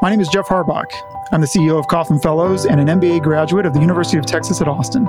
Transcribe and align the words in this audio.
My 0.00 0.10
name 0.10 0.20
is 0.20 0.28
Jeff 0.28 0.46
Harbach. 0.46 0.92
I'm 1.32 1.40
the 1.40 1.48
CEO 1.48 1.76
of 1.76 1.88
Kauffman 1.88 2.20
Fellows 2.20 2.66
and 2.66 2.80
an 2.80 2.86
MBA 2.86 3.20
graduate 3.20 3.66
of 3.66 3.74
the 3.74 3.80
University 3.80 4.16
of 4.16 4.24
Texas 4.24 4.60
at 4.60 4.68
Austin. 4.68 5.06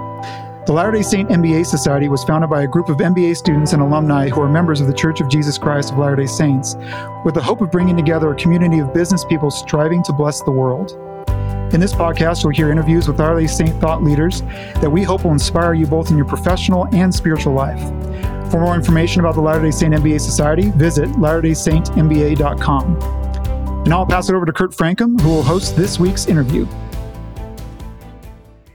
The 0.65 0.73
Latter 0.73 0.89
day 0.89 1.04
Saint 1.04 1.29
MBA 1.29 1.67
Society 1.67 2.10
was 2.10 2.23
founded 2.23 2.49
by 2.49 2.63
a 2.63 2.67
group 2.67 2.89
of 2.89 2.97
MBA 2.97 3.38
students 3.38 3.73
and 3.73 3.83
alumni 3.83 4.29
who 4.29 4.41
are 4.41 4.49
members 4.49 4.81
of 4.81 4.88
the 4.88 4.94
Church 4.94 5.21
of 5.21 5.29
Jesus 5.29 5.60
Christ 5.60 5.91
of 5.91 5.99
Latter 5.99 6.15
day 6.15 6.25
Saints, 6.25 6.75
with 7.23 7.36
the 7.36 7.41
hope 7.41 7.62
of 7.62 7.70
bringing 7.70 7.96
together 7.96 8.31
a 8.31 8.36
community 8.36 8.79
of 8.79 8.91
business 8.91 9.23
people 9.23 9.52
striving 9.52 10.02
to 10.02 10.12
bless 10.12 10.42
the 10.42 10.49
world. 10.49 10.94
In 11.71 11.79
this 11.79 11.94
podcast, 11.94 12.42
you'll 12.42 12.53
hear 12.53 12.71
interviews 12.71 13.08
with 13.08 13.19
Latter 13.19 13.42
day 13.42 13.46
Saint 13.46 13.79
thought 13.79 14.01
leaders 14.01 14.42
that 14.81 14.92
we 14.92 15.03
hope 15.03 15.24
will 15.24 15.33
inspire 15.33 15.76
you 15.76 15.85
both 15.85 16.09
in 16.09 16.17
your 16.17 16.26
professional 16.26 16.88
and 16.95 17.13
spiritual 17.13 17.53
life. 17.53 17.80
For 18.49 18.59
more 18.59 18.73
information 18.73 19.20
about 19.20 19.35
the 19.35 19.41
Latter 19.41 19.62
day 19.62 19.70
Saint 19.70 19.94
MBA 19.94 20.20
Society, 20.20 20.71
visit 20.71 21.09
latterdaysaintmba.com. 21.09 23.19
And 23.90 23.95
now 23.95 24.02
I'll 24.02 24.05
pass 24.05 24.30
it 24.30 24.35
over 24.35 24.45
to 24.45 24.53
Kurt 24.53 24.70
Francom, 24.70 25.20
who 25.20 25.30
will 25.30 25.41
host 25.41 25.76
this 25.76 25.99
week's 25.99 26.27
interview. 26.27 26.67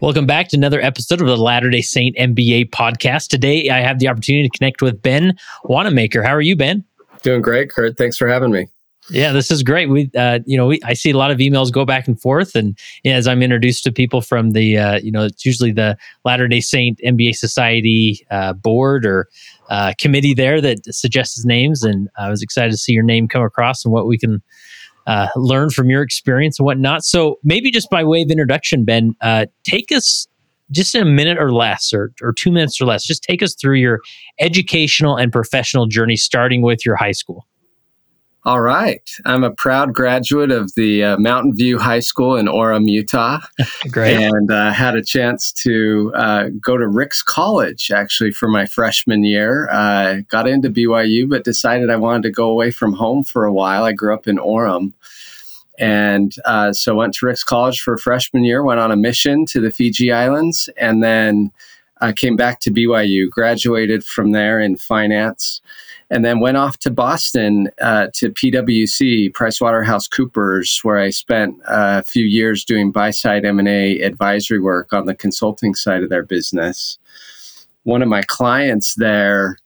Welcome 0.01 0.27
back 0.27 0.49
to 0.49 0.57
another 0.57 0.81
episode 0.81 1.21
of 1.21 1.29
the 1.29 1.37
Latter 1.37 1.71
day 1.71 1.83
Saint 1.83 2.17
MBA 2.17 2.71
podcast. 2.71 3.29
Today, 3.29 3.71
I 3.71 3.79
have 3.79 4.01
the 4.01 4.09
opportunity 4.09 4.49
to 4.49 4.59
connect 4.59 4.83
with 4.83 5.01
Ben 5.03 5.39
Wanamaker. 5.63 6.25
How 6.25 6.35
are 6.35 6.41
you, 6.41 6.57
Ben? 6.57 6.83
Doing 7.23 7.43
great, 7.43 7.71
Kurt. 7.71 7.97
Thanks 7.97 8.17
for 8.17 8.27
having 8.27 8.51
me. 8.51 8.67
Yeah, 9.09 9.31
this 9.31 9.53
is 9.53 9.63
great. 9.63 9.89
We, 9.89 10.11
uh, 10.17 10.41
you 10.47 10.57
know, 10.57 10.67
we, 10.67 10.81
I 10.83 10.95
see 10.95 11.11
a 11.11 11.17
lot 11.17 11.31
of 11.31 11.39
emails 11.39 11.71
go 11.71 11.85
back 11.85 12.09
and 12.09 12.21
forth, 12.21 12.57
and 12.57 12.77
as 13.05 13.29
I'm 13.29 13.41
introduced 13.41 13.85
to 13.85 13.93
people 13.93 14.21
from 14.21 14.51
the, 14.51 14.79
uh, 14.79 14.99
you 14.99 15.13
know, 15.13 15.27
it's 15.27 15.47
usually 15.47 15.71
the 15.71 15.97
Latter 16.25 16.49
Day 16.49 16.61
Saint 16.61 16.99
MBA 17.07 17.37
Society 17.37 18.27
uh, 18.33 18.53
board 18.53 19.07
or 19.07 19.29
uh, 19.71 19.93
committee 19.97 20.35
there 20.35 20.61
that 20.61 20.93
suggests 20.93 21.45
names, 21.45 21.85
and 21.85 22.09
I 22.19 22.31
was 22.31 22.43
excited 22.43 22.73
to 22.73 22.79
see 22.79 22.95
your 22.95 23.05
name 23.05 23.29
come 23.29 23.45
across 23.45 23.85
and 23.85 23.93
what 23.93 24.09
we 24.09 24.19
can 24.19 24.43
uh, 25.07 25.29
learn 25.37 25.71
from 25.71 25.91
your 25.91 26.03
experience 26.03 26.59
and 26.59 26.67
whatnot. 26.67 27.05
So 27.05 27.39
maybe 27.45 27.71
just 27.71 27.91
by 27.91 28.05
way 28.05 28.23
of 28.23 28.31
introduction, 28.31 28.85
Ben, 28.85 29.15
uh, 29.21 29.47
take 29.65 29.93
us 29.93 30.27
just 30.71 30.95
in 30.95 31.03
a 31.03 31.11
minute 31.11 31.39
or 31.39 31.53
less, 31.53 31.93
or 31.93 32.13
or 32.23 32.33
two 32.33 32.51
minutes 32.51 32.81
or 32.81 32.87
less. 32.87 33.05
Just 33.05 33.23
take 33.23 33.43
us 33.43 33.55
through 33.55 33.77
your 33.77 34.01
educational 34.41 35.17
and 35.17 35.31
professional 35.31 35.87
journey, 35.87 36.17
starting 36.17 36.63
with 36.63 36.87
your 36.87 36.97
high 36.97 37.13
school. 37.13 37.47
All 38.47 38.61
right. 38.61 39.11
I'm 39.25 39.43
a 39.43 39.51
proud 39.51 39.95
graduate 39.95 40.51
of 40.51 40.75
the 40.75 41.03
uh, 41.03 41.17
Mountain 41.17 41.57
View 41.57 41.79
High 41.79 42.01
School 42.01 42.37
in 42.37 42.45
Orem, 42.45 42.91
Utah. 42.91 43.41
Great. 43.91 44.17
And 44.17 44.51
uh, 44.51 44.71
had 44.71 44.95
a 44.97 45.03
chance 45.03 45.51
to 45.53 46.13
uh, 46.15 46.51
go 46.61 46.77
to 46.77 46.87
Ricks 46.87 47.23
College 47.23 47.91
actually 47.91 48.33
for 48.33 48.47
my 48.47 48.67
freshman 48.67 49.25
year. 49.25 49.71
Uh, 49.71 50.17
got 50.29 50.47
into 50.47 50.69
BYU, 50.69 51.27
but 51.27 51.45
decided 51.45 51.89
I 51.89 51.97
wanted 51.97 52.25
to 52.25 52.31
go 52.31 52.51
away 52.51 52.71
from 52.71 52.93
home 52.93 53.25
for 53.25 53.47
a 53.47 53.53
while. 53.53 53.85
I 53.85 53.93
grew 53.93 54.13
up 54.13 54.27
in 54.29 54.37
Orem. 54.37 54.93
And 55.79 56.35
uh, 56.45 56.75
so 56.75 56.95
went 56.97 57.15
to 57.15 57.27
Ricks 57.27 57.45
College 57.45 57.81
for 57.81 57.97
freshman 57.97 58.45
year, 58.45 58.63
went 58.63 58.79
on 58.79 58.93
a 58.93 58.97
mission 58.97 59.47
to 59.47 59.61
the 59.61 59.73
Fiji 59.73 60.13
Islands, 60.13 60.69
and 60.77 61.03
then 61.03 61.51
uh, 62.03 62.13
came 62.15 62.37
back 62.37 62.61
to 62.61 62.71
BYU, 62.71 63.31
graduated 63.31 64.05
from 64.05 64.33
there 64.33 64.61
in 64.61 64.77
finance 64.77 65.63
and 66.15 66.25
then 66.25 66.39
went 66.39 66.57
off 66.57 66.79
to 66.79 66.93
Boston 66.93 67.69
uh, 67.81 68.07
to 68.15 68.31
PwC, 68.31 69.33
PricewaterhouseCoopers, 69.33 70.85
where 70.85 70.99
I 70.99 71.11
spent 71.11 71.57
a 71.67 72.05
few 72.05 72.25
years 72.25 72.65
doing 72.65 72.93
buy-side 72.93 73.45
M&A 73.45 74.01
advisory 74.01 74.61
work 74.61 74.93
on 74.93 75.07
the 75.07 75.15
consulting 75.17 75.75
side 75.75 76.05
of 76.05 76.11
their 76.11 76.23
business. 76.23 76.99
One 77.83 78.01
of 78.01 78.09
my 78.09 78.23
clients 78.29 78.95
there 78.95 79.59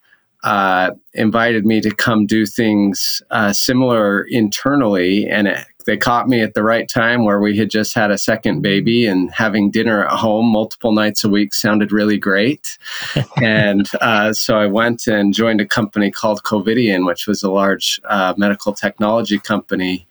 uh, 0.43 0.93
invited 1.13 1.67
me 1.67 1.83
to 1.83 1.91
come 1.95 2.25
do 2.25 2.47
things 2.47 3.21
uh, 3.31 3.53
similar 3.53 4.23
internally, 4.23 5.29
and 5.29 5.49
it 5.49 5.67
they 5.89 5.97
caught 5.97 6.29
me 6.29 6.43
at 6.43 6.53
the 6.53 6.63
right 6.63 6.87
time 6.87 7.25
where 7.25 7.41
we 7.41 7.57
had 7.57 7.71
just 7.71 7.95
had 7.95 8.11
a 8.11 8.19
second 8.19 8.61
baby 8.61 9.07
and 9.07 9.31
having 9.31 9.71
dinner 9.71 10.05
at 10.05 10.19
home 10.19 10.45
multiple 10.45 10.93
nights 10.93 11.25
a 11.25 11.31
week 11.31 11.55
sounded 11.55 11.93
really 11.93 12.19
great. 12.19 12.77
and 13.43 13.89
uh, 14.03 14.35
so 14.35 14.59
I 14.59 14.67
went 14.67 15.07
and 15.07 15.33
joined 15.33 15.63
a 15.63 15.67
company 15.67 16.11
called 16.11 16.43
Covidien, 16.43 17.07
which 17.07 17.27
was 17.27 17.43
a 17.43 17.51
large 17.51 17.99
uh, 18.05 18.35
medical 18.37 18.75
technology 18.75 19.39
company. 19.39 20.07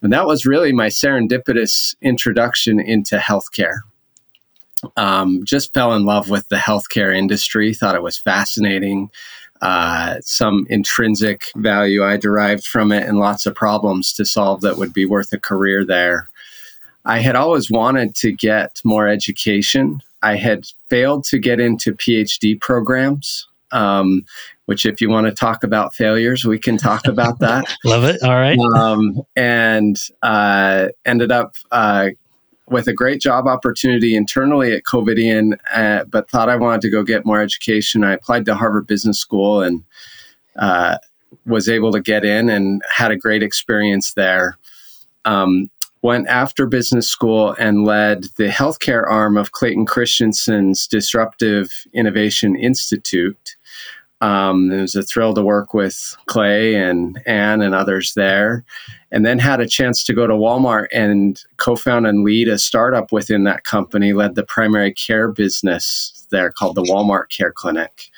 And 0.00 0.10
that 0.10 0.26
was 0.26 0.46
really 0.46 0.72
my 0.72 0.86
serendipitous 0.86 1.94
introduction 2.00 2.80
into 2.80 3.18
healthcare. 3.18 3.80
Um, 4.96 5.42
just 5.44 5.74
fell 5.74 5.92
in 5.92 6.06
love 6.06 6.30
with 6.30 6.48
the 6.48 6.56
healthcare 6.56 7.14
industry, 7.14 7.74
thought 7.74 7.94
it 7.94 8.02
was 8.02 8.16
fascinating 8.16 9.10
uh, 9.62 10.16
some 10.22 10.66
intrinsic 10.70 11.50
value 11.56 12.04
I 12.04 12.16
derived 12.16 12.66
from 12.66 12.92
it 12.92 13.06
and 13.06 13.18
lots 13.18 13.46
of 13.46 13.54
problems 13.54 14.12
to 14.14 14.24
solve 14.24 14.62
that 14.62 14.78
would 14.78 14.92
be 14.92 15.04
worth 15.04 15.32
a 15.32 15.38
career 15.38 15.84
there. 15.84 16.28
I 17.04 17.18
had 17.18 17.36
always 17.36 17.70
wanted 17.70 18.14
to 18.16 18.32
get 18.32 18.80
more 18.84 19.08
education. 19.08 20.00
I 20.22 20.36
had 20.36 20.66
failed 20.88 21.24
to 21.24 21.38
get 21.38 21.60
into 21.60 21.94
PhD 21.94 22.60
programs, 22.60 23.46
um, 23.72 24.24
which, 24.66 24.84
if 24.84 25.00
you 25.00 25.08
want 25.08 25.26
to 25.26 25.32
talk 25.32 25.64
about 25.64 25.94
failures, 25.94 26.44
we 26.44 26.58
can 26.58 26.76
talk 26.76 27.06
about 27.06 27.38
that. 27.40 27.64
Love 27.84 28.04
it. 28.04 28.22
All 28.22 28.36
right. 28.36 28.58
Um, 28.76 29.22
and 29.34 29.98
uh, 30.22 30.88
ended 31.06 31.32
up 31.32 31.54
uh, 31.70 32.10
with 32.70 32.86
a 32.86 32.92
great 32.92 33.20
job 33.20 33.46
opportunity 33.46 34.14
internally 34.14 34.72
at 34.72 34.84
Covidien, 34.84 35.58
uh, 35.74 36.04
but 36.04 36.30
thought 36.30 36.48
I 36.48 36.56
wanted 36.56 36.80
to 36.82 36.90
go 36.90 37.02
get 37.02 37.26
more 37.26 37.40
education. 37.40 38.04
I 38.04 38.12
applied 38.12 38.46
to 38.46 38.54
Harvard 38.54 38.86
Business 38.86 39.18
School 39.18 39.60
and 39.60 39.82
uh, 40.56 40.98
was 41.46 41.68
able 41.68 41.92
to 41.92 42.00
get 42.00 42.24
in 42.24 42.48
and 42.48 42.82
had 42.88 43.10
a 43.10 43.16
great 43.16 43.42
experience 43.42 44.14
there. 44.14 44.56
Um, 45.24 45.70
went 46.02 46.28
after 46.28 46.66
business 46.66 47.06
school 47.06 47.54
and 47.58 47.84
led 47.84 48.24
the 48.36 48.48
healthcare 48.48 49.06
arm 49.06 49.36
of 49.36 49.52
Clayton 49.52 49.84
Christensen's 49.84 50.86
Disruptive 50.86 51.70
Innovation 51.92 52.56
Institute. 52.56 53.56
Um, 54.20 54.70
it 54.70 54.80
was 54.80 54.94
a 54.94 55.02
thrill 55.02 55.32
to 55.34 55.42
work 55.42 55.72
with 55.72 56.16
Clay 56.26 56.74
and 56.74 57.20
Anne 57.26 57.62
and 57.62 57.74
others 57.74 58.12
there 58.14 58.64
and 59.12 59.26
then 59.26 59.38
had 59.38 59.60
a 59.60 59.66
chance 59.66 60.04
to 60.04 60.14
go 60.14 60.26
to 60.26 60.34
Walmart 60.34 60.86
and 60.92 61.42
co-found 61.56 62.06
and 62.06 62.22
lead 62.22 62.48
a 62.48 62.58
startup 62.58 63.12
within 63.12 63.44
that 63.44 63.64
company, 63.64 64.12
led 64.12 64.34
the 64.34 64.44
primary 64.44 64.92
care 64.92 65.28
business 65.28 66.26
there 66.30 66.50
called 66.50 66.76
the 66.76 66.82
Walmart 66.82 67.28
Care 67.28 67.52
Clinic. 67.52 68.10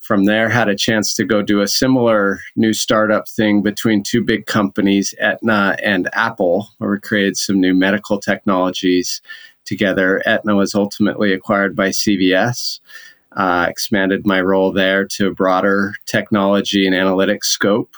From 0.00 0.26
there, 0.26 0.48
had 0.48 0.68
a 0.68 0.76
chance 0.76 1.14
to 1.14 1.24
go 1.24 1.42
do 1.42 1.60
a 1.60 1.66
similar 1.66 2.40
new 2.54 2.72
startup 2.72 3.28
thing 3.28 3.62
between 3.62 4.04
two 4.04 4.22
big 4.22 4.46
companies, 4.46 5.14
Aetna 5.18 5.76
and 5.82 6.08
Apple, 6.12 6.68
where 6.78 6.90
we 6.90 7.00
created 7.00 7.36
some 7.36 7.58
new 7.58 7.74
medical 7.74 8.20
technologies 8.20 9.20
together. 9.64 10.22
Aetna 10.24 10.54
was 10.54 10.76
ultimately 10.76 11.32
acquired 11.32 11.74
by 11.74 11.88
CVS. 11.88 12.78
Uh, 13.36 13.66
expanded 13.68 14.26
my 14.26 14.40
role 14.40 14.72
there 14.72 15.04
to 15.04 15.26
a 15.28 15.30
broader 15.30 15.94
technology 16.06 16.86
and 16.86 16.96
analytics 16.96 17.44
scope 17.44 17.94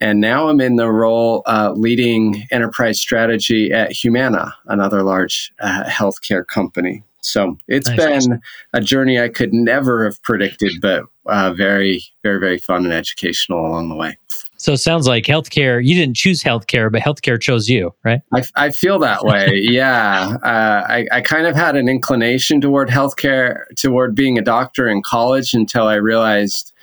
and 0.00 0.20
now 0.20 0.48
I'm 0.48 0.60
in 0.60 0.76
the 0.76 0.90
role 0.90 1.42
uh, 1.46 1.72
leading 1.76 2.46
enterprise 2.50 3.00
strategy 3.00 3.70
at 3.70 3.92
Humana, 3.92 4.54
another 4.66 5.02
large 5.02 5.52
uh, 5.60 5.84
healthcare 5.84 6.46
company. 6.46 7.04
So 7.20 7.58
it's 7.68 7.88
nice. 7.88 8.26
been 8.26 8.40
a 8.72 8.80
journey 8.80 9.20
I 9.20 9.28
could 9.28 9.52
never 9.52 10.04
have 10.04 10.22
predicted, 10.22 10.72
but 10.80 11.04
uh, 11.26 11.52
very, 11.52 12.02
very, 12.22 12.40
very 12.40 12.58
fun 12.58 12.86
and 12.86 12.94
educational 12.94 13.66
along 13.66 13.90
the 13.90 13.94
way. 13.96 14.16
So 14.60 14.74
it 14.74 14.76
sounds 14.76 15.06
like 15.06 15.24
healthcare, 15.24 15.82
you 15.82 15.94
didn't 15.94 16.16
choose 16.16 16.42
healthcare, 16.42 16.92
but 16.92 17.00
healthcare 17.00 17.40
chose 17.40 17.66
you, 17.66 17.94
right? 18.04 18.20
I, 18.30 18.42
I 18.56 18.70
feel 18.70 18.98
that 18.98 19.24
way. 19.24 19.54
yeah. 19.54 20.36
Uh, 20.42 20.84
I, 20.86 21.06
I 21.10 21.20
kind 21.22 21.46
of 21.46 21.56
had 21.56 21.76
an 21.76 21.88
inclination 21.88 22.60
toward 22.60 22.90
healthcare, 22.90 23.64
toward 23.76 24.14
being 24.14 24.38
a 24.38 24.42
doctor 24.42 24.86
in 24.86 25.00
college 25.02 25.54
until 25.54 25.84
I 25.84 25.94
realized 25.94 26.74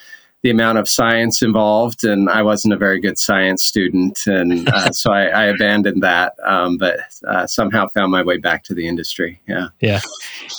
the 0.41 0.49
amount 0.49 0.79
of 0.79 0.89
science 0.89 1.43
involved, 1.43 2.03
and 2.03 2.29
I 2.31 2.41
wasn't 2.41 2.73
a 2.73 2.77
very 2.77 2.99
good 2.99 3.19
science 3.19 3.63
student, 3.63 4.21
and 4.25 4.67
uh, 4.73 4.91
so 4.91 5.11
I, 5.11 5.25
I, 5.25 5.43
abandoned 5.45 6.01
that. 6.01 6.33
Um, 6.43 6.77
but 6.77 6.99
uh, 7.27 7.45
somehow 7.45 7.89
found 7.89 8.11
my 8.11 8.23
way 8.23 8.37
back 8.37 8.63
to 8.65 8.73
the 8.73 8.87
industry. 8.87 9.39
Yeah, 9.47 9.67
yeah. 9.81 9.99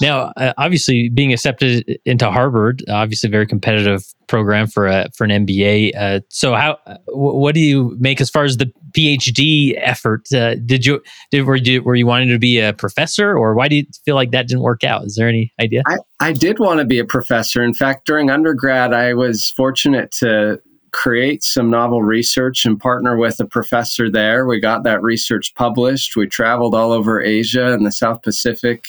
Now, 0.01 0.33
uh, 0.37 0.53
obviously, 0.57 1.09
being 1.09 1.33
accepted 1.33 1.99
into 2.05 2.31
Harvard, 2.31 2.85
obviously, 2.89 3.31
very 3.31 3.47
competitive 3.47 4.05
program 4.29 4.67
for 4.67 4.87
a 4.87 5.09
for 5.17 5.25
an 5.25 5.47
MBA. 5.47 5.93
Uh, 5.97 6.21
so, 6.29 6.55
how 6.55 6.79
what 7.09 7.55
do 7.55 7.61
you 7.61 7.97
make 7.99 8.21
as 8.21 8.31
far 8.31 8.45
as 8.45 8.57
the 8.59 8.71
PhD 8.93 9.75
effort? 9.79 10.33
Uh, 10.33 10.55
did 10.55 10.87
you 10.87 11.03
did 11.31 11.43
were 11.43 11.57
you 11.57 11.83
were 11.83 11.97
you 11.97 12.07
wanting 12.07 12.29
to 12.29 12.39
be 12.39 12.61
a 12.61 12.73
professor, 12.73 13.37
or 13.37 13.55
why 13.55 13.69
do 13.69 13.77
you 13.77 13.87
feel 14.05 14.15
like 14.15 14.31
that 14.31 14.47
didn't 14.49 14.63
work 14.63 14.85
out? 14.85 15.05
Is 15.05 15.17
there 15.17 15.29
any 15.29 15.53
idea? 15.61 15.83
I, 15.87 15.99
I 16.21 16.33
did 16.33 16.59
want 16.59 16.79
to 16.81 16.87
be 16.87 16.99
a 16.99 17.05
professor. 17.05 17.63
In 17.63 17.75
fact, 17.75 18.07
during 18.07 18.31
undergrad, 18.31 18.93
I 18.93 19.15
was 19.15 19.53
fortunate 19.57 20.13
to 20.13 20.61
create 20.93 21.43
some 21.43 21.71
novel 21.71 22.03
research 22.03 22.65
and 22.65 22.81
partner 22.81 23.17
with 23.17 23.39
a 23.41 23.47
professor 23.47 24.11
there. 24.11 24.47
We 24.47 24.61
got 24.61 24.85
that 24.85 25.03
research 25.03 25.55
published. 25.55 26.17
We 26.17 26.27
traveled 26.27 26.75
all 26.75 26.93
over 26.93 27.23
Asia 27.23 27.73
and 27.73 27.85
the 27.85 27.93
South 27.93 28.23
Pacific 28.23 28.89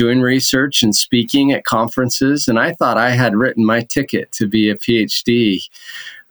doing 0.00 0.22
research 0.22 0.82
and 0.82 0.96
speaking 0.96 1.52
at 1.52 1.64
conferences. 1.64 2.48
And 2.48 2.58
I 2.58 2.72
thought 2.72 2.96
I 2.96 3.10
had 3.10 3.36
written 3.36 3.66
my 3.66 3.82
ticket 3.82 4.32
to 4.32 4.46
be 4.46 4.70
a 4.70 4.74
PhD. 4.74 5.60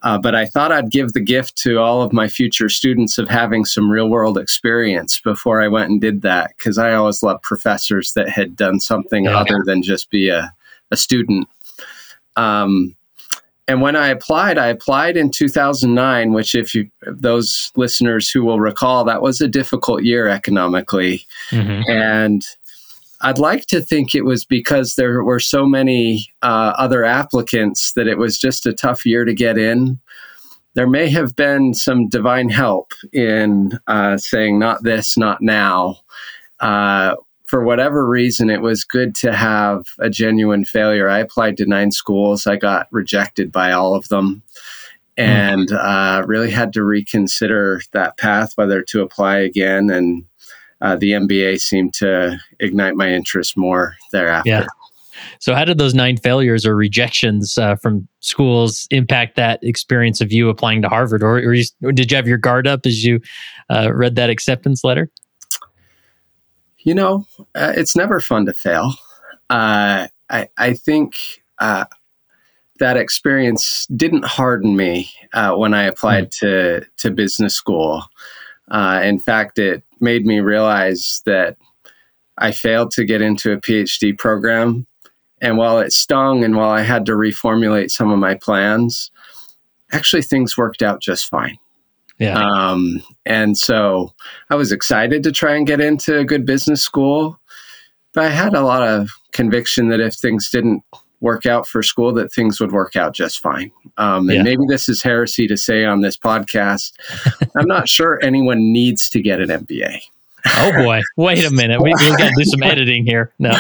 Uh, 0.02 0.18
but 0.18 0.34
I 0.34 0.48
thought 0.48 0.72
I'd 0.72 0.90
give 0.90 1.14
the 1.14 1.20
gift 1.20 1.56
to 1.58 1.78
all 1.78 2.02
of 2.02 2.12
my 2.12 2.28
future 2.28 2.68
students 2.68 3.20
of 3.20 3.30
having 3.30 3.66
some 3.66 3.92
real 3.92 4.10
world 4.10 4.40
experience 4.40 5.20
before 5.20 5.62
I 5.62 5.68
went 5.68 5.92
and 5.92 6.02
did 6.02 6.24
that 6.24 6.56
because 6.58 6.80
I 6.80 6.96
always 6.96 7.22
loved 7.22 7.44
professors 7.44 8.14
that 8.14 8.28
had 8.28 8.56
done 8.56 8.80
something 8.80 9.26
yeah. 9.26 9.38
other 9.38 9.62
than 9.64 9.84
just 9.84 10.10
be 10.10 10.30
a, 10.30 10.52
a 10.90 10.98
student. 10.98 11.48
Um, 12.38 12.96
and 13.68 13.84
when 13.84 13.96
I 13.96 14.08
applied, 14.08 14.58
I 14.58 14.66
applied 14.66 15.16
in 15.16 15.30
2009, 15.30 16.34
which, 16.34 16.56
if 16.56 16.74
you 16.74 16.90
those 17.06 17.72
listeners 17.76 18.28
who 18.28 18.44
will 18.44 18.60
recall, 18.60 19.04
that 19.04 19.22
was 19.22 19.42
a 19.42 19.48
difficult 19.48 20.02
year 20.02 20.28
economically, 20.28 21.24
mm-hmm. 21.52 21.88
and 21.88 22.44
I'd 23.22 23.38
like 23.38 23.66
to 23.68 23.82
think 23.82 24.16
it 24.16 24.24
was 24.24 24.46
because 24.46 24.96
there 24.96 25.24
were 25.24 25.40
so 25.40 25.66
many 25.66 26.32
uh, 26.42 26.74
other 26.78 27.04
applicants 27.04 27.94
that 27.94 28.08
it 28.08 28.18
was 28.18 28.38
just 28.38 28.66
a 28.66 28.74
tough 28.74 29.06
year 29.06 29.26
to 29.26 29.34
get 29.34 29.58
in. 29.58 30.00
There 30.76 30.88
may 30.88 31.10
have 31.10 31.36
been 31.36 31.74
some 31.74 32.08
divine 32.08 32.50
help 32.50 32.94
in 33.12 33.78
uh, 33.88 34.18
saying, 34.18 34.60
not 34.60 34.84
this, 34.84 35.18
not 35.18 35.42
now. 35.42 35.98
Uh, 36.62 37.16
for 37.46 37.64
whatever 37.64 38.08
reason, 38.08 38.50
it 38.50 38.62
was 38.62 38.84
good 38.84 39.16
to 39.16 39.34
have 39.34 39.84
a 39.98 40.10
genuine 40.10 40.64
failure. 40.64 41.10
I 41.10 41.20
applied 41.20 41.58
to 41.58 41.66
nine 41.66 41.92
schools, 41.92 42.46
I 42.46 42.56
got 42.56 42.88
rejected 42.92 43.52
by 43.52 43.72
all 43.72 43.96
of 43.96 44.08
them. 44.10 44.44
Hmm. 45.18 45.24
And 45.24 45.72
uh, 45.74 46.24
really 46.26 46.52
had 46.52 46.72
to 46.74 46.84
reconsider 46.84 47.82
that 47.92 48.18
path, 48.18 48.54
whether 48.56 48.82
to 48.84 49.02
apply 49.02 49.40
again 49.40 49.90
and 49.90 50.24
uh, 50.82 50.96
the 50.96 51.12
MBA 51.12 51.60
seemed 51.60 51.94
to 51.96 52.40
ignite 52.60 52.96
my 52.96 53.10
interest 53.10 53.58
more 53.58 53.96
thereafter. 54.12 54.50
Yeah. 54.50 54.66
So, 55.40 55.54
how 55.54 55.66
did 55.66 55.78
those 55.78 55.94
nine 55.94 56.18
failures 56.18 56.66
or 56.66 56.76
rejections 56.76 57.58
uh, 57.58 57.76
from 57.76 58.08
schools 58.20 58.88
impact 58.92 59.36
that 59.36 59.60
experience 59.64 60.22
of 60.22 60.32
you 60.32 60.50
applying 60.50 60.82
to 60.82 60.90
Harvard, 60.90 61.24
or, 61.24 61.38
or, 61.38 61.54
you, 61.54 61.66
or 61.84 61.92
did 61.92 62.12
you 62.12 62.16
have 62.16 62.28
your 62.28 62.38
guard 62.38 62.68
up 62.68 62.86
as 62.86 63.04
you 63.04 63.20
uh, 63.70 63.92
read 63.94 64.16
that 64.16 64.30
acceptance 64.30 64.84
letter? 64.84 65.10
You 66.80 66.96
know, 66.96 67.26
uh, 67.56 67.74
it's 67.76 67.96
never 67.96 68.20
fun 68.20 68.46
to 68.46 68.54
fail. 68.54 68.94
Uh, 69.50 70.08
I, 70.30 70.48
I 70.58 70.74
think 70.74 71.16
uh, 71.60 71.86
that 72.80 72.96
experience 72.96 73.86
didn't 73.96 74.26
harden 74.26 74.76
me 74.76 75.12
when 75.34 75.74
I 75.74 75.84
applied 75.84 76.32
mm. 76.32 76.40
to 76.40 76.86
to 76.98 77.12
business 77.12 77.56
school. 77.56 78.04
In 78.72 79.20
fact, 79.20 79.60
it 79.60 79.84
made 80.00 80.26
me 80.26 80.40
realize 80.40 81.22
that 81.26 81.58
I 82.38 82.52
failed 82.52 82.92
to 82.92 83.06
get 83.06 83.22
into 83.22 83.52
a 83.52 83.58
PhD 83.58 84.18
program. 84.18 84.88
And 85.42 85.58
while 85.58 85.80
it 85.80 85.94
stung 85.94 86.44
and 86.44 86.56
while 86.56 86.70
I 86.70 86.82
had 86.82 87.06
to 87.06 87.14
reformulate 87.14 87.92
some 87.92 88.12
of 88.12 88.20
my 88.20 88.36
plans, 88.36 89.12
actually 89.92 90.22
things 90.22 90.58
worked 90.58 90.82
out 90.82 91.02
just 91.02 91.28
fine. 91.28 91.58
Yeah. 92.18 92.38
Um, 92.38 93.02
and 93.26 93.58
so 93.58 94.14
I 94.50 94.56
was 94.56 94.72
excited 94.72 95.24
to 95.24 95.32
try 95.32 95.56
and 95.56 95.66
get 95.66 95.80
into 95.80 96.20
a 96.20 96.26
good 96.26 96.46
business 96.46 96.82
school, 96.82 97.40
but 98.14 98.26
I 98.26 98.30
had 98.30 98.54
a 98.54 98.62
lot 98.62 98.86
of 98.86 99.10
conviction 99.32 99.88
that 99.90 100.02
if 100.02 100.16
things 100.16 100.50
didn't 100.50 100.84
work 101.22 101.46
out 101.46 101.68
for 101.68 101.84
school, 101.84 102.14
that 102.14 102.32
things 102.32 102.60
would 102.60 102.72
work 102.72 102.96
out 102.96 103.14
just 103.14 103.40
fine. 103.40 103.72
Um, 103.98 104.30
and 104.30 104.38
yeah. 104.38 104.44
maybe 104.44 104.64
this 104.68 104.88
is 104.88 105.04
heresy 105.04 105.48
to 105.48 105.58
say 105.58 105.86
on 105.86 106.02
this 106.02 106.18
podcast. 106.18 106.94
I'm 107.56 107.68
not 107.68 107.90
sure 107.90 108.20
anyone 108.24 108.72
needs 108.72 109.10
to 109.10 109.22
get 109.22 109.42
an 109.42 109.50
MBA. 109.50 110.00
oh 110.56 110.72
boy! 110.72 111.02
Wait 111.18 111.46
a 111.46 111.52
minute. 111.52 111.82
We, 111.82 111.90
have 112.00 112.18
got 112.18 112.30
to 112.30 112.34
do 112.38 112.46
some 112.46 112.64
editing 112.64 113.06
here. 113.06 113.34
No, 113.40 113.52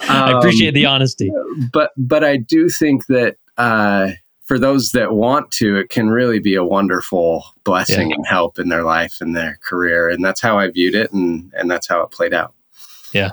I 0.00 0.32
appreciate 0.36 0.74
the 0.74 0.84
honesty, 0.84 1.32
but 1.72 1.92
but 1.96 2.22
I 2.24 2.36
do 2.36 2.68
think 2.68 3.06
that 3.06 3.36
uh, 3.56 4.10
for 4.44 4.58
those 4.58 4.90
that 4.90 5.12
want 5.12 5.50
to, 5.52 5.76
it 5.76 5.88
can 5.88 6.10
really 6.10 6.38
be 6.38 6.56
a 6.56 6.64
wonderful 6.64 7.44
blessing 7.64 8.10
yeah. 8.10 8.16
and 8.16 8.26
help 8.26 8.58
in 8.58 8.68
their 8.68 8.82
life 8.82 9.16
and 9.22 9.34
their 9.34 9.58
career, 9.62 10.10
and 10.10 10.22
that's 10.22 10.42
how 10.42 10.58
I 10.58 10.68
viewed 10.68 10.94
it, 10.94 11.10
and 11.10 11.50
and 11.56 11.70
that's 11.70 11.88
how 11.88 12.02
it 12.02 12.10
played 12.10 12.34
out. 12.34 12.52
Yeah. 13.14 13.30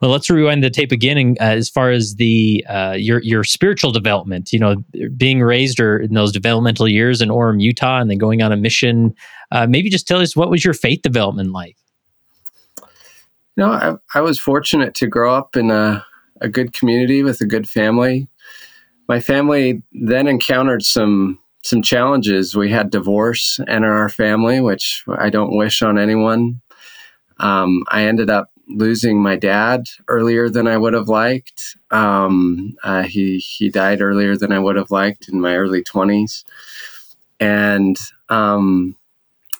Well, 0.00 0.10
let's 0.10 0.30
rewind 0.30 0.62
the 0.62 0.70
tape 0.70 0.92
again. 0.92 1.18
And, 1.18 1.38
uh, 1.40 1.44
as 1.44 1.68
far 1.68 1.90
as 1.90 2.16
the 2.16 2.64
uh, 2.68 2.94
your 2.96 3.22
your 3.22 3.44
spiritual 3.44 3.92
development, 3.92 4.52
you 4.52 4.58
know, 4.58 4.76
being 5.16 5.40
raised 5.40 5.80
or 5.80 5.98
in 6.00 6.14
those 6.14 6.32
developmental 6.32 6.88
years 6.88 7.20
in 7.20 7.28
Orem, 7.28 7.60
Utah, 7.60 8.00
and 8.00 8.10
then 8.10 8.18
going 8.18 8.42
on 8.42 8.52
a 8.52 8.56
mission. 8.56 9.14
Uh, 9.52 9.66
maybe 9.66 9.90
just 9.90 10.06
tell 10.06 10.20
us 10.20 10.36
what 10.36 10.50
was 10.50 10.64
your 10.64 10.74
faith 10.74 11.02
development 11.02 11.50
like. 11.52 11.76
You 13.56 13.64
know, 13.64 13.72
I, 13.72 13.94
I 14.14 14.20
was 14.20 14.38
fortunate 14.38 14.94
to 14.94 15.06
grow 15.06 15.34
up 15.34 15.56
in 15.56 15.70
a, 15.70 16.04
a 16.40 16.48
good 16.48 16.72
community 16.72 17.22
with 17.22 17.40
a 17.40 17.46
good 17.46 17.68
family. 17.68 18.28
My 19.08 19.20
family 19.20 19.82
then 19.92 20.28
encountered 20.28 20.82
some 20.82 21.38
some 21.62 21.82
challenges. 21.82 22.56
We 22.56 22.70
had 22.70 22.90
divorce 22.90 23.60
enter 23.68 23.92
our 23.92 24.08
family, 24.08 24.60
which 24.60 25.04
I 25.18 25.30
don't 25.30 25.56
wish 25.56 25.82
on 25.82 25.98
anyone. 25.98 26.60
Um, 27.38 27.82
I 27.90 28.04
ended 28.04 28.30
up 28.30 28.50
losing 28.70 29.22
my 29.22 29.36
dad 29.36 29.86
earlier 30.08 30.48
than 30.48 30.66
I 30.66 30.76
would 30.76 30.94
have 30.94 31.08
liked. 31.08 31.76
Um, 31.90 32.76
uh, 32.82 33.02
he 33.02 33.38
he 33.38 33.68
died 33.68 34.00
earlier 34.00 34.36
than 34.36 34.52
I 34.52 34.58
would 34.58 34.76
have 34.76 34.90
liked 34.90 35.28
in 35.28 35.40
my 35.40 35.56
early 35.56 35.82
twenties, 35.82 36.44
and 37.38 37.96
um, 38.28 38.96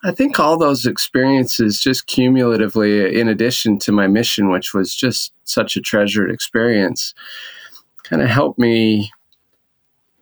I 0.03 0.13
think 0.13 0.39
all 0.39 0.59
those 0.59 0.87
experiences, 0.87 1.81
just 1.81 2.07
cumulatively, 2.07 3.19
in 3.19 3.29
addition 3.29 3.79
to 3.81 3.93
my 3.93 4.07
mission, 4.07 4.51
which 4.51 4.73
was 4.73 4.95
just 4.95 5.33
such 5.45 5.77
a 5.77 5.81
treasured 5.81 6.31
experience, 6.31 7.15
kind 8.05 8.23
of 8.23 8.29
helped 8.29 8.59
me 8.59 9.13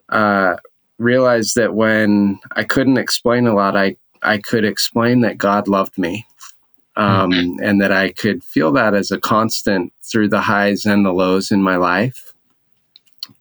uh, 0.08 0.56
realize 0.99 1.55
that 1.55 1.75
when 1.75 2.38
I 2.52 2.64
couldn't 2.64 2.99
explain 2.99 3.46
a 3.46 3.55
lot, 3.55 3.76
I 3.76 3.96
I 4.23 4.38
could 4.38 4.64
explain 4.64 5.20
that 5.20 5.38
God 5.38 5.69
loved 5.69 5.96
me 5.96 6.26
um, 6.99 7.31
mm-hmm. 7.31 7.62
and 7.62 7.81
that 7.81 7.93
I 7.93 8.11
could 8.11 8.43
feel 8.43 8.73
that 8.73 8.93
as 8.93 9.11
a 9.11 9.21
constant 9.21 9.93
through 10.03 10.29
the 10.29 10.41
highs 10.41 10.85
and 10.85 11.06
the 11.06 11.12
lows 11.12 11.50
in 11.50 11.62
my 11.62 11.77
life. 11.77 12.35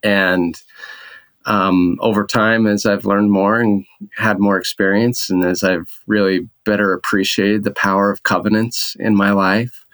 And 0.03 0.55
um, 1.45 1.97
over 1.99 2.25
time, 2.25 2.67
as 2.67 2.85
I've 2.85 3.05
learned 3.05 3.31
more 3.31 3.59
and 3.59 3.83
had 4.15 4.39
more 4.39 4.57
experience, 4.57 5.29
and 5.29 5.43
as 5.43 5.63
I've 5.63 6.01
really 6.05 6.47
better 6.65 6.93
appreciated 6.93 7.63
the 7.63 7.71
power 7.71 8.11
of 8.11 8.23
covenants 8.23 8.95
in 8.99 9.15
my 9.15 9.31
life, 9.31 9.85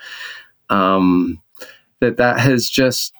um, 0.69 1.41
that 2.01 2.17
that 2.17 2.39
has 2.39 2.67
just 2.67 3.13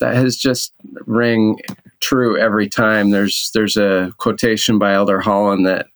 that 0.00 0.14
has 0.14 0.36
just 0.36 0.74
ring 1.06 1.58
true 2.00 2.36
every 2.36 2.68
time. 2.68 3.12
There's 3.12 3.50
there's 3.54 3.78
a 3.78 4.12
quotation 4.18 4.78
by 4.78 4.92
Elder 4.92 5.20
Holland 5.20 5.64
that 5.64 5.86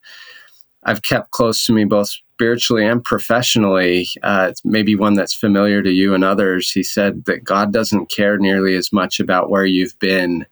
I've 0.85 1.03
kept 1.03 1.32
close 1.32 1.67
to 1.67 1.73
me 1.75 1.85
both 1.85 2.17
spiritually 2.38 2.87
and 2.87 3.05
professionally, 3.05 4.06
uh, 4.23 4.52
maybe 4.62 4.94
one 4.94 5.15
that's 5.15 5.34
familiar 5.34 5.82
to 5.82 5.91
you 5.91 6.15
and 6.15 6.22
others. 6.22 6.70
He 6.70 6.84
said 6.84 7.24
that 7.24 7.43
God 7.43 7.72
doesn't 7.72 8.10
care 8.10 8.39
nearly 8.39 8.77
as 8.77 8.93
much 8.93 9.19
about 9.19 9.51
where 9.51 9.67
you've 9.67 9.98
been 9.98 10.46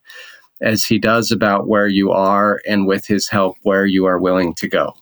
as 0.60 0.84
he 0.84 0.98
does 0.98 1.30
about 1.30 1.68
where 1.68 1.86
you 1.86 2.10
are 2.10 2.60
and 2.66 2.88
with 2.88 3.06
his 3.06 3.28
help 3.28 3.56
where 3.62 3.86
you 3.86 4.04
are 4.04 4.18
willing 4.18 4.52
to 4.54 4.66
go. 4.66 4.94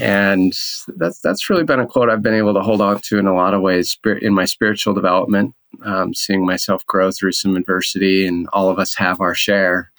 And 0.00 0.52
that's 0.96 1.18
that's 1.18 1.50
really 1.50 1.64
been 1.64 1.80
a 1.80 1.88
quote 1.88 2.08
I've 2.08 2.22
been 2.22 2.34
able 2.34 2.54
to 2.54 2.62
hold 2.62 2.80
on 2.80 3.00
to 3.00 3.18
in 3.18 3.26
a 3.26 3.34
lot 3.34 3.52
of 3.52 3.60
ways 3.60 3.98
in 4.22 4.32
my 4.32 4.44
spiritual 4.44 4.94
development, 4.94 5.56
um, 5.84 6.14
seeing 6.14 6.46
myself 6.46 6.86
grow 6.86 7.10
through 7.10 7.32
some 7.32 7.56
adversity, 7.56 8.28
and 8.28 8.48
all 8.52 8.70
of 8.70 8.78
us 8.78 8.94
have 8.94 9.20
our 9.20 9.34
share, 9.34 9.90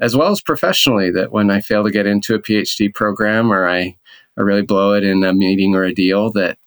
as 0.00 0.16
well 0.16 0.32
as 0.32 0.42
professionally. 0.42 1.12
That 1.12 1.30
when 1.30 1.48
I 1.48 1.60
fail 1.60 1.84
to 1.84 1.92
get 1.92 2.06
into 2.06 2.34
a 2.34 2.40
PhD 2.40 2.92
program 2.92 3.52
or 3.52 3.68
I 3.68 3.96
I 4.38 4.42
really 4.42 4.62
blow 4.62 4.92
it 4.92 5.04
in 5.04 5.24
a 5.24 5.32
meeting 5.32 5.74
or 5.74 5.84
a 5.84 5.94
deal 5.94 6.30
that 6.32 6.58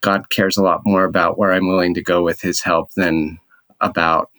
God 0.00 0.30
cares 0.30 0.56
a 0.56 0.62
lot 0.62 0.82
more 0.84 1.04
about 1.04 1.38
where 1.38 1.52
I'm 1.52 1.66
willing 1.66 1.94
to 1.94 2.02
go 2.02 2.22
with 2.22 2.40
his 2.40 2.60
help 2.60 2.90
than 2.94 3.38
about 3.80 4.30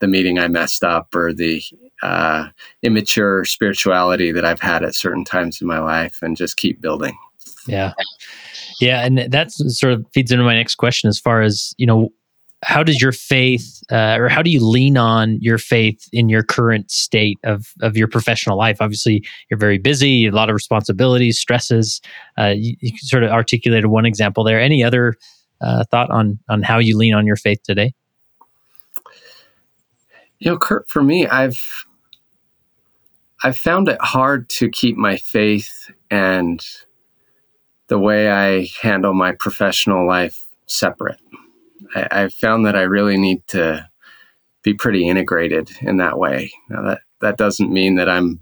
the 0.00 0.08
meeting 0.08 0.38
I 0.38 0.48
messed 0.48 0.84
up 0.84 1.14
or 1.14 1.32
the 1.32 1.62
uh, 2.02 2.48
immature 2.82 3.44
spirituality 3.44 4.32
that 4.32 4.44
I've 4.44 4.60
had 4.60 4.82
at 4.82 4.94
certain 4.94 5.24
times 5.24 5.60
in 5.60 5.66
my 5.66 5.78
life 5.78 6.20
and 6.22 6.36
just 6.36 6.56
keep 6.56 6.80
building. 6.80 7.16
Yeah. 7.66 7.92
Yeah. 8.80 9.04
And 9.04 9.18
that 9.18 9.52
sort 9.52 9.92
of 9.92 10.04
feeds 10.12 10.32
into 10.32 10.44
my 10.44 10.56
next 10.56 10.74
question 10.74 11.08
as 11.08 11.18
far 11.18 11.42
as, 11.42 11.74
you 11.78 11.86
know, 11.86 12.12
how 12.62 12.82
does 12.82 13.00
your 13.02 13.12
faith 13.12 13.82
uh, 13.90 14.16
or 14.18 14.28
how 14.28 14.40
do 14.40 14.50
you 14.50 14.64
lean 14.64 14.96
on 14.96 15.38
your 15.40 15.58
faith 15.58 16.08
in 16.12 16.28
your 16.28 16.42
current 16.42 16.90
state 16.90 17.38
of 17.44 17.72
of 17.80 17.96
your 17.96 18.08
professional 18.08 18.56
life? 18.56 18.80
Obviously 18.80 19.24
you're 19.50 19.58
very 19.58 19.78
busy 19.78 20.26
a 20.26 20.30
lot 20.32 20.48
of 20.48 20.54
responsibilities 20.54 21.38
stresses. 21.38 22.00
Uh, 22.38 22.54
you, 22.56 22.76
you, 22.80 22.96
sort 22.98 23.24
of 23.24 23.30
articulated 23.30 23.86
one 23.86 24.06
example 24.06 24.44
there. 24.44 24.60
Any 24.60 24.84
other 24.84 25.14
uh, 25.60 25.84
thought 25.90 26.10
on 26.10 26.38
on 26.48 26.62
how 26.62 26.78
you 26.78 26.96
lean 26.96 27.14
on 27.14 27.26
your 27.26 27.36
faith 27.36 27.62
today? 27.64 27.92
You 30.38 30.52
know 30.52 30.58
kurt 30.58 30.88
for 30.88 31.04
me 31.04 31.28
i've 31.28 31.60
i've 33.44 33.56
found 33.56 33.88
it 33.88 33.98
hard 34.00 34.48
to 34.48 34.68
keep 34.68 34.96
my 34.96 35.16
faith 35.16 35.88
and 36.10 36.60
the 37.86 37.98
way 37.98 38.28
i 38.28 38.68
handle 38.82 39.14
my 39.14 39.30
professional 39.30 40.04
life 40.04 40.48
separate 40.66 41.20
I, 41.94 42.20
have 42.20 42.34
found 42.34 42.66
that 42.66 42.76
I 42.76 42.82
really 42.82 43.16
need 43.16 43.46
to 43.48 43.88
be 44.62 44.74
pretty 44.74 45.08
integrated 45.08 45.70
in 45.80 45.96
that 45.98 46.18
way. 46.18 46.52
Now 46.68 46.82
that 46.82 47.00
that 47.20 47.36
doesn't 47.36 47.72
mean 47.72 47.96
that 47.96 48.08
I'm 48.08 48.40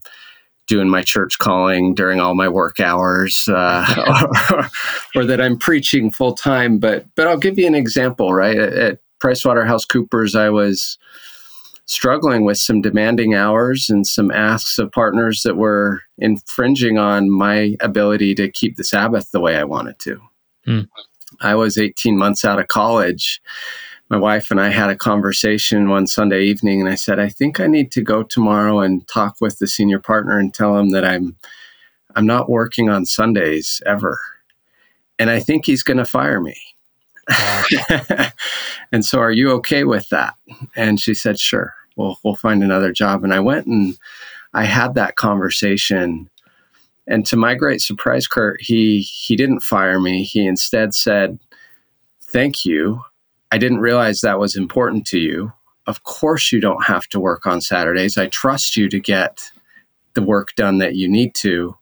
doing 0.67 0.89
my 0.89 1.03
church 1.03 1.39
calling 1.39 1.95
during 1.95 2.21
all 2.21 2.35
my 2.35 2.49
work 2.49 2.79
hours 2.79 3.49
uh, 3.49 4.29
or, 4.53 4.71
or, 5.15 5.25
that 5.25 5.41
I'm 5.41 5.59
preaching 5.59 6.11
full 6.13 6.35
time. 6.35 6.79
But 6.79 7.07
but 7.17 7.27
I'll 7.27 7.39
give 7.39 7.59
you 7.59 7.67
an 7.67 7.75
example. 7.75 8.33
Right 8.33 8.57
at, 8.57 8.73
at 8.73 8.99
PricewaterhouseCoopers, 9.21 10.39
I 10.39 10.49
was 10.51 10.99
struggling 11.87 12.45
with 12.45 12.57
some 12.57 12.81
demanding 12.81 13.35
hours 13.35 13.91
and 13.91 14.07
some 14.07 14.31
asks 14.31 14.79
of 14.79 14.93
partners 14.93 15.43
that 15.43 15.57
were 15.57 16.03
infringing 16.19 16.99
on 16.99 17.29
my 17.29 17.77
ability 17.81 18.33
to 18.37 18.49
keep 18.49 18.77
the 18.77 18.85
Sabbath 18.85 19.33
the 19.33 19.41
way 19.41 19.57
I 19.57 19.65
wanted 19.65 19.99
to. 19.99 20.21
Hmm. 20.65 20.81
I 21.41 21.55
was 21.55 21.79
18 21.79 22.17
months 22.17 22.45
out 22.45 22.59
of 22.59 22.69
college 22.69 23.41
my 24.11 24.19
wife 24.19 24.51
and 24.51 24.61
I 24.61 24.71
had 24.71 24.91
a 24.91 24.97
conversation 24.97 25.89
one 25.89 26.09
Sunday 26.09 26.43
evening, 26.43 26.81
and 26.81 26.91
I 26.91 26.97
said, 26.97 27.21
I 27.21 27.29
think 27.29 27.61
I 27.61 27.69
need 27.69 27.93
to 27.93 28.03
go 28.03 28.25
tomorrow 28.25 28.81
and 28.81 29.07
talk 29.07 29.37
with 29.41 29.61
the 29.61 29.69
senior 29.69 30.01
partner 30.01 30.37
and 30.37 30.53
tell 30.53 30.77
him 30.77 30.91
that 30.91 31.05
I'm 31.05 31.37
I'm 32.17 32.27
not 32.27 32.51
working 32.51 32.91
on 32.91 33.07
Sundays 33.07 33.81
ever. 33.87 34.19
And 35.21 35.31
I 35.31 35.39
think 35.39 35.65
he's 35.65 35.85
going 35.85 35.99
to 35.99 36.05
fire 36.05 36.41
me. 36.41 36.57
and 38.93 39.05
so, 39.05 39.21
are 39.21 39.31
you 39.31 39.51
okay 39.53 39.85
with 39.85 40.09
that? 40.09 40.35
And 40.75 40.99
she 40.99 41.15
said, 41.15 41.39
Sure, 41.39 41.73
we'll, 41.95 42.19
we'll 42.25 42.35
find 42.35 42.65
another 42.65 42.91
job. 42.91 43.23
And 43.23 43.33
I 43.33 43.39
went 43.39 43.67
and 43.67 43.97
I 44.55 44.65
had 44.65 44.95
that 44.95 45.15
conversation. 45.17 46.29
And 47.11 47.27
to 47.27 47.37
my 47.37 47.57
great 47.57 47.83
surprise, 47.83 48.29
Kurt, 48.29 48.63
he, 48.63 49.01
he 49.01 49.35
didn't 49.35 49.61
fire 49.61 50.01
me. 50.01 50.23
He 50.23 50.47
instead 50.47 50.95
said, 50.95 51.39
Thank 52.23 52.65
you. 52.65 53.03
I 53.51 53.59
didn't 53.59 53.81
realize 53.81 54.21
that 54.21 54.39
was 54.39 54.55
important 54.55 55.07
to 55.09 55.19
you. 55.19 55.53
Of 55.89 56.05
course, 56.05 56.53
you 56.53 56.61
don't 56.61 56.85
have 56.85 57.09
to 57.09 57.19
work 57.19 57.47
on 57.47 57.61
Saturdays. 57.61 58.17
I 58.17 58.29
trust 58.29 58.77
you 58.77 58.89
to 58.89 59.01
get 59.01 59.51
the 60.15 60.23
work 60.23 60.55
done 60.55 60.79
that 60.79 60.95
you 60.95 61.09
need 61.09 61.35
to. 61.37 61.77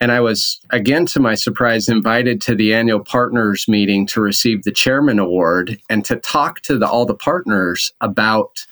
And 0.00 0.10
I 0.10 0.20
was, 0.20 0.60
again, 0.70 1.04
to 1.06 1.20
my 1.20 1.34
surprise, 1.34 1.88
invited 1.88 2.40
to 2.42 2.54
the 2.54 2.72
annual 2.72 3.00
partners 3.00 3.68
meeting 3.68 4.06
to 4.08 4.22
receive 4.22 4.62
the 4.62 4.72
chairman 4.72 5.18
award 5.18 5.78
and 5.90 6.04
to 6.06 6.16
talk 6.16 6.60
to 6.62 6.78
the, 6.78 6.88
all 6.88 7.04
the 7.04 7.14
partners 7.14 7.92
about 8.00 8.66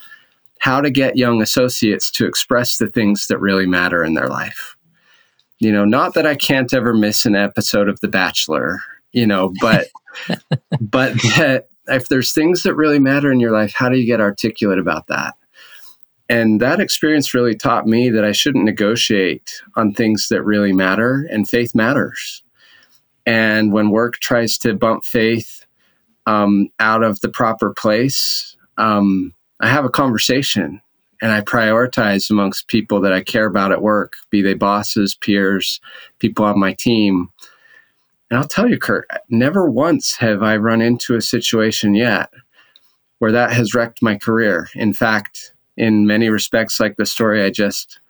how 0.60 0.80
to 0.80 0.90
get 0.90 1.18
young 1.18 1.42
associates 1.42 2.10
to 2.12 2.26
express 2.26 2.78
the 2.78 2.88
things 2.88 3.26
that 3.26 3.38
really 3.38 3.66
matter 3.66 4.02
in 4.02 4.14
their 4.14 4.28
life. 4.28 4.76
You 5.60 5.70
know, 5.70 5.84
not 5.84 6.14
that 6.14 6.26
I 6.26 6.34
can't 6.34 6.72
ever 6.72 6.94
miss 6.94 7.26
an 7.26 7.36
episode 7.36 7.88
of 7.88 8.00
The 8.00 8.08
Bachelor, 8.08 8.80
you 9.12 9.26
know, 9.26 9.52
but 9.60 9.88
but 10.80 11.12
that 11.36 11.68
if 11.86 12.08
there's 12.08 12.32
things 12.32 12.62
that 12.62 12.74
really 12.74 12.98
matter 12.98 13.30
in 13.30 13.40
your 13.40 13.52
life, 13.52 13.72
how 13.74 13.88
do 13.88 13.98
you 13.98 14.06
get 14.06 14.20
articulate 14.20 14.78
about 14.78 15.06
that? 15.08 15.34
And 16.28 16.60
that 16.60 16.80
experience 16.80 17.34
really 17.34 17.56
taught 17.56 17.86
me 17.86 18.08
that 18.08 18.24
I 18.24 18.32
shouldn't 18.32 18.64
negotiate 18.64 19.50
on 19.74 19.92
things 19.92 20.28
that 20.28 20.44
really 20.44 20.72
matter, 20.72 21.26
and 21.30 21.48
faith 21.48 21.74
matters. 21.74 22.42
And 23.26 23.72
when 23.72 23.90
work 23.90 24.14
tries 24.20 24.56
to 24.58 24.74
bump 24.74 25.04
faith 25.04 25.66
um, 26.26 26.68
out 26.78 27.02
of 27.02 27.20
the 27.20 27.28
proper 27.28 27.74
place, 27.74 28.56
um, 28.78 29.34
I 29.60 29.68
have 29.68 29.84
a 29.84 29.90
conversation 29.90 30.80
and 31.20 31.32
I 31.32 31.40
prioritize 31.40 32.30
amongst 32.30 32.68
people 32.68 33.00
that 33.02 33.12
I 33.12 33.22
care 33.22 33.46
about 33.46 33.72
at 33.72 33.82
work, 33.82 34.16
be 34.30 34.42
they 34.42 34.54
bosses, 34.54 35.14
peers, 35.14 35.80
people 36.18 36.44
on 36.44 36.58
my 36.58 36.72
team. 36.72 37.28
And 38.30 38.38
I'll 38.38 38.48
tell 38.48 38.68
you, 38.68 38.78
Kurt, 38.78 39.08
never 39.28 39.68
once 39.68 40.16
have 40.16 40.42
I 40.42 40.56
run 40.56 40.80
into 40.80 41.16
a 41.16 41.20
situation 41.20 41.94
yet 41.94 42.30
where 43.18 43.32
that 43.32 43.52
has 43.52 43.74
wrecked 43.74 44.02
my 44.02 44.16
career. 44.16 44.68
In 44.74 44.92
fact, 44.92 45.52
in 45.76 46.06
many 46.06 46.30
respects, 46.30 46.80
like 46.80 46.96
the 46.96 47.06
story 47.06 47.42
I 47.42 47.50
just 47.50 48.00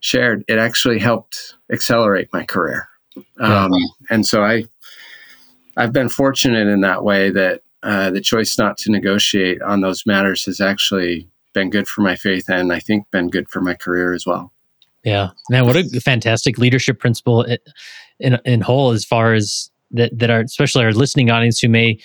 shared, 0.00 0.44
it 0.46 0.58
actually 0.58 0.98
helped 0.98 1.56
accelerate 1.72 2.28
my 2.32 2.44
career. 2.44 2.88
Um, 3.40 3.72
and 4.10 4.26
so 4.26 4.44
I, 4.44 4.64
I've 5.76 5.92
been 5.92 6.08
fortunate 6.08 6.68
in 6.68 6.80
that 6.82 7.04
way 7.04 7.30
that 7.30 7.62
uh, 7.82 8.10
the 8.10 8.20
choice 8.20 8.56
not 8.56 8.76
to 8.78 8.92
negotiate 8.92 9.60
on 9.62 9.80
those 9.80 10.06
matters 10.06 10.44
has 10.44 10.60
actually 10.60 11.28
been 11.52 11.70
good 11.70 11.88
for 11.88 12.00
my 12.02 12.16
faith 12.16 12.48
and 12.48 12.72
I 12.72 12.78
think 12.78 13.10
been 13.10 13.28
good 13.28 13.48
for 13.48 13.60
my 13.60 13.74
career 13.74 14.12
as 14.12 14.26
well. 14.26 14.52
Yeah, 15.04 15.30
man, 15.50 15.66
what 15.66 15.76
a 15.76 16.00
fantastic 16.00 16.58
leadership 16.58 17.00
principle 17.00 17.44
in 18.20 18.38
in 18.44 18.60
whole 18.60 18.92
as 18.92 19.04
far 19.04 19.34
as 19.34 19.70
that 19.90 20.16
that 20.18 20.30
are 20.30 20.40
especially 20.40 20.84
our 20.84 20.92
listening 20.92 21.30
audience 21.30 21.58
who 21.58 21.68
may 21.68 21.98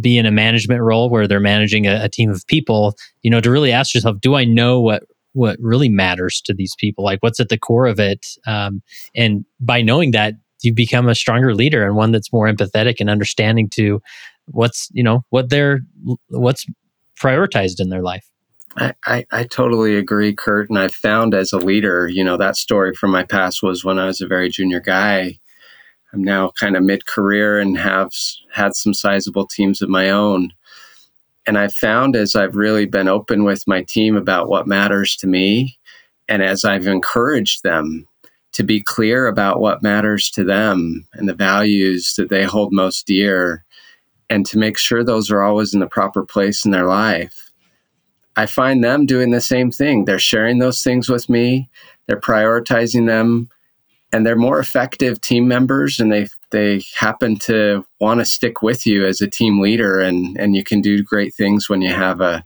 be 0.00 0.18
in 0.18 0.26
a 0.26 0.30
management 0.30 0.80
role 0.80 1.10
where 1.10 1.26
they're 1.26 1.40
managing 1.40 1.86
a, 1.86 2.04
a 2.04 2.08
team 2.08 2.30
of 2.30 2.46
people. 2.46 2.96
You 3.22 3.30
know, 3.30 3.40
to 3.40 3.50
really 3.50 3.72
ask 3.72 3.94
yourself, 3.94 4.20
do 4.20 4.34
I 4.34 4.44
know 4.44 4.80
what 4.80 5.04
what 5.32 5.56
really 5.60 5.88
matters 5.88 6.40
to 6.46 6.54
these 6.54 6.74
people? 6.78 7.04
Like, 7.04 7.22
what's 7.22 7.40
at 7.40 7.48
the 7.48 7.58
core 7.58 7.86
of 7.86 8.00
it? 8.00 8.26
Um, 8.46 8.82
and 9.14 9.44
by 9.60 9.82
knowing 9.82 10.12
that, 10.12 10.34
you 10.62 10.72
become 10.72 11.08
a 11.08 11.14
stronger 11.14 11.54
leader 11.54 11.86
and 11.86 11.94
one 11.94 12.10
that's 12.10 12.32
more 12.32 12.48
empathetic 12.48 12.96
and 12.98 13.10
understanding 13.10 13.68
to 13.70 14.00
what's 14.46 14.88
you 14.92 15.02
know 15.02 15.24
what 15.30 15.50
they're 15.50 15.80
what's 16.28 16.66
prioritized 17.20 17.80
in 17.80 17.88
their 17.88 18.02
life. 18.02 18.26
I, 18.78 18.94
I, 19.06 19.26
I, 19.32 19.44
totally 19.44 19.96
agree, 19.96 20.34
Kurt. 20.34 20.68
And 20.68 20.78
I've 20.78 20.94
found 20.94 21.34
as 21.34 21.52
a 21.52 21.58
leader, 21.58 22.08
you 22.08 22.22
know, 22.22 22.36
that 22.36 22.56
story 22.56 22.94
from 22.94 23.10
my 23.10 23.24
past 23.24 23.62
was 23.62 23.84
when 23.84 23.98
I 23.98 24.06
was 24.06 24.20
a 24.20 24.26
very 24.26 24.50
junior 24.50 24.80
guy. 24.80 25.38
I'm 26.12 26.22
now 26.22 26.50
kind 26.58 26.76
of 26.76 26.82
mid 26.82 27.06
career 27.06 27.58
and 27.58 27.78
have 27.78 28.10
had 28.52 28.74
some 28.74 28.92
sizable 28.92 29.46
teams 29.46 29.80
of 29.80 29.88
my 29.88 30.10
own. 30.10 30.52
And 31.46 31.56
I've 31.56 31.72
found 31.72 32.16
as 32.16 32.34
I've 32.34 32.56
really 32.56 32.86
been 32.86 33.08
open 33.08 33.44
with 33.44 33.66
my 33.66 33.82
team 33.82 34.16
about 34.16 34.48
what 34.48 34.66
matters 34.66 35.16
to 35.16 35.26
me, 35.26 35.78
and 36.28 36.42
as 36.42 36.64
I've 36.64 36.86
encouraged 36.86 37.62
them 37.62 38.06
to 38.52 38.62
be 38.62 38.80
clear 38.80 39.26
about 39.26 39.60
what 39.60 39.82
matters 39.82 40.30
to 40.30 40.44
them 40.44 41.06
and 41.12 41.28
the 41.28 41.34
values 41.34 42.14
that 42.16 42.30
they 42.30 42.44
hold 42.44 42.72
most 42.72 43.06
dear, 43.06 43.64
and 44.28 44.44
to 44.46 44.58
make 44.58 44.76
sure 44.76 45.04
those 45.04 45.30
are 45.30 45.42
always 45.42 45.72
in 45.72 45.80
the 45.80 45.86
proper 45.86 46.24
place 46.24 46.64
in 46.64 46.72
their 46.72 46.86
life 46.86 47.45
I 48.36 48.46
find 48.46 48.84
them 48.84 49.06
doing 49.06 49.30
the 49.30 49.40
same 49.40 49.70
thing. 49.70 50.04
They're 50.04 50.18
sharing 50.18 50.58
those 50.58 50.82
things 50.82 51.08
with 51.08 51.28
me, 51.28 51.68
they're 52.06 52.20
prioritizing 52.20 53.06
them, 53.06 53.48
and 54.12 54.24
they're 54.24 54.36
more 54.36 54.58
effective 54.58 55.20
team 55.20 55.48
members 55.48 55.98
and 55.98 56.12
they 56.12 56.28
they 56.50 56.82
happen 56.96 57.36
to 57.36 57.84
want 58.00 58.20
to 58.20 58.24
stick 58.24 58.62
with 58.62 58.86
you 58.86 59.04
as 59.04 59.20
a 59.20 59.28
team 59.28 59.60
leader 59.60 60.00
and 60.00 60.38
and 60.38 60.54
you 60.54 60.64
can 60.64 60.80
do 60.80 61.02
great 61.02 61.34
things 61.34 61.68
when 61.68 61.82
you 61.82 61.92
have 61.92 62.20
a 62.20 62.44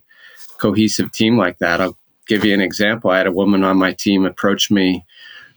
cohesive 0.57 1.11
team 1.11 1.37
like 1.37 1.59
that. 1.59 1.81
I'll 1.81 1.97
give 2.27 2.43
you 2.43 2.53
an 2.53 2.61
example. 2.61 3.11
I 3.11 3.17
had 3.17 3.27
a 3.27 3.31
woman 3.31 3.63
on 3.63 3.77
my 3.77 3.93
team 3.93 4.25
approach 4.25 4.71
me 4.71 5.05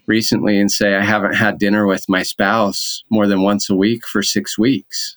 recently 0.07 0.59
and 0.59 0.71
say 0.71 0.95
I 0.95 1.03
haven't 1.03 1.35
had 1.35 1.59
dinner 1.59 1.87
with 1.87 2.09
my 2.09 2.23
spouse 2.23 3.03
more 3.11 3.27
than 3.27 3.43
once 3.43 3.71
a 3.71 3.75
week 3.75 4.07
for 4.07 4.23
6 4.23 4.59
weeks. 4.59 5.17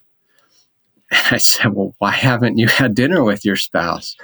I 1.31 1.37
said, 1.37 1.73
Well, 1.73 1.93
why 1.99 2.11
haven't 2.11 2.57
you 2.57 2.67
had 2.67 2.95
dinner 2.95 3.23
with 3.23 3.45
your 3.45 3.55
spouse? 3.55 4.15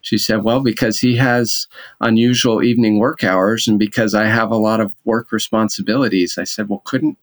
She 0.00 0.18
said, 0.18 0.42
Well, 0.42 0.60
because 0.60 0.98
he 0.98 1.16
has 1.16 1.68
unusual 2.00 2.62
evening 2.62 2.98
work 2.98 3.22
hours 3.22 3.68
and 3.68 3.78
because 3.78 4.14
I 4.14 4.24
have 4.24 4.50
a 4.50 4.56
lot 4.56 4.80
of 4.80 4.92
work 5.04 5.30
responsibilities. 5.32 6.38
I 6.38 6.44
said, 6.44 6.68
Well, 6.68 6.82
couldn't 6.84 7.18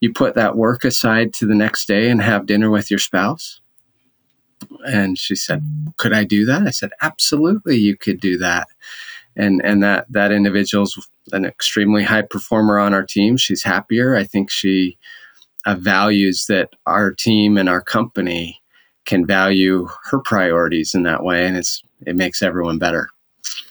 you 0.00 0.12
put 0.12 0.34
that 0.34 0.56
work 0.56 0.84
aside 0.84 1.32
to 1.34 1.46
the 1.46 1.54
next 1.54 1.86
day 1.86 2.08
and 2.10 2.22
have 2.22 2.46
dinner 2.46 2.70
with 2.70 2.90
your 2.90 2.98
spouse? 2.98 3.60
And 4.86 5.18
she 5.18 5.34
said, 5.34 5.62
Could 5.96 6.14
I 6.14 6.24
do 6.24 6.46
that? 6.46 6.62
I 6.62 6.70
said, 6.70 6.90
Absolutely, 7.02 7.76
you 7.76 7.96
could 7.96 8.20
do 8.20 8.38
that. 8.38 8.68
And 9.36 9.60
and 9.62 9.82
that 9.82 10.10
that 10.10 10.32
individual's 10.32 11.08
an 11.32 11.44
extremely 11.44 12.04
high 12.04 12.22
performer 12.22 12.78
on 12.78 12.94
our 12.94 13.04
team. 13.04 13.36
She's 13.36 13.64
happier. 13.64 14.16
I 14.16 14.24
think 14.24 14.50
she 14.50 14.96
uh, 15.66 15.74
values 15.74 16.46
that 16.48 16.70
our 16.86 17.12
team 17.12 17.58
and 17.58 17.68
our 17.68 17.82
company 17.82 18.62
can 19.04 19.26
value 19.26 19.86
her 20.04 20.18
priorities 20.20 20.94
in 20.94 21.02
that 21.02 21.22
way, 21.22 21.46
and 21.46 21.56
it's 21.56 21.82
it 22.06 22.16
makes 22.16 22.42
everyone 22.42 22.78
better. 22.78 23.08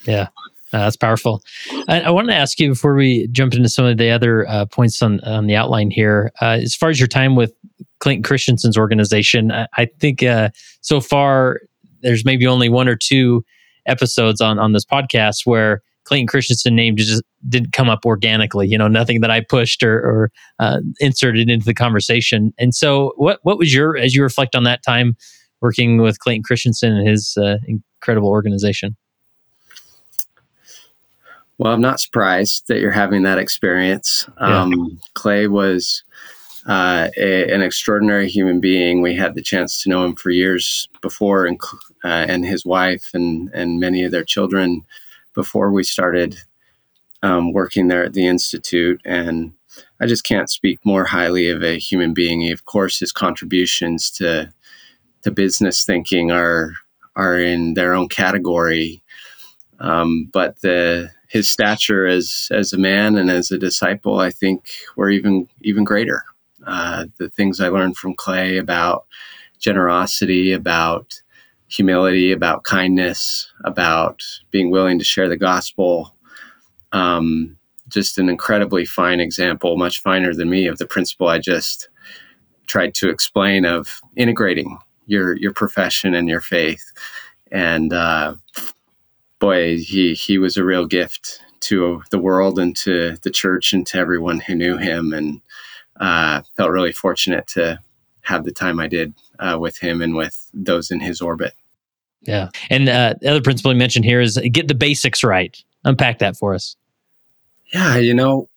Yeah, 0.04 0.28
uh, 0.72 0.78
that's 0.78 0.96
powerful. 0.96 1.42
I, 1.88 2.02
I, 2.02 2.10
wanted 2.10 2.32
to 2.32 2.38
ask 2.38 2.60
you 2.60 2.70
before 2.70 2.94
we 2.94 3.28
jump 3.28 3.54
into 3.54 3.68
some 3.68 3.84
of 3.84 3.98
the 3.98 4.10
other 4.10 4.48
uh, 4.48 4.66
points 4.66 5.00
on 5.02 5.20
on 5.20 5.46
the 5.46 5.56
outline 5.56 5.90
here. 5.90 6.32
Uh, 6.40 6.58
as 6.62 6.74
far 6.74 6.90
as 6.90 7.00
your 7.00 7.08
time 7.08 7.34
with 7.34 7.52
Clayton 8.00 8.22
Christensen's 8.22 8.78
organization, 8.78 9.50
I, 9.50 9.66
I 9.76 9.86
think 9.98 10.22
uh, 10.22 10.50
so 10.82 11.00
far 11.00 11.60
there's 12.02 12.24
maybe 12.24 12.46
only 12.46 12.68
one 12.68 12.88
or 12.88 12.96
two 12.96 13.44
episodes 13.86 14.40
on 14.40 14.58
on 14.58 14.72
this 14.72 14.84
podcast 14.84 15.46
where 15.46 15.82
Clayton 16.06 16.28
Christensen 16.28 16.74
name 16.74 16.96
just 16.96 17.22
didn't 17.48 17.72
come 17.72 17.88
up 17.88 18.06
organically. 18.06 18.68
You 18.68 18.78
know, 18.78 18.88
nothing 18.88 19.20
that 19.20 19.30
I 19.30 19.40
pushed 19.40 19.82
or, 19.82 19.98
or 19.98 20.30
uh, 20.60 20.80
inserted 21.00 21.50
into 21.50 21.66
the 21.66 21.74
conversation. 21.74 22.54
And 22.58 22.74
so, 22.74 23.12
what 23.16 23.40
what 23.42 23.58
was 23.58 23.74
your 23.74 23.96
as 23.98 24.14
you 24.14 24.22
reflect 24.22 24.54
on 24.54 24.64
that 24.64 24.82
time 24.82 25.16
working 25.60 26.00
with 26.00 26.20
Clayton 26.20 26.44
Christensen 26.44 26.92
and 26.92 27.08
his 27.08 27.36
uh, 27.36 27.56
incredible 27.66 28.28
organization? 28.28 28.96
Well, 31.58 31.72
I'm 31.72 31.80
not 31.80 32.00
surprised 32.00 32.68
that 32.68 32.80
you're 32.80 32.90
having 32.90 33.22
that 33.22 33.38
experience. 33.38 34.28
Yeah. 34.40 34.62
Um, 34.62 35.00
Clay 35.14 35.48
was 35.48 36.04
uh, 36.68 37.08
a, 37.16 37.50
an 37.50 37.62
extraordinary 37.62 38.28
human 38.28 38.60
being. 38.60 39.00
We 39.00 39.16
had 39.16 39.34
the 39.34 39.42
chance 39.42 39.82
to 39.82 39.88
know 39.88 40.04
him 40.04 40.14
for 40.16 40.30
years 40.30 40.88
before, 41.00 41.46
and, 41.46 41.58
uh, 42.04 42.26
and 42.28 42.46
his 42.46 42.64
wife 42.64 43.10
and 43.12 43.50
and 43.52 43.80
many 43.80 44.04
of 44.04 44.12
their 44.12 44.24
children 44.24 44.82
before 45.36 45.70
we 45.70 45.84
started 45.84 46.36
um, 47.22 47.52
working 47.52 47.86
there 47.86 48.02
at 48.02 48.14
the 48.14 48.26
Institute. 48.26 49.00
And 49.04 49.52
I 50.00 50.06
just 50.06 50.24
can't 50.24 50.50
speak 50.50 50.80
more 50.84 51.04
highly 51.04 51.48
of 51.48 51.62
a 51.62 51.78
human 51.78 52.12
being. 52.12 52.50
Of 52.50 52.64
course, 52.64 52.98
his 52.98 53.12
contributions 53.12 54.10
to 54.12 54.52
to 55.22 55.30
business 55.30 55.84
thinking 55.84 56.32
are 56.32 56.72
are 57.14 57.38
in 57.38 57.74
their 57.74 57.94
own 57.94 58.08
category. 58.08 59.02
Um, 59.78 60.28
but 60.32 60.60
the 60.62 61.10
his 61.28 61.48
stature 61.48 62.06
as 62.06 62.48
as 62.50 62.72
a 62.72 62.78
man 62.78 63.16
and 63.16 63.30
as 63.30 63.50
a 63.50 63.58
disciple, 63.58 64.18
I 64.18 64.30
think, 64.30 64.68
were 64.96 65.10
even 65.10 65.48
even 65.62 65.84
greater. 65.84 66.24
Uh, 66.66 67.06
the 67.18 67.30
things 67.30 67.60
I 67.60 67.68
learned 67.68 67.96
from 67.96 68.14
Clay 68.14 68.56
about 68.56 69.06
generosity, 69.58 70.52
about 70.52 71.20
humility, 71.68 72.32
about 72.32 72.64
kindness, 72.64 73.52
about 73.64 74.22
being 74.50 74.70
willing 74.70 74.98
to 74.98 75.04
share 75.04 75.28
the 75.28 75.36
gospel. 75.36 76.14
Um, 76.92 77.56
just 77.88 78.18
an 78.18 78.28
incredibly 78.28 78.84
fine 78.84 79.20
example, 79.20 79.76
much 79.76 80.02
finer 80.02 80.34
than 80.34 80.50
me, 80.50 80.66
of 80.66 80.78
the 80.78 80.86
principle 80.86 81.28
I 81.28 81.38
just 81.38 81.88
tried 82.66 82.94
to 82.94 83.08
explain 83.08 83.64
of 83.64 84.00
integrating 84.16 84.78
your 85.06 85.36
your 85.36 85.52
profession 85.52 86.14
and 86.14 86.28
your 86.28 86.40
faith. 86.40 86.84
And 87.52 87.92
uh, 87.92 88.34
boy, 89.38 89.78
he 89.78 90.14
he 90.14 90.38
was 90.38 90.56
a 90.56 90.64
real 90.64 90.86
gift 90.86 91.40
to 91.60 92.02
the 92.10 92.18
world 92.18 92.58
and 92.58 92.76
to 92.76 93.16
the 93.22 93.30
church 93.30 93.72
and 93.72 93.86
to 93.88 93.98
everyone 93.98 94.40
who 94.40 94.54
knew 94.54 94.76
him. 94.76 95.12
And 95.12 95.40
uh, 96.00 96.42
felt 96.56 96.70
really 96.70 96.92
fortunate 96.92 97.46
to 97.48 97.78
have 98.26 98.44
the 98.44 98.52
time 98.52 98.80
I 98.80 98.88
did 98.88 99.14
uh, 99.38 99.56
with 99.60 99.78
him 99.78 100.02
and 100.02 100.16
with 100.16 100.50
those 100.52 100.90
in 100.90 100.98
his 100.98 101.20
orbit. 101.20 101.54
Yeah. 102.22 102.48
And 102.70 102.88
uh, 102.88 103.14
the 103.20 103.30
other 103.30 103.40
principle 103.40 103.72
you 103.72 103.78
mentioned 103.78 104.04
here 104.04 104.20
is 104.20 104.36
get 104.50 104.66
the 104.66 104.74
basics 104.74 105.22
right. 105.22 105.56
Unpack 105.84 106.18
that 106.18 106.36
for 106.36 106.54
us. 106.54 106.76
Yeah. 107.72 107.96
You 107.98 108.14
know, 108.14 108.48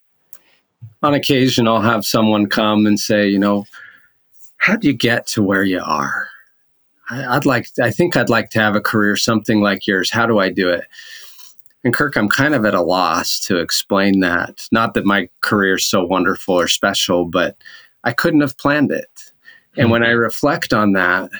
on 1.04 1.14
occasion, 1.14 1.68
I'll 1.68 1.82
have 1.82 2.04
someone 2.04 2.48
come 2.48 2.88
and 2.88 3.00
say, 3.00 3.28
you 3.28 3.38
know, 3.38 3.66
how 4.58 4.76
do 4.76 4.88
you 4.88 4.94
get 4.94 5.28
to 5.28 5.44
where 5.44 5.64
you 5.64 5.82
are? 5.84 6.28
I, 7.12 7.36
I'd 7.36 7.46
like, 7.46 7.68
I 7.80 7.92
think 7.92 8.18
I'd 8.18 8.30
like 8.30 8.50
to 8.52 8.60
have 8.60 8.76
a 8.76 8.82
career 8.82 9.16
something 9.16 9.62
like 9.62 9.86
yours. 9.86 10.10
How 10.10 10.26
do 10.26 10.40
I 10.40 10.50
do 10.50 10.70
it? 10.70 10.86
And 11.84 11.94
Kurt, 11.94 12.18
I'm 12.18 12.28
kind 12.28 12.56
of 12.56 12.66
at 12.66 12.74
a 12.74 12.82
loss 12.82 13.40
to 13.42 13.58
explain 13.58 14.20
that. 14.20 14.68
Not 14.72 14.96
that 14.96 15.06
my 15.06 15.30
career 15.42 15.76
is 15.76 15.86
so 15.86 16.04
wonderful 16.04 16.56
or 16.56 16.68
special, 16.68 17.26
but 17.26 17.56
I 18.04 18.12
couldn't 18.14 18.42
have 18.42 18.58
planned 18.58 18.92
it. 18.92 19.28
And 19.79 19.86
mm-hmm. 19.86 19.91
when 19.93 20.03
I 20.03 20.09
reflect 20.09 20.74
on 20.74 20.91
that, 20.91 21.31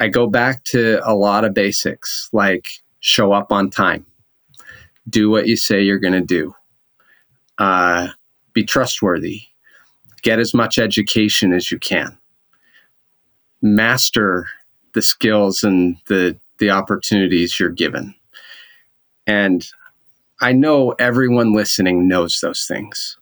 I 0.00 0.08
go 0.08 0.26
back 0.26 0.64
to 0.64 1.00
a 1.04 1.14
lot 1.14 1.44
of 1.44 1.54
basics 1.54 2.28
like 2.32 2.66
show 2.98 3.32
up 3.32 3.52
on 3.52 3.70
time, 3.70 4.04
do 5.08 5.30
what 5.30 5.46
you 5.46 5.56
say 5.56 5.80
you're 5.80 6.00
going 6.00 6.12
to 6.12 6.20
do, 6.20 6.56
uh, 7.58 8.08
be 8.52 8.64
trustworthy, 8.64 9.42
get 10.22 10.40
as 10.40 10.52
much 10.52 10.76
education 10.76 11.52
as 11.52 11.70
you 11.70 11.78
can, 11.78 12.18
master 13.60 14.48
the 14.94 15.02
skills 15.02 15.62
and 15.62 15.96
the, 16.08 16.36
the 16.58 16.70
opportunities 16.70 17.60
you're 17.60 17.70
given. 17.70 18.12
And 19.24 19.64
I 20.40 20.50
know 20.50 20.96
everyone 20.98 21.52
listening 21.52 22.08
knows 22.08 22.40
those 22.40 22.66
things. 22.66 23.16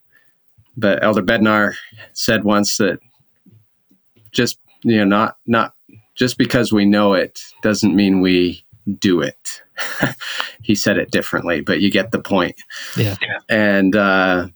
But 0.78 1.04
Elder 1.04 1.22
Bednar 1.22 1.74
said 2.14 2.44
once 2.44 2.78
that 2.78 3.00
just 4.32 4.58
you 4.82 4.98
know 4.98 5.04
not 5.04 5.36
not 5.46 5.74
just 6.14 6.38
because 6.38 6.72
we 6.72 6.84
know 6.84 7.14
it 7.14 7.40
doesn't 7.62 7.94
mean 7.94 8.20
we 8.20 8.64
do 8.98 9.20
it. 9.20 9.62
he 10.62 10.74
said 10.74 10.98
it 10.98 11.10
differently, 11.10 11.60
but 11.60 11.80
you 11.80 11.90
get 11.90 12.10
the 12.10 12.20
point. 12.20 12.56
Yeah. 12.96 13.16
And 13.48 13.96
uh, 13.96 14.48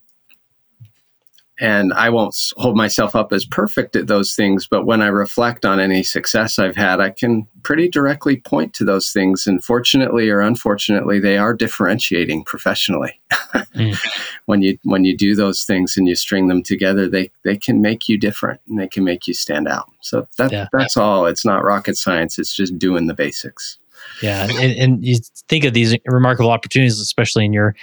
and 1.60 1.92
I 1.92 2.10
won't 2.10 2.36
hold 2.56 2.76
myself 2.76 3.14
up 3.14 3.32
as 3.32 3.44
perfect 3.44 3.94
at 3.94 4.08
those 4.08 4.34
things, 4.34 4.66
but 4.66 4.86
when 4.86 5.00
I 5.00 5.06
reflect 5.06 5.64
on 5.64 5.78
any 5.78 6.02
success 6.02 6.58
I've 6.58 6.74
had, 6.74 7.00
I 7.00 7.10
can 7.10 7.46
pretty 7.62 7.88
directly 7.88 8.38
point 8.38 8.74
to 8.74 8.84
those 8.84 9.12
things. 9.12 9.46
And 9.46 9.62
fortunately 9.62 10.28
or 10.30 10.40
unfortunately, 10.40 11.20
they 11.20 11.38
are 11.38 11.54
differentiating 11.54 12.44
professionally. 12.44 13.20
mm. 13.52 13.96
When 14.46 14.60
you 14.60 14.76
when 14.82 15.04
you 15.06 15.16
do 15.16 15.34
those 15.34 15.64
things 15.64 15.96
and 15.96 16.06
you 16.06 16.14
string 16.14 16.48
them 16.48 16.62
together, 16.62 17.08
they 17.08 17.30
they 17.44 17.56
can 17.56 17.80
make 17.80 18.10
you 18.10 18.18
different 18.18 18.60
and 18.68 18.78
they 18.78 18.86
can 18.86 19.02
make 19.02 19.26
you 19.26 19.32
stand 19.32 19.66
out. 19.68 19.88
So 20.02 20.28
that 20.36 20.52
yeah. 20.52 20.66
that's 20.70 20.98
all. 20.98 21.24
It's 21.24 21.46
not 21.46 21.64
rocket 21.64 21.96
science. 21.96 22.38
It's 22.38 22.54
just 22.54 22.78
doing 22.78 23.06
the 23.06 23.14
basics. 23.14 23.78
Yeah, 24.22 24.48
and, 24.60 24.78
and 24.78 25.02
you 25.02 25.16
think 25.48 25.64
of 25.64 25.72
these 25.72 25.96
remarkable 26.04 26.50
opportunities, 26.50 27.00
especially 27.00 27.46
in 27.46 27.54
your 27.54 27.74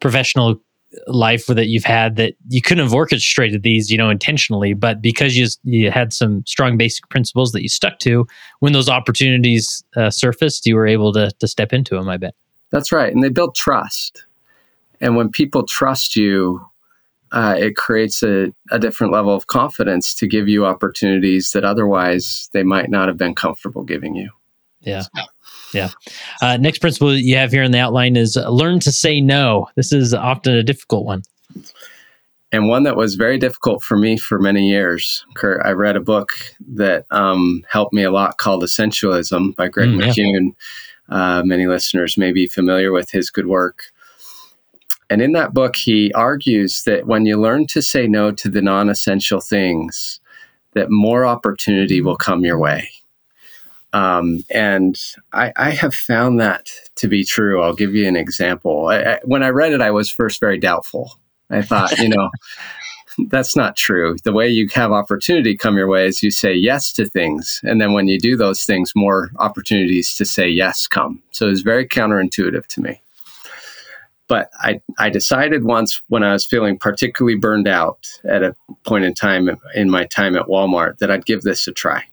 professional 0.00 0.60
life 1.06 1.46
that 1.46 1.66
you've 1.66 1.84
had 1.84 2.16
that 2.16 2.34
you 2.48 2.62
couldn't 2.62 2.84
have 2.84 2.94
orchestrated 2.94 3.62
these, 3.62 3.90
you 3.90 3.98
know, 3.98 4.08
intentionally, 4.08 4.74
but 4.74 5.02
because 5.02 5.36
you 5.36 5.46
you 5.64 5.90
had 5.90 6.12
some 6.12 6.44
strong 6.46 6.76
basic 6.76 7.08
principles 7.08 7.52
that 7.52 7.62
you 7.62 7.68
stuck 7.68 7.98
to, 8.00 8.26
when 8.60 8.72
those 8.72 8.88
opportunities 8.88 9.84
uh, 9.96 10.10
surfaced, 10.10 10.66
you 10.66 10.74
were 10.74 10.86
able 10.86 11.12
to 11.12 11.30
to 11.38 11.46
step 11.46 11.72
into 11.72 11.94
them. 11.94 12.08
I 12.08 12.16
bet. 12.16 12.34
That's 12.70 12.92
right, 12.92 13.12
and 13.12 13.22
they 13.22 13.28
build 13.28 13.54
trust. 13.54 14.24
And 15.00 15.16
when 15.16 15.30
people 15.30 15.64
trust 15.64 16.16
you, 16.16 16.60
uh, 17.32 17.54
it 17.58 17.76
creates 17.76 18.22
a, 18.22 18.52
a 18.70 18.78
different 18.78 19.12
level 19.12 19.34
of 19.34 19.46
confidence 19.46 20.14
to 20.14 20.26
give 20.26 20.48
you 20.48 20.66
opportunities 20.66 21.52
that 21.52 21.64
otherwise 21.64 22.48
they 22.52 22.62
might 22.62 22.90
not 22.90 23.08
have 23.08 23.16
been 23.16 23.34
comfortable 23.34 23.84
giving 23.84 24.14
you. 24.14 24.30
Yeah. 24.80 25.04
Yeah. 25.72 25.90
Uh, 26.40 26.56
next 26.56 26.78
principle 26.78 27.14
you 27.14 27.36
have 27.36 27.52
here 27.52 27.62
in 27.62 27.72
the 27.72 27.78
outline 27.78 28.16
is 28.16 28.36
learn 28.36 28.80
to 28.80 28.92
say 28.92 29.20
no. 29.20 29.68
This 29.74 29.92
is 29.92 30.14
often 30.14 30.54
a 30.54 30.62
difficult 30.62 31.04
one. 31.04 31.22
And 32.50 32.68
one 32.68 32.84
that 32.84 32.96
was 32.96 33.14
very 33.14 33.38
difficult 33.38 33.82
for 33.82 33.98
me 33.98 34.16
for 34.16 34.38
many 34.38 34.68
years. 34.68 35.24
Kurt, 35.34 35.64
I 35.66 35.72
read 35.72 35.96
a 35.96 36.00
book 36.00 36.30
that 36.66 37.04
um, 37.10 37.62
helped 37.70 37.92
me 37.92 38.04
a 38.04 38.10
lot 38.10 38.38
called 38.38 38.62
Essentialism 38.62 39.54
by 39.56 39.68
Greg 39.68 39.90
mm, 39.90 40.00
McKeown. 40.00 40.54
Yeah. 41.10 41.38
Uh, 41.38 41.42
many 41.42 41.66
listeners 41.66 42.16
may 42.16 42.32
be 42.32 42.46
familiar 42.46 42.90
with 42.90 43.10
his 43.10 43.30
good 43.30 43.46
work. 43.46 43.84
And 45.10 45.22
in 45.22 45.32
that 45.32 45.54
book, 45.54 45.76
he 45.76 46.12
argues 46.12 46.84
that 46.84 47.06
when 47.06 47.26
you 47.26 47.38
learn 47.38 47.66
to 47.68 47.82
say 47.82 48.06
no 48.06 48.30
to 48.32 48.48
the 48.48 48.62
non 48.62 48.88
essential 48.88 49.40
things, 49.40 50.20
that 50.74 50.90
more 50.90 51.26
opportunity 51.26 52.00
will 52.00 52.16
come 52.16 52.44
your 52.44 52.58
way. 52.58 52.90
Um, 53.92 54.44
and 54.50 54.98
I, 55.32 55.52
I, 55.56 55.70
have 55.70 55.94
found 55.94 56.38
that 56.40 56.68
to 56.96 57.08
be 57.08 57.24
true. 57.24 57.62
I'll 57.62 57.72
give 57.72 57.94
you 57.94 58.06
an 58.06 58.16
example. 58.16 58.88
I, 58.88 58.98
I, 58.98 59.20
when 59.24 59.42
I 59.42 59.48
read 59.48 59.72
it, 59.72 59.80
I 59.80 59.90
was 59.90 60.10
first 60.10 60.40
very 60.40 60.58
doubtful. 60.58 61.18
I 61.48 61.62
thought, 61.62 61.96
you 61.98 62.10
know, 62.10 62.28
that's 63.28 63.56
not 63.56 63.76
true. 63.76 64.16
The 64.24 64.32
way 64.32 64.46
you 64.46 64.68
have 64.74 64.92
opportunity 64.92 65.56
come 65.56 65.78
your 65.78 65.88
way 65.88 66.06
is 66.06 66.22
you 66.22 66.30
say 66.30 66.52
yes 66.52 66.92
to 66.94 67.06
things. 67.06 67.60
And 67.64 67.80
then 67.80 67.94
when 67.94 68.08
you 68.08 68.18
do 68.18 68.36
those 68.36 68.64
things, 68.64 68.92
more 68.94 69.30
opportunities 69.38 70.14
to 70.16 70.26
say 70.26 70.48
yes 70.48 70.86
come. 70.86 71.22
So 71.30 71.48
it's 71.48 71.62
very 71.62 71.88
counterintuitive 71.88 72.66
to 72.66 72.80
me. 72.82 73.00
But 74.28 74.50
I, 74.60 74.82
I 74.98 75.08
decided 75.08 75.64
once 75.64 76.02
when 76.08 76.22
I 76.22 76.34
was 76.34 76.44
feeling 76.44 76.78
particularly 76.78 77.38
burned 77.38 77.66
out 77.66 78.06
at 78.28 78.42
a 78.42 78.54
point 78.84 79.04
in 79.04 79.14
time 79.14 79.48
in 79.74 79.88
my 79.88 80.04
time 80.04 80.36
at 80.36 80.46
Walmart 80.46 80.98
that 80.98 81.10
I'd 81.10 81.24
give 81.24 81.40
this 81.40 81.66
a 81.66 81.72
try. 81.72 82.04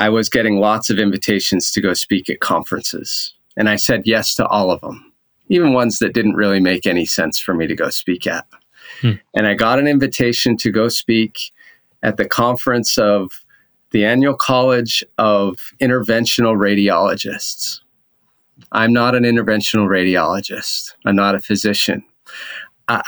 I 0.00 0.08
was 0.08 0.30
getting 0.30 0.58
lots 0.58 0.88
of 0.88 0.98
invitations 0.98 1.70
to 1.72 1.80
go 1.82 1.92
speak 1.92 2.30
at 2.30 2.40
conferences. 2.40 3.34
And 3.56 3.68
I 3.68 3.76
said 3.76 4.02
yes 4.06 4.34
to 4.36 4.46
all 4.46 4.70
of 4.70 4.80
them, 4.80 5.12
even 5.48 5.74
ones 5.74 5.98
that 5.98 6.14
didn't 6.14 6.36
really 6.36 6.58
make 6.58 6.86
any 6.86 7.04
sense 7.04 7.38
for 7.38 7.52
me 7.52 7.66
to 7.66 7.76
go 7.76 7.90
speak 7.90 8.26
at. 8.26 8.46
Hmm. 9.02 9.12
And 9.34 9.46
I 9.46 9.52
got 9.52 9.78
an 9.78 9.86
invitation 9.86 10.56
to 10.56 10.70
go 10.70 10.88
speak 10.88 11.52
at 12.02 12.16
the 12.16 12.24
conference 12.24 12.96
of 12.96 13.44
the 13.90 14.06
annual 14.06 14.34
College 14.34 15.04
of 15.18 15.58
Interventional 15.82 16.56
Radiologists. 16.56 17.80
I'm 18.72 18.94
not 18.94 19.14
an 19.14 19.24
interventional 19.24 19.86
radiologist. 19.86 20.94
I'm 21.04 21.16
not 21.16 21.34
a 21.34 21.40
physician. 21.40 22.04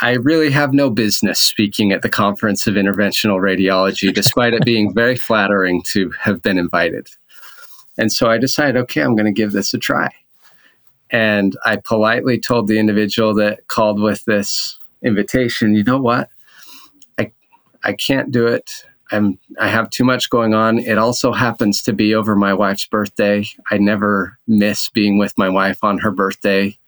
I 0.01 0.13
really 0.13 0.51
have 0.51 0.73
no 0.73 0.91
business 0.91 1.41
speaking 1.41 1.91
at 1.91 2.03
the 2.03 2.09
Conference 2.09 2.67
of 2.67 2.75
Interventional 2.75 3.41
Radiology, 3.41 4.15
despite 4.15 4.55
it 4.55 4.65
being 4.65 4.95
very 4.95 5.17
flattering 5.17 5.83
to 5.89 6.11
have 6.11 6.41
been 6.41 6.59
invited. 6.59 7.09
And 7.99 8.13
so 8.13 8.31
I 8.31 8.39
decided, 8.39 8.77
okay, 8.83 9.03
I'm 9.03 9.17
going 9.17 9.27
to 9.27 9.33
give 9.33 9.53
this 9.53 9.75
a 9.75 9.79
try. 9.79 10.11
And 11.11 11.57
I 11.65 11.77
politely 11.77 12.39
told 12.39 12.69
the 12.69 12.79
individual 12.79 13.35
that 13.35 13.67
called 13.69 14.01
with 14.01 14.25
this 14.25 14.79
invitation, 15.03 15.75
you 15.75 15.85
know 15.85 16.01
what? 16.01 16.29
I, 17.19 17.33
I 17.85 17.93
can't 17.93 18.31
do 18.31 18.47
it. 18.47 18.71
I'm, 19.11 19.39
I 19.61 19.69
have 19.69 19.91
too 19.91 20.05
much 20.05 20.31
going 20.31 20.55
on. 20.55 20.79
It 20.79 20.97
also 20.97 21.33
happens 21.33 21.83
to 21.83 21.93
be 21.93 22.15
over 22.15 22.35
my 22.35 22.55
wife's 22.55 22.87
birthday. 22.87 23.45
I 23.71 23.77
never 23.77 24.39
miss 24.47 24.89
being 24.89 25.19
with 25.19 25.37
my 25.37 25.51
wife 25.51 25.85
on 25.85 25.99
her 25.99 26.11
birthday. 26.11 26.79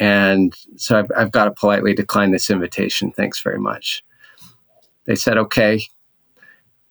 And 0.00 0.54
so 0.76 0.98
I've, 0.98 1.10
I've 1.16 1.30
got 1.32 1.46
to 1.46 1.50
politely 1.50 1.94
decline 1.94 2.30
this 2.30 2.50
invitation. 2.50 3.10
Thanks 3.12 3.40
very 3.42 3.58
much. 3.58 4.04
They 5.06 5.14
said, 5.16 5.36
okay. 5.38 5.82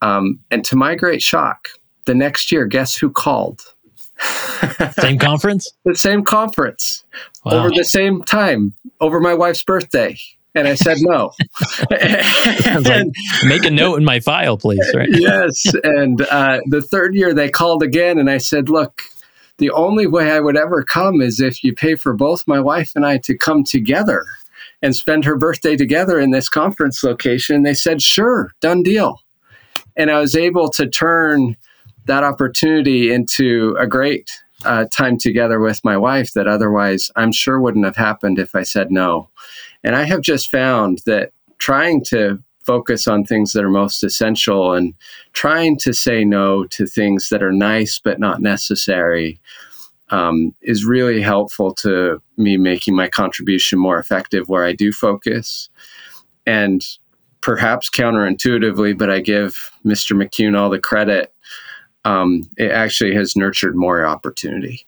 Um, 0.01 0.39
and 0.51 0.63
to 0.65 0.75
my 0.75 0.95
great 0.95 1.21
shock, 1.21 1.69
the 2.05 2.15
next 2.15 2.51
year, 2.51 2.65
guess 2.65 2.95
who 2.97 3.09
called? 3.09 3.61
same 4.99 5.19
conference? 5.19 5.71
The 5.85 5.95
same 5.95 6.23
conference 6.23 7.03
Wow. 7.45 7.59
over 7.59 7.69
the 7.69 7.85
same 7.85 8.23
time, 8.23 8.73
over 8.99 9.19
my 9.19 9.33
wife's 9.33 9.63
birthday. 9.63 10.17
And 10.53 10.67
I 10.67 10.73
said 10.73 10.97
no. 11.01 11.31
I 11.91 12.79
like, 12.83 13.07
Make 13.45 13.63
a 13.63 13.69
note 13.71 13.97
in 13.97 14.03
my 14.03 14.19
file, 14.19 14.57
please. 14.57 14.91
Right. 14.93 15.07
yes. 15.11 15.65
And 15.83 16.21
uh, 16.23 16.61
the 16.65 16.81
third 16.81 17.13
year 17.15 17.33
they 17.33 17.49
called 17.49 17.83
again, 17.83 18.17
and 18.17 18.29
I 18.29 18.39
said, 18.39 18.67
look, 18.67 19.03
the 19.57 19.71
only 19.71 20.07
way 20.07 20.31
I 20.31 20.39
would 20.39 20.57
ever 20.57 20.83
come 20.83 21.21
is 21.21 21.39
if 21.39 21.63
you 21.63 21.73
pay 21.73 21.95
for 21.95 22.13
both 22.13 22.47
my 22.47 22.59
wife 22.59 22.91
and 22.95 23.05
I 23.05 23.17
to 23.19 23.37
come 23.37 23.63
together 23.63 24.25
and 24.81 24.95
spend 24.95 25.25
her 25.25 25.35
birthday 25.35 25.75
together 25.75 26.19
in 26.19 26.31
this 26.31 26.49
conference 26.49 27.03
location. 27.03 27.63
They 27.63 27.73
said, 27.73 28.01
sure, 28.01 28.53
done 28.61 28.83
deal. 28.83 29.21
And 29.95 30.11
I 30.11 30.19
was 30.19 30.35
able 30.35 30.69
to 30.71 30.87
turn 30.87 31.57
that 32.05 32.23
opportunity 32.23 33.11
into 33.11 33.75
a 33.79 33.87
great 33.87 34.29
uh, 34.65 34.85
time 34.91 35.17
together 35.17 35.59
with 35.59 35.83
my 35.83 35.97
wife 35.97 36.33
that 36.33 36.47
otherwise 36.47 37.11
I'm 37.15 37.31
sure 37.31 37.59
wouldn't 37.59 37.85
have 37.85 37.95
happened 37.95 38.39
if 38.39 38.55
I 38.55 38.63
said 38.63 38.91
no. 38.91 39.29
And 39.83 39.95
I 39.95 40.03
have 40.03 40.21
just 40.21 40.49
found 40.49 41.01
that 41.05 41.31
trying 41.57 42.03
to 42.05 42.41
focus 42.67 43.07
on 43.07 43.23
things 43.23 43.53
that 43.53 43.63
are 43.63 43.69
most 43.69 44.03
essential 44.03 44.73
and 44.73 44.93
trying 45.31 45.77
to 45.77 45.93
say 45.93 46.25
no 46.25 46.65
to 46.65 46.85
things 46.85 47.29
that 47.29 47.41
are 47.41 47.53
nice 47.53 47.97
but 47.97 48.19
not 48.19 48.41
necessary 48.41 49.39
um, 50.09 50.53
is 50.61 50.85
really 50.85 51.21
helpful 51.21 51.73
to 51.75 52.21
me 52.37 52.57
making 52.57 52.95
my 52.95 53.07
contribution 53.07 53.79
more 53.79 53.99
effective 53.99 54.49
where 54.49 54.65
I 54.65 54.73
do 54.73 54.91
focus. 54.91 55.69
And 56.45 56.85
perhaps 57.41 57.89
counterintuitively, 57.89 58.97
but 58.97 59.09
I 59.09 59.19
give 59.19 59.71
Mr. 59.85 60.15
McKeown 60.15 60.57
all 60.57 60.69
the 60.69 60.79
credit. 60.79 61.33
Um, 62.05 62.49
it 62.57 62.71
actually 62.71 63.13
has 63.15 63.35
nurtured 63.35 63.75
more 63.75 64.05
opportunity. 64.05 64.86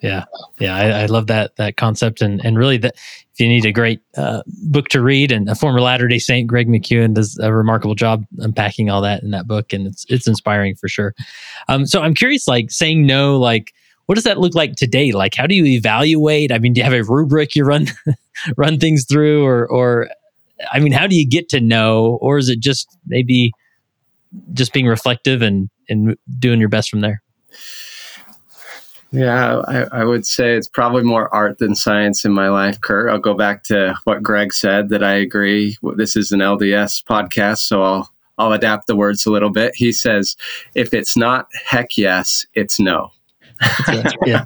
Yeah, 0.00 0.26
yeah, 0.60 0.76
I, 0.76 1.02
I 1.02 1.06
love 1.06 1.26
that 1.26 1.56
that 1.56 1.76
concept, 1.76 2.22
and 2.22 2.44
and 2.44 2.56
really 2.56 2.76
that 2.78 2.94
if 2.94 3.40
you 3.40 3.48
need 3.48 3.64
a 3.64 3.72
great 3.72 4.00
uh, 4.16 4.42
book 4.46 4.88
to 4.90 5.00
read, 5.00 5.32
and 5.32 5.48
a 5.48 5.56
former 5.56 5.80
Latter 5.80 6.06
Day 6.06 6.20
Saint, 6.20 6.46
Greg 6.46 6.68
McKeown, 6.68 7.14
does 7.14 7.36
a 7.38 7.52
remarkable 7.52 7.96
job 7.96 8.24
unpacking 8.38 8.90
all 8.90 9.02
that 9.02 9.24
in 9.24 9.32
that 9.32 9.48
book, 9.48 9.72
and 9.72 9.88
it's 9.88 10.06
it's 10.08 10.28
inspiring 10.28 10.76
for 10.76 10.88
sure. 10.88 11.14
Um, 11.66 11.84
so 11.84 12.00
I'm 12.00 12.14
curious, 12.14 12.46
like 12.46 12.70
saying 12.70 13.06
no, 13.06 13.38
like 13.40 13.72
what 14.06 14.14
does 14.14 14.24
that 14.24 14.38
look 14.38 14.54
like 14.54 14.76
today? 14.76 15.10
Like 15.10 15.34
how 15.34 15.48
do 15.48 15.56
you 15.56 15.64
evaluate? 15.66 16.52
I 16.52 16.58
mean, 16.58 16.74
do 16.74 16.78
you 16.80 16.84
have 16.84 16.92
a 16.92 17.02
rubric 17.02 17.56
you 17.56 17.64
run 17.64 17.88
run 18.56 18.78
things 18.78 19.04
through, 19.04 19.44
or 19.44 19.66
or 19.66 20.08
I 20.72 20.78
mean, 20.78 20.92
how 20.92 21.08
do 21.08 21.16
you 21.16 21.28
get 21.28 21.48
to 21.48 21.60
know, 21.60 22.18
or 22.20 22.38
is 22.38 22.48
it 22.48 22.60
just 22.60 22.96
maybe 23.06 23.52
just 24.52 24.72
being 24.72 24.86
reflective 24.86 25.42
and 25.42 25.68
and 25.88 26.16
doing 26.38 26.60
your 26.60 26.68
best 26.68 26.88
from 26.88 27.00
there? 27.00 27.20
Yeah, 29.10 29.62
I, 29.66 30.00
I 30.00 30.04
would 30.04 30.26
say 30.26 30.54
it's 30.54 30.68
probably 30.68 31.02
more 31.02 31.32
art 31.34 31.58
than 31.58 31.74
science 31.74 32.24
in 32.26 32.32
my 32.32 32.48
life, 32.48 32.80
Kurt. 32.80 33.10
I'll 33.10 33.18
go 33.18 33.34
back 33.34 33.62
to 33.64 33.94
what 34.04 34.22
Greg 34.22 34.52
said 34.52 34.90
that 34.90 35.02
I 35.02 35.14
agree. 35.14 35.78
This 35.96 36.14
is 36.14 36.30
an 36.30 36.40
LDS 36.40 37.04
podcast, 37.04 37.58
so 37.58 37.82
I'll 37.82 38.10
I'll 38.36 38.52
adapt 38.52 38.86
the 38.86 38.96
words 38.96 39.26
a 39.26 39.30
little 39.30 39.50
bit. 39.50 39.74
He 39.74 39.92
says, 39.92 40.36
if 40.74 40.92
it's 40.94 41.16
not 41.16 41.48
heck 41.66 41.96
yes, 41.96 42.46
it's 42.54 42.78
no. 42.78 43.10
yeah, 44.26 44.44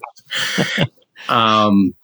Um, 1.29 1.95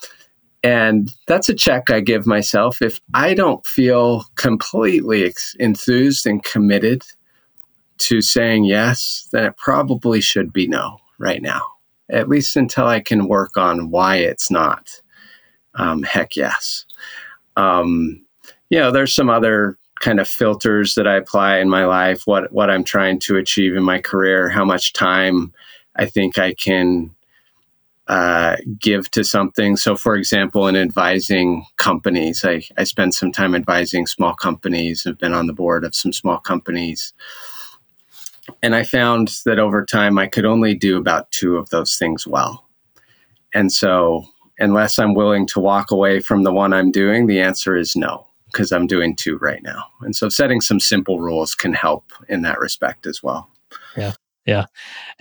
and 0.62 1.10
that's 1.26 1.48
a 1.48 1.54
check 1.54 1.90
I 1.90 2.00
give 2.00 2.26
myself. 2.26 2.82
If 2.82 3.00
I 3.14 3.34
don't 3.34 3.64
feel 3.66 4.24
completely 4.34 5.24
ex- 5.24 5.56
enthused 5.58 6.26
and 6.26 6.42
committed 6.42 7.02
to 7.98 8.20
saying 8.20 8.64
yes, 8.64 9.28
then 9.32 9.44
it 9.44 9.56
probably 9.56 10.20
should 10.20 10.52
be 10.52 10.66
no 10.66 10.98
right 11.18 11.42
now, 11.42 11.62
at 12.10 12.28
least 12.28 12.56
until 12.56 12.86
I 12.86 13.00
can 13.00 13.28
work 13.28 13.56
on 13.56 13.90
why 13.90 14.16
it's 14.16 14.50
not. 14.50 14.90
Um, 15.74 16.02
heck 16.02 16.36
yes. 16.36 16.86
Um, 17.56 18.24
you 18.70 18.78
know, 18.78 18.90
there's 18.90 19.14
some 19.14 19.30
other 19.30 19.78
kind 20.00 20.20
of 20.20 20.28
filters 20.28 20.94
that 20.94 21.06
I 21.06 21.16
apply 21.16 21.58
in 21.58 21.68
my 21.68 21.84
life, 21.84 22.22
what, 22.24 22.52
what 22.52 22.70
I'm 22.70 22.84
trying 22.84 23.18
to 23.20 23.36
achieve 23.36 23.74
in 23.74 23.82
my 23.82 24.00
career, 24.00 24.48
how 24.48 24.64
much 24.64 24.92
time 24.92 25.52
I 25.96 26.06
think 26.06 26.38
I 26.38 26.54
can 26.54 27.14
uh, 28.06 28.56
give 28.78 29.10
to 29.10 29.22
something. 29.22 29.76
So, 29.76 29.96
for 29.96 30.16
example, 30.16 30.66
in 30.66 30.76
advising 30.76 31.66
companies, 31.76 32.44
I, 32.44 32.62
I 32.78 32.84
spend 32.84 33.12
some 33.14 33.32
time 33.32 33.54
advising 33.54 34.06
small 34.06 34.34
companies, 34.34 35.04
I've 35.06 35.18
been 35.18 35.34
on 35.34 35.46
the 35.46 35.52
board 35.52 35.84
of 35.84 35.94
some 35.94 36.12
small 36.12 36.38
companies. 36.38 37.12
And 38.62 38.74
I 38.74 38.82
found 38.84 39.38
that 39.44 39.58
over 39.58 39.84
time, 39.84 40.18
I 40.18 40.26
could 40.26 40.44
only 40.44 40.74
do 40.74 40.96
about 40.98 41.30
two 41.30 41.56
of 41.56 41.70
those 41.70 41.96
things 41.96 42.26
well. 42.26 42.66
And 43.54 43.72
so, 43.72 44.24
unless 44.58 44.98
I'm 44.98 45.14
willing 45.14 45.46
to 45.48 45.61
walk 45.61 45.90
away 45.90 46.20
from 46.20 46.42
the 46.42 46.52
one 46.52 46.72
I'm 46.72 46.90
doing, 46.90 47.26
the 47.26 47.40
answer 47.40 47.76
is 47.76 47.96
no, 47.96 48.26
because 48.46 48.72
I'm 48.72 48.87
doing 48.87 49.16
two 49.16 49.38
right 49.38 49.62
now. 49.62 49.84
And 50.00 50.14
so, 50.14 50.28
setting 50.28 50.61
some 50.61 50.80
simple 50.80 51.20
rules 51.20 51.54
can 51.54 51.72
help 51.72 52.12
in 52.28 52.42
that 52.42 52.58
respect 52.58 53.06
as 53.06 53.22
well. 53.22 53.50
Yeah. 53.96 54.12
Yeah. 54.46 54.64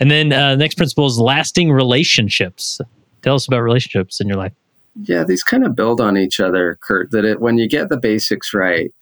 And 0.00 0.10
then 0.10 0.32
uh, 0.32 0.56
next 0.56 0.76
principle 0.76 1.06
is 1.06 1.20
lasting 1.20 1.70
relationships. 1.70 2.80
Tell 3.20 3.34
us 3.34 3.46
about 3.46 3.60
relationships 3.60 4.20
in 4.20 4.28
your 4.28 4.38
life. 4.38 4.54
Yeah, 5.02 5.22
these 5.22 5.44
kind 5.44 5.64
of 5.64 5.76
build 5.76 6.00
on 6.00 6.16
each 6.16 6.40
other, 6.40 6.78
Kurt. 6.80 7.10
That 7.10 7.24
it, 7.24 7.40
when 7.40 7.58
you 7.58 7.68
get 7.68 7.90
the 7.90 7.98
basics 7.98 8.54
right, 8.54 8.92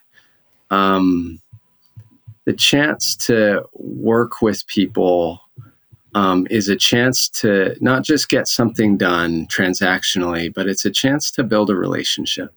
um, 0.71 1.41
the 2.47 2.55
chance 2.55 3.15
to 3.17 3.63
work 3.75 4.41
with 4.41 4.67
people 4.69 5.41
um, 6.15 6.47
is 6.49 6.69
a 6.69 6.77
chance 6.77 7.29
to 7.29 7.77
not 7.81 8.03
just 8.03 8.31
get 8.31 8.49
something 8.49 8.97
done 8.97 9.47
transactionally, 9.49 10.55
but 10.55 10.67
it's 10.67 10.87
a 10.87 10.91
chance 10.91 11.31
to 11.33 11.45
build 11.45 11.69
a 11.69 11.77
relationship. 11.77 12.55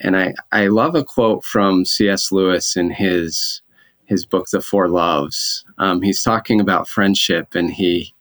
And 0.00 0.16
I, 0.16 0.34
I 0.50 0.66
love 0.66 0.94
a 0.94 1.04
quote 1.04 1.44
from 1.44 1.84
C.S. 1.84 2.32
Lewis 2.32 2.76
in 2.76 2.90
his 2.90 3.62
his 4.06 4.26
book, 4.26 4.48
The 4.50 4.60
Four 4.60 4.88
Loves. 4.88 5.64
Um, 5.78 6.02
he's 6.02 6.20
talking 6.20 6.60
about 6.60 6.88
friendship, 6.88 7.54
and 7.54 7.70
he 7.70 8.12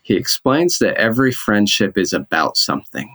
he 0.00 0.14
explains 0.14 0.78
that 0.78 0.94
every 0.94 1.32
friendship 1.32 1.98
is 1.98 2.14
about 2.14 2.56
something. 2.56 3.10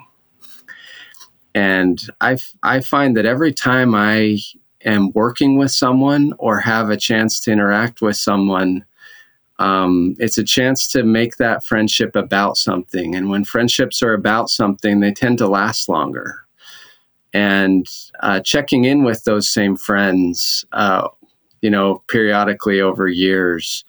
And 1.55 1.99
I, 2.21 2.37
I 2.63 2.81
find 2.81 3.17
that 3.17 3.25
every 3.25 3.53
time 3.53 3.95
I 3.95 4.39
am 4.85 5.11
working 5.13 5.57
with 5.57 5.71
someone 5.71 6.33
or 6.37 6.59
have 6.59 6.89
a 6.89 6.97
chance 6.97 7.39
to 7.41 7.51
interact 7.51 8.01
with 8.01 8.17
someone, 8.17 8.85
um, 9.59 10.15
it's 10.17 10.37
a 10.37 10.43
chance 10.43 10.87
to 10.91 11.03
make 11.03 11.37
that 11.37 11.63
friendship 11.63 12.15
about 12.15 12.57
something. 12.57 13.15
And 13.15 13.29
when 13.29 13.43
friendships 13.43 14.01
are 14.01 14.13
about 14.13 14.49
something, 14.49 14.99
they 14.99 15.11
tend 15.11 15.37
to 15.37 15.47
last 15.47 15.87
longer. 15.87 16.45
And 17.33 17.85
uh, 18.21 18.41
checking 18.41 18.85
in 18.85 19.03
with 19.03 19.23
those 19.23 19.47
same 19.47 19.77
friends, 19.77 20.65
uh, 20.71 21.07
you 21.61 21.69
know, 21.69 22.03
periodically 22.07 22.81
over 22.81 23.07
years, 23.07 23.85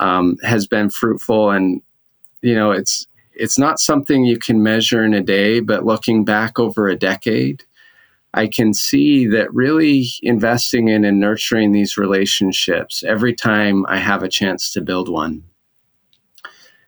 um, 0.00 0.36
has 0.42 0.66
been 0.66 0.90
fruitful. 0.90 1.50
And 1.50 1.80
you 2.42 2.54
know, 2.54 2.72
it's 2.72 3.06
it's 3.34 3.58
not 3.58 3.80
something 3.80 4.24
you 4.24 4.38
can 4.38 4.62
measure 4.62 5.04
in 5.04 5.14
a 5.14 5.22
day, 5.22 5.60
but 5.60 5.84
looking 5.84 6.24
back 6.24 6.58
over 6.58 6.88
a 6.88 6.96
decade, 6.96 7.64
I 8.34 8.48
can 8.48 8.74
see 8.74 9.26
that 9.28 9.52
really 9.54 10.06
investing 10.22 10.88
in 10.88 11.04
and 11.04 11.20
nurturing 11.20 11.72
these 11.72 11.96
relationships 11.96 13.02
every 13.04 13.34
time 13.34 13.86
I 13.88 13.98
have 13.98 14.22
a 14.22 14.28
chance 14.28 14.72
to 14.72 14.80
build 14.80 15.08
one 15.08 15.44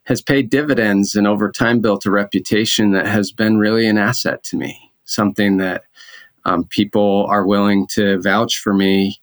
has 0.06 0.22
paid 0.22 0.50
dividends 0.50 1.14
and 1.14 1.26
over 1.26 1.50
time 1.50 1.80
built 1.80 2.06
a 2.06 2.10
reputation 2.10 2.92
that 2.92 3.06
has 3.06 3.32
been 3.32 3.58
really 3.58 3.86
an 3.86 3.98
asset 3.98 4.42
to 4.44 4.56
me, 4.56 4.92
something 5.04 5.56
that 5.56 5.84
um, 6.44 6.64
people 6.64 7.26
are 7.28 7.44
willing 7.44 7.86
to 7.88 8.20
vouch 8.22 8.58
for 8.58 8.72
me 8.72 9.20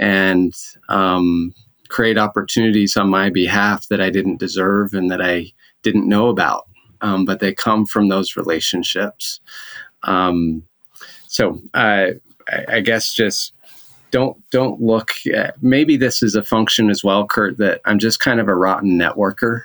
and 0.00 0.52
um, 0.88 1.54
create 1.88 2.18
opportunities 2.18 2.96
on 2.96 3.08
my 3.08 3.30
behalf 3.30 3.86
that 3.88 4.00
I 4.00 4.10
didn't 4.10 4.40
deserve 4.40 4.92
and 4.92 5.08
that 5.10 5.22
I 5.22 5.52
didn't 5.82 6.08
know 6.08 6.28
about, 6.28 6.64
um, 7.00 7.24
but 7.24 7.38
they 7.38 7.54
come 7.54 7.86
from 7.86 8.08
those 8.08 8.36
relationships. 8.36 9.38
Um, 10.02 10.64
so 11.34 11.60
uh, 11.74 12.06
I, 12.48 12.64
I 12.68 12.80
guess 12.80 13.12
just 13.12 13.52
don't 14.12 14.36
don't 14.50 14.80
look. 14.80 15.10
At, 15.34 15.60
maybe 15.60 15.96
this 15.96 16.22
is 16.22 16.36
a 16.36 16.44
function 16.44 16.90
as 16.90 17.02
well, 17.02 17.26
Kurt. 17.26 17.58
That 17.58 17.80
I'm 17.84 17.98
just 17.98 18.20
kind 18.20 18.38
of 18.38 18.46
a 18.46 18.54
rotten 18.54 18.96
networker. 18.98 19.62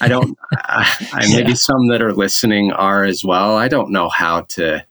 I 0.00 0.08
don't. 0.08 0.36
I, 0.52 1.08
I, 1.12 1.28
maybe 1.28 1.50
Yeah. 1.50 1.54
some 1.54 1.86
that 1.88 2.02
are 2.02 2.12
listening 2.12 2.72
are 2.72 3.04
as 3.04 3.24
well. 3.24 3.56
I 3.56 3.68
don't 3.68 3.92
know 3.92 4.08
how 4.08 4.40
to 4.56 4.84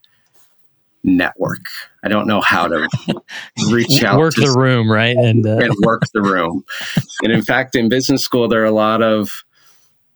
network. 1.03 1.65
I 2.03 2.07
don't 2.07 2.27
know 2.27 2.39
how 2.39 2.67
to 2.69 2.87
reach 3.69 4.01
out 4.03 4.17
Work 4.17 4.35
the 4.35 4.55
room, 4.57 4.89
right? 4.89 5.17
And 5.17 5.45
uh, 5.45 5.57
and 5.57 5.73
work 5.83 6.03
the 6.13 6.21
room. 6.21 6.63
and 7.23 7.33
in 7.33 7.41
fact, 7.41 7.75
in 7.75 7.89
business 7.89 8.23
school, 8.23 8.47
there 8.47 8.61
are 8.61 8.65
a 8.65 8.71
lot 8.71 9.01
of 9.03 9.43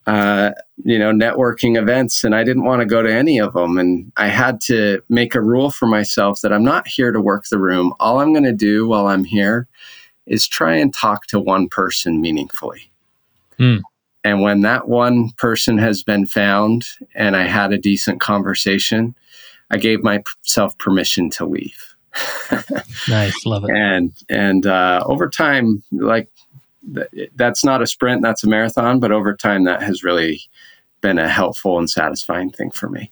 uh, 0.07 0.51
you 0.83 0.97
know 0.97 1.11
networking 1.11 1.77
events, 1.77 2.23
and 2.23 2.35
I 2.35 2.43
didn't 2.43 2.65
want 2.65 2.81
to 2.81 2.85
go 2.85 3.01
to 3.01 3.13
any 3.13 3.39
of 3.39 3.53
them. 3.53 3.77
And 3.77 4.11
I 4.17 4.27
had 4.27 4.61
to 4.61 5.01
make 5.09 5.35
a 5.35 5.41
rule 5.41 5.71
for 5.71 5.87
myself 5.87 6.41
that 6.41 6.53
I'm 6.53 6.63
not 6.63 6.87
here 6.87 7.11
to 7.11 7.21
work 7.21 7.45
the 7.49 7.59
room. 7.59 7.93
All 7.99 8.19
I'm 8.19 8.33
going 8.33 8.45
to 8.45 8.51
do 8.51 8.87
while 8.87 9.07
I'm 9.07 9.23
here 9.23 9.67
is 10.25 10.47
try 10.47 10.75
and 10.75 10.93
talk 10.93 11.27
to 11.27 11.39
one 11.39 11.69
person 11.69 12.21
meaningfully. 12.21 12.91
Hmm. 13.57 13.77
And 14.23 14.41
when 14.41 14.61
that 14.61 14.87
one 14.87 15.31
person 15.37 15.77
has 15.79 16.03
been 16.03 16.27
found 16.27 16.85
and 17.15 17.35
I 17.35 17.43
had 17.43 17.73
a 17.73 17.77
decent 17.77 18.21
conversation, 18.21 19.15
I 19.71 19.77
gave 19.77 20.03
myself 20.03 20.77
permission 20.77 21.29
to 21.31 21.45
leave. 21.45 21.95
nice, 23.09 23.45
love 23.45 23.63
it. 23.63 23.71
And 23.73 24.11
and 24.29 24.65
uh, 24.67 25.01
over 25.05 25.29
time, 25.29 25.81
like 25.91 26.29
that's 27.35 27.63
not 27.63 27.81
a 27.81 27.87
sprint, 27.87 28.21
that's 28.21 28.43
a 28.43 28.47
marathon. 28.47 28.99
But 28.99 29.11
over 29.11 29.35
time, 29.35 29.63
that 29.65 29.81
has 29.81 30.03
really 30.03 30.41
been 31.01 31.19
a 31.19 31.29
helpful 31.29 31.77
and 31.77 31.89
satisfying 31.89 32.51
thing 32.51 32.71
for 32.71 32.89
me. 32.89 33.11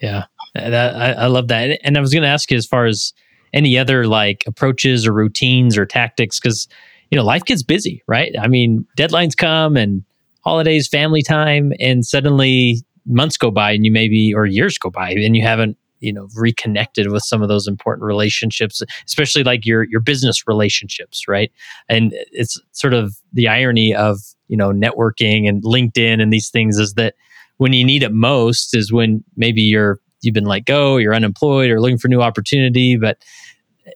Yeah, 0.00 0.24
that, 0.54 0.96
I, 0.96 1.24
I 1.24 1.26
love 1.26 1.48
that. 1.48 1.78
And 1.82 1.96
I 1.96 2.00
was 2.00 2.12
going 2.12 2.22
to 2.22 2.28
ask 2.28 2.50
you 2.50 2.56
as 2.56 2.66
far 2.66 2.86
as 2.86 3.12
any 3.52 3.78
other 3.78 4.06
like 4.06 4.44
approaches 4.46 5.06
or 5.06 5.12
routines 5.12 5.78
or 5.78 5.86
tactics, 5.86 6.40
because 6.40 6.68
you 7.10 7.16
know 7.16 7.24
life 7.24 7.44
gets 7.44 7.62
busy, 7.62 8.02
right? 8.06 8.34
I 8.40 8.48
mean, 8.48 8.86
deadlines 8.98 9.36
come 9.36 9.76
and 9.76 10.04
holidays, 10.42 10.88
family 10.88 11.22
time, 11.22 11.72
and 11.80 12.04
suddenly 12.04 12.82
months 13.06 13.36
go 13.36 13.50
by 13.50 13.72
and 13.72 13.84
you 13.84 13.92
maybe 13.92 14.32
or 14.34 14.46
years 14.46 14.78
go 14.78 14.90
by 14.90 15.10
and 15.10 15.36
you 15.36 15.42
haven't 15.42 15.76
you 16.04 16.12
know 16.12 16.28
reconnected 16.36 17.10
with 17.10 17.22
some 17.22 17.42
of 17.42 17.48
those 17.48 17.66
important 17.66 18.04
relationships 18.04 18.82
especially 19.06 19.42
like 19.42 19.64
your 19.64 19.84
your 19.84 20.00
business 20.00 20.46
relationships 20.46 21.26
right? 21.28 21.50
And 21.88 22.12
it's 22.32 22.60
sort 22.72 22.94
of 22.94 23.16
the 23.32 23.48
irony 23.48 23.94
of 23.94 24.18
you 24.48 24.56
know 24.56 24.70
networking 24.70 25.48
and 25.48 25.62
linkedin 25.62 26.20
and 26.22 26.32
these 26.32 26.50
things 26.50 26.78
is 26.78 26.94
that 26.94 27.14
when 27.56 27.72
you 27.72 27.84
need 27.84 28.02
it 28.02 28.12
most 28.12 28.76
is 28.76 28.92
when 28.92 29.24
maybe 29.36 29.62
you're 29.62 29.98
you've 30.22 30.34
been 30.34 30.44
let 30.44 30.64
go 30.64 30.96
you're 30.96 31.14
unemployed 31.14 31.70
or 31.70 31.80
looking 31.80 31.98
for 31.98 32.08
new 32.08 32.22
opportunity 32.22 32.96
but 32.96 33.18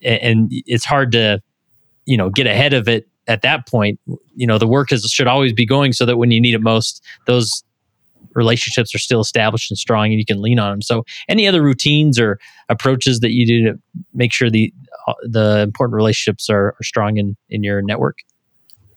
and 0.02 0.48
it's 0.50 0.84
hard 0.84 1.12
to 1.12 1.40
you 2.06 2.16
know 2.16 2.30
get 2.30 2.46
ahead 2.46 2.72
of 2.72 2.88
it 2.88 3.08
at 3.28 3.42
that 3.42 3.68
point. 3.68 4.00
You 4.34 4.46
know 4.46 4.58
the 4.58 4.66
work 4.66 4.90
is 4.90 5.04
should 5.04 5.26
always 5.26 5.52
be 5.52 5.66
going 5.66 5.92
so 5.92 6.06
that 6.06 6.16
when 6.16 6.30
you 6.30 6.40
need 6.40 6.54
it 6.54 6.62
most 6.62 7.04
those 7.26 7.62
relationships 8.34 8.94
are 8.94 8.98
still 8.98 9.20
established 9.20 9.70
and 9.70 9.78
strong 9.78 10.06
and 10.06 10.18
you 10.18 10.24
can 10.24 10.40
lean 10.40 10.58
on 10.58 10.70
them. 10.70 10.82
So 10.82 11.04
any 11.28 11.46
other 11.46 11.62
routines 11.62 12.18
or 12.18 12.38
approaches 12.68 13.20
that 13.20 13.32
you 13.32 13.46
do 13.46 13.64
to 13.64 13.78
make 14.14 14.32
sure 14.32 14.50
the 14.50 14.72
uh, 15.06 15.14
the 15.22 15.60
important 15.60 15.94
relationships 15.94 16.50
are, 16.50 16.68
are 16.68 16.82
strong 16.82 17.16
in, 17.16 17.36
in 17.48 17.62
your 17.62 17.82
network? 17.82 18.18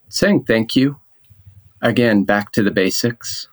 Saying 0.10 0.44
thank 0.44 0.76
you. 0.76 1.00
Again, 1.82 2.26
back 2.26 2.52
to 2.54 2.64
the 2.64 2.72
basics. 2.72 3.48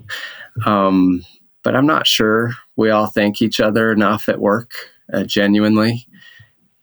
um, 0.66 1.24
but 1.62 1.74
I'm 1.74 1.86
not 1.86 2.06
sure 2.06 2.52
we 2.76 2.90
all 2.90 3.06
thank 3.06 3.40
each 3.40 3.58
other 3.58 3.90
enough 3.90 4.28
at 4.28 4.38
work, 4.38 4.72
uh, 5.12 5.24
genuinely. 5.24 6.06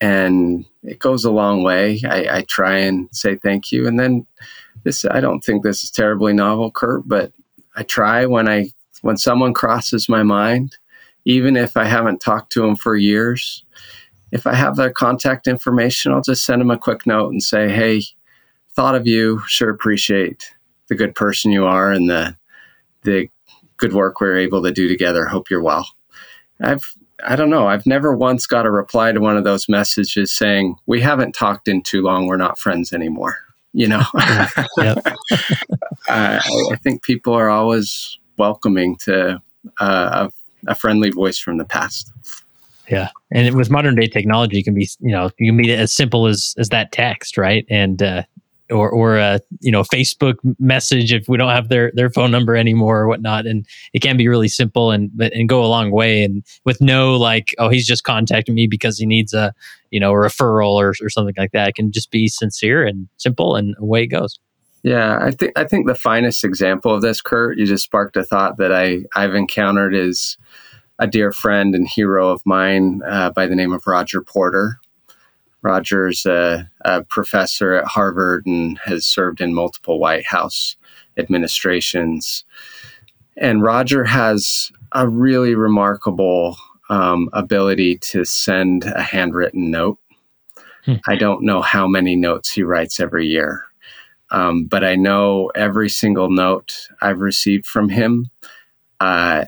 And 0.02 0.66
it 0.84 0.98
goes 0.98 1.24
a 1.24 1.32
long 1.32 1.62
way. 1.64 2.02
I, 2.04 2.38
I 2.38 2.42
try 2.48 2.78
and 2.80 3.08
say 3.12 3.36
thank 3.36 3.72
you. 3.72 3.88
And 3.88 4.00
then 4.00 4.26
this, 4.84 5.06
I 5.06 5.20
don't 5.20 5.42
think 5.42 5.64
this 5.64 5.84
is 5.84 5.92
terribly 5.92 6.34
novel, 6.34 6.72
Kurt, 6.72 7.08
but 7.08 7.32
I 7.76 7.84
try 7.84 8.26
when 8.26 8.50
I 8.50 8.72
when 9.02 9.18
someone 9.18 9.54
crosses 9.54 10.08
my 10.08 10.24
mind, 10.24 10.78
even 11.26 11.58
if 11.58 11.76
I 11.76 11.86
haven't 11.86 12.20
talked 12.20 12.52
to 12.54 12.62
them 12.62 12.76
for 12.76 12.96
years. 12.96 13.64
If 14.32 14.48
I 14.48 14.54
have 14.54 14.76
their 14.76 14.92
contact 14.92 15.48
information, 15.48 16.14
I'll 16.14 16.22
just 16.22 16.46
send 16.46 16.62
them 16.62 16.72
a 16.72 16.78
quick 16.78 17.06
note 17.06 17.32
and 17.32 17.44
say, 17.44 17.70
"Hey, 17.70 18.04
thought 18.74 18.96
of 18.96 19.08
you. 19.08 19.42
Sure 19.48 19.70
appreciate 19.70 20.54
the 20.88 20.96
good 20.96 21.16
person 21.16 21.52
you 21.52 21.66
are 21.66 21.92
and 21.92 22.10
the 22.10 22.36
the 23.04 23.28
good 23.78 23.94
work 23.94 24.20
we 24.20 24.28
are 24.28 24.38
able 24.38 24.62
to 24.64 24.72
do 24.72 24.88
together. 24.88 25.26
Hope 25.26 25.50
you're 25.50 25.64
well." 25.64 25.88
I've 26.62 26.94
I 27.26 27.36
don't 27.36 27.50
know. 27.50 27.68
I've 27.68 27.86
never 27.86 28.16
once 28.16 28.48
got 28.48 28.66
a 28.66 28.72
reply 28.72 29.12
to 29.12 29.20
one 29.20 29.38
of 29.38 29.44
those 29.44 29.70
messages 29.70 30.34
saying, 30.34 30.76
"We 30.86 31.02
haven't 31.02 31.34
talked 31.34 31.68
in 31.68 31.84
too 31.84 32.02
long. 32.02 32.28
We're 32.28 32.38
not 32.38 32.60
friends 32.60 32.94
anymore." 32.94 33.38
You 33.74 33.88
know, 33.88 34.04
uh, 36.08 36.40
I 36.72 36.76
think 36.78 37.04
people 37.04 37.34
are 37.34 37.50
always 37.50 38.18
welcoming 38.38 38.98
to 38.98 39.42
uh, 39.80 40.30
a, 40.68 40.72
a 40.72 40.76
friendly 40.76 41.12
voice 41.12 41.38
from 41.38 41.58
the 41.58 41.66
past. 41.66 42.12
Yeah, 42.90 43.10
and 43.32 43.56
with 43.56 43.70
modern 43.70 43.96
day 43.96 44.08
technology, 44.08 44.60
it 44.60 44.64
can 44.64 44.74
be 44.74 44.90
you 45.00 45.12
know 45.12 45.30
you 45.38 45.52
can 45.52 45.58
be 45.58 45.72
as 45.72 45.94
simple 45.94 46.28
as 46.28 46.56
as 46.58 46.70
that 46.70 46.92
text, 46.92 47.38
right? 47.38 47.66
And 47.70 48.02
uh, 48.02 48.24
or 48.72 48.90
or 48.90 49.18
a 49.18 49.40
you 49.60 49.72
know 49.72 49.84
Facebook 49.84 50.36
message 50.60 51.14
if 51.14 51.28
we 51.28 51.38
don't 51.38 51.50
have 51.50 51.70
their 51.70 51.92
their 51.94 52.10
phone 52.10 52.32
number 52.32 52.56
anymore 52.56 53.02
or 53.02 53.08
whatnot, 53.08 53.46
and 53.46 53.66
it 53.94 54.02
can 54.02 54.18
be 54.18 54.28
really 54.28 54.48
simple 54.48 54.92
and 54.92 55.12
and 55.20 55.48
go 55.48 55.64
a 55.64 55.68
long 55.68 55.92
way. 55.92 56.24
And 56.24 56.44
with 56.66 56.82
no 56.82 57.16
like, 57.16 57.54
oh, 57.60 57.70
he's 57.70 57.88
just 57.88 58.04
contacting 58.04 58.56
me 58.56 58.68
because 58.68 58.98
he 58.98 59.06
needs 59.06 59.34
a 59.34 59.54
you 59.92 60.00
know 60.00 60.12
a 60.12 60.16
referral 60.16 60.74
or 60.74 60.94
or 61.02 61.10
something 61.10 61.36
like 61.38 61.52
that. 61.52 61.70
It 61.70 61.76
can 61.76 61.92
just 61.92 62.12
be 62.12 62.28
sincere 62.28 62.86
and 62.86 63.08
simple, 63.18 63.56
and 63.56 63.76
away 63.80 64.04
it 64.04 64.08
goes. 64.08 64.40
Yeah, 64.84 65.20
I 65.22 65.32
think 65.32 65.52
I 65.56 65.66
think 65.66 65.88
the 65.88 65.96
finest 65.96 66.44
example 66.44 66.94
of 66.94 67.02
this, 67.02 67.22
Kurt, 67.22 67.58
you 67.58 67.66
just 67.66 67.84
sparked 67.84 68.18
a 68.18 68.24
thought 68.24 68.58
that 68.58 68.74
I 68.74 69.04
I've 69.16 69.36
encountered 69.36 69.94
is 69.94 70.38
a 70.98 71.08
dear 71.08 71.32
friend 71.32 71.76
and 71.76 71.88
hero 71.88 72.30
of 72.30 72.46
mine 72.46 73.02
uh, 73.08 73.32
by 73.32 73.48
the 73.48 73.56
name 73.56 73.74
of 73.74 73.86
Roger 73.86 74.22
Porter. 74.22 74.80
Roger's 75.64 76.26
a, 76.26 76.70
a, 76.86 77.04
professor 77.04 77.76
at 77.76 77.86
Harvard 77.86 78.48
and 78.48 78.80
has 78.80 79.06
served 79.06 79.42
in 79.42 79.54
multiple 79.54 80.00
White 80.00 80.26
House 80.26 80.76
administrations. 81.18 82.46
And 83.38 83.62
Roger 83.62 84.04
has 84.04 84.72
a 84.92 85.08
really 85.08 85.54
remarkable 85.54 86.58
um, 86.90 87.30
ability 87.34 87.98
to 88.00 88.26
send 88.26 88.86
a 88.86 89.04
handwritten 89.04 89.70
note. 89.70 90.00
Hmm. 90.86 90.96
I 91.08 91.16
don't 91.16 91.44
know 91.44 91.62
how 91.62 91.88
many 91.88 92.16
notes 92.16 92.52
he 92.52 92.64
writes 92.64 93.00
every 93.00 93.28
year 93.28 93.66
um, 94.32 94.66
but 94.66 94.84
I 94.84 94.96
know 94.96 95.52
every 95.56 95.90
single 95.90 96.30
note 96.30 96.88
I've 97.02 97.20
received 97.20 97.66
from 97.66 97.90
him 97.90 98.32
uh, 99.00 99.46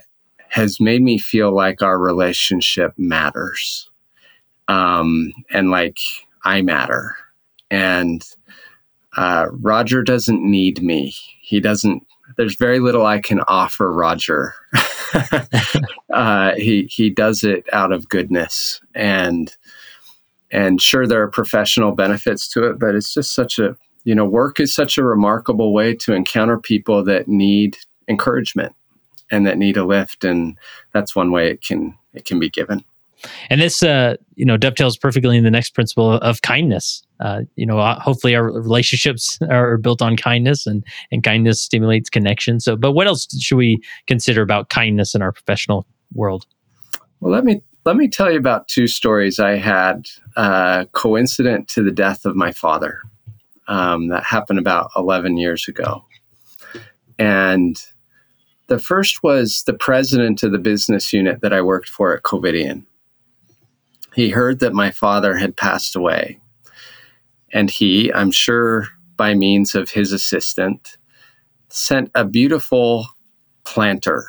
has 0.50 0.78
made 0.78 1.02
me 1.02 1.18
feel 1.18 1.52
like 1.52 1.82
our 1.82 1.98
relationship 1.98 2.92
matters 2.96 3.90
um, 4.68 5.32
and 5.50 5.70
like 5.70 5.98
I 6.44 6.62
matter. 6.62 7.16
And 7.70 8.22
uh, 9.16 9.46
Roger 9.50 10.02
doesn't 10.02 10.42
need 10.42 10.82
me. 10.82 11.14
He 11.40 11.60
doesn't, 11.60 12.06
there's 12.36 12.56
very 12.56 12.78
little 12.78 13.06
I 13.06 13.20
can 13.20 13.40
offer 13.48 13.90
Roger. 13.90 14.54
uh, 16.12 16.54
he, 16.56 16.84
he 16.90 17.10
does 17.10 17.42
it 17.42 17.66
out 17.72 17.92
of 17.92 18.08
goodness. 18.08 18.80
And, 18.94 19.54
and 20.50 20.80
sure, 20.80 21.06
there 21.06 21.22
are 21.22 21.30
professional 21.30 21.92
benefits 21.92 22.48
to 22.50 22.64
it, 22.64 22.78
but 22.78 22.94
it's 22.94 23.14
just 23.14 23.34
such 23.34 23.58
a 23.58 23.76
you 24.04 24.14
know, 24.14 24.24
work 24.24 24.60
is 24.60 24.74
such 24.74 24.96
a 24.98 25.02
remarkable 25.02 25.72
way 25.72 25.94
to 25.96 26.12
encounter 26.12 26.58
people 26.58 27.02
that 27.04 27.26
need 27.26 27.76
encouragement 28.08 28.74
and 29.30 29.46
that 29.46 29.58
need 29.58 29.76
a 29.76 29.84
lift, 29.84 30.24
and 30.24 30.58
that's 30.92 31.16
one 31.16 31.30
way 31.30 31.50
it 31.50 31.62
can 31.62 31.96
it 32.12 32.24
can 32.26 32.38
be 32.38 32.50
given. 32.50 32.84
And 33.48 33.60
this, 33.60 33.82
uh, 33.82 34.16
you 34.34 34.44
know, 34.44 34.58
dovetails 34.58 34.98
perfectly 34.98 35.38
in 35.38 35.44
the 35.44 35.50
next 35.50 35.70
principle 35.70 36.12
of 36.12 36.42
kindness. 36.42 37.02
Uh, 37.20 37.42
you 37.56 37.64
know, 37.64 37.78
uh, 37.78 37.98
hopefully 37.98 38.34
our 38.34 38.44
relationships 38.44 39.38
are 39.48 39.78
built 39.78 40.02
on 40.02 40.16
kindness, 40.16 40.66
and 40.66 40.84
and 41.10 41.24
kindness 41.24 41.62
stimulates 41.62 42.10
connection. 42.10 42.60
So, 42.60 42.76
but 42.76 42.92
what 42.92 43.06
else 43.06 43.26
should 43.40 43.56
we 43.56 43.82
consider 44.06 44.42
about 44.42 44.68
kindness 44.68 45.14
in 45.14 45.22
our 45.22 45.32
professional 45.32 45.86
world? 46.12 46.46
Well, 47.20 47.32
let 47.32 47.44
me 47.44 47.62
let 47.86 47.96
me 47.96 48.08
tell 48.08 48.30
you 48.30 48.38
about 48.38 48.68
two 48.68 48.86
stories 48.86 49.38
I 49.38 49.56
had 49.56 50.06
uh, 50.36 50.84
coincident 50.92 51.68
to 51.68 51.82
the 51.82 51.90
death 51.90 52.26
of 52.26 52.36
my 52.36 52.52
father 52.52 53.00
um, 53.68 54.08
that 54.08 54.24
happened 54.24 54.58
about 54.58 54.90
11 54.96 55.36
years 55.36 55.68
ago. 55.68 56.04
And 57.18 57.82
the 58.66 58.78
first 58.78 59.22
was 59.22 59.62
the 59.66 59.74
president 59.74 60.42
of 60.42 60.52
the 60.52 60.58
business 60.58 61.12
unit 61.12 61.40
that 61.42 61.52
I 61.52 61.60
worked 61.60 61.88
for 61.88 62.14
at 62.16 62.22
Covidien. 62.22 62.84
He 64.14 64.30
heard 64.30 64.60
that 64.60 64.72
my 64.72 64.90
father 64.90 65.36
had 65.36 65.56
passed 65.56 65.96
away. 65.96 66.40
And 67.52 67.70
he, 67.70 68.12
I'm 68.12 68.30
sure 68.30 68.88
by 69.16 69.34
means 69.34 69.74
of 69.74 69.90
his 69.90 70.12
assistant, 70.12 70.96
sent 71.68 72.10
a 72.14 72.24
beautiful 72.24 73.06
planter 73.64 74.24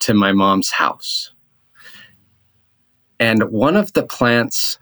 to 0.00 0.14
my 0.14 0.32
mom's 0.32 0.70
house. 0.70 1.32
And 3.20 3.50
one 3.50 3.76
of 3.76 3.92
the 3.92 4.04
plants 4.04 4.78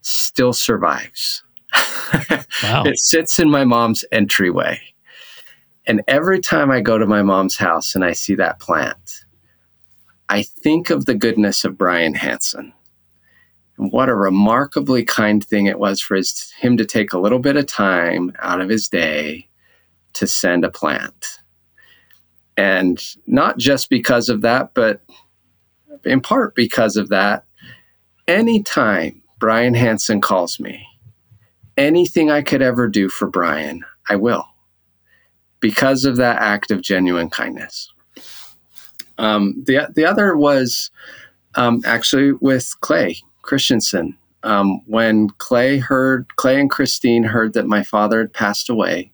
still 0.00 0.52
survives. 0.52 1.42
Wow. 2.62 2.84
It 2.84 2.98
sits 2.98 3.38
in 3.38 3.50
my 3.50 3.64
mom's 3.64 4.04
entryway. 4.12 4.80
And 5.86 6.02
every 6.08 6.40
time 6.40 6.70
I 6.70 6.80
go 6.80 6.96
to 6.96 7.06
my 7.06 7.22
mom's 7.22 7.56
house 7.56 7.94
and 7.94 8.04
I 8.04 8.12
see 8.12 8.34
that 8.36 8.58
plant, 8.58 9.24
I 10.28 10.42
think 10.42 10.90
of 10.90 11.04
the 11.04 11.14
goodness 11.14 11.64
of 11.64 11.76
Bryan 11.76 12.14
Hanson. 12.14 12.72
And 13.76 13.92
what 13.92 14.08
a 14.08 14.14
remarkably 14.14 15.04
kind 15.04 15.44
thing 15.44 15.66
it 15.66 15.78
was 15.78 16.00
for 16.00 16.14
his, 16.14 16.52
him 16.52 16.76
to 16.76 16.86
take 16.86 17.12
a 17.12 17.18
little 17.18 17.40
bit 17.40 17.56
of 17.56 17.66
time 17.66 18.32
out 18.38 18.60
of 18.60 18.68
his 18.68 18.88
day 18.88 19.48
to 20.14 20.26
send 20.26 20.64
a 20.64 20.70
plant. 20.70 21.40
And 22.56 23.02
not 23.26 23.58
just 23.58 23.90
because 23.90 24.28
of 24.28 24.42
that, 24.42 24.72
but 24.74 25.02
in 26.04 26.20
part 26.20 26.54
because 26.54 26.96
of 26.96 27.08
that, 27.08 27.44
anytime 28.28 29.20
Bryan 29.38 29.74
Hanson 29.74 30.20
calls 30.20 30.60
me 30.60 30.86
anything 31.76 32.30
I 32.30 32.42
could 32.42 32.62
ever 32.62 32.88
do 32.88 33.08
for 33.08 33.28
Bryan, 33.28 33.84
I 34.10 34.16
will. 34.16 34.46
because 35.60 36.06
of 36.06 36.16
that 36.18 36.40
act 36.42 36.70
of 36.72 36.82
genuine 36.82 37.30
kindness. 37.30 37.92
Um, 39.18 39.62
the 39.66 39.88
the 39.94 40.04
other 40.06 40.36
was 40.36 40.90
um, 41.56 41.82
actually 41.86 42.32
with 42.34 42.74
Clay 42.82 43.16
Christensen. 43.42 44.18
Um, 44.44 44.82
when 44.86 45.30
Clay 45.38 45.78
heard 45.78 46.36
Clay 46.36 46.60
and 46.60 46.70
Christine 46.70 47.24
heard 47.24 47.54
that 47.54 47.66
my 47.66 47.82
father 47.82 48.20
had 48.20 48.32
passed 48.32 48.70
away, 48.70 49.12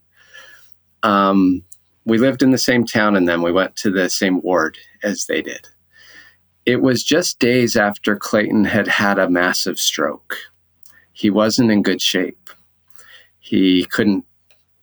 um, 1.02 1.62
we 2.04 2.18
lived 2.18 2.42
in 2.42 2.50
the 2.52 2.58
same 2.58 2.84
town 2.86 3.16
and 3.16 3.28
then 3.28 3.42
we 3.42 3.52
went 3.52 3.76
to 3.76 3.90
the 3.90 4.10
same 4.10 4.42
ward 4.42 4.78
as 5.02 5.26
they 5.26 5.42
did. 5.42 5.68
It 6.66 6.82
was 6.82 7.04
just 7.04 7.38
days 7.40 7.76
after 7.76 8.16
Clayton 8.16 8.64
had 8.64 8.88
had 8.88 9.18
a 9.18 9.30
massive 9.30 9.78
stroke. 9.78 10.36
He 11.20 11.28
wasn't 11.28 11.70
in 11.70 11.82
good 11.82 12.00
shape. 12.00 12.48
He 13.40 13.84
couldn't 13.84 14.24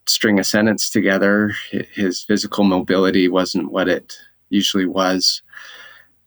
string 0.05 0.39
a 0.39 0.43
sentence 0.43 0.87
together. 0.87 1.53
His 1.71 2.21
physical 2.21 2.63
mobility 2.63 3.27
wasn't 3.27 3.71
what 3.71 3.89
it 3.89 4.13
usually 4.49 4.85
was. 4.85 5.41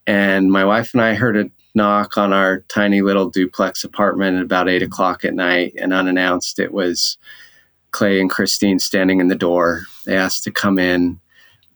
And 0.08 0.50
my 0.50 0.64
wife 0.64 0.94
and 0.94 1.00
I 1.00 1.14
heard 1.14 1.36
a 1.36 1.48
knock 1.76 2.18
on 2.18 2.32
our 2.32 2.62
tiny 2.62 3.02
little 3.02 3.30
duplex 3.30 3.84
apartment 3.84 4.36
at 4.36 4.42
about 4.42 4.68
eight 4.68 4.82
o'clock 4.82 5.24
at 5.24 5.34
night, 5.34 5.74
and 5.78 5.92
unannounced, 5.92 6.58
it 6.58 6.72
was 6.72 7.16
Clay 7.92 8.20
and 8.20 8.28
Christine 8.28 8.80
standing 8.80 9.20
in 9.20 9.28
the 9.28 9.36
door. 9.36 9.82
They 10.06 10.16
asked 10.16 10.42
to 10.42 10.50
come 10.50 10.80
in. 10.80 11.20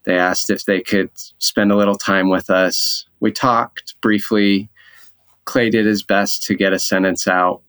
They 0.03 0.19
asked 0.19 0.51
if 0.51 0.65
they 0.65 0.81
could 0.81 1.11
spend 1.39 1.71
a 1.71 1.77
little 1.77 1.95
time 1.95 2.31
with 2.31 2.51
us. 2.51 3.07
We 3.21 3.31
talked 3.31 3.95
briefly. 4.01 4.69
Clay 5.45 5.71
did 5.71 5.87
his 5.87 6.03
best 6.03 6.43
to 6.47 6.57
get 6.57 6.73
a 6.73 6.81
sentence 6.81 7.29
out. 7.29 7.63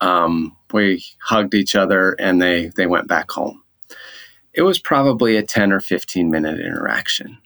Um, 0.00 0.56
we 0.72 1.04
hugged 1.20 1.54
each 1.54 1.74
other 1.74 2.12
and 2.18 2.40
they, 2.40 2.70
they 2.76 2.86
went 2.86 3.08
back 3.08 3.30
home. 3.30 3.62
It 4.54 4.62
was 4.62 4.78
probably 4.78 5.36
a 5.36 5.42
10 5.42 5.72
or 5.72 5.80
15 5.80 6.30
minute 6.30 6.60
interaction. 6.60 7.38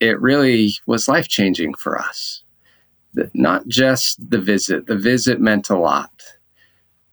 It 0.00 0.20
really 0.20 0.74
was 0.86 1.08
life 1.08 1.28
changing 1.28 1.74
for 1.74 1.98
us. 1.98 2.42
Not 3.34 3.66
just 3.68 4.30
the 4.30 4.40
visit, 4.40 4.86
the 4.86 4.96
visit 4.96 5.40
meant 5.40 5.68
a 5.68 5.76
lot 5.76 6.10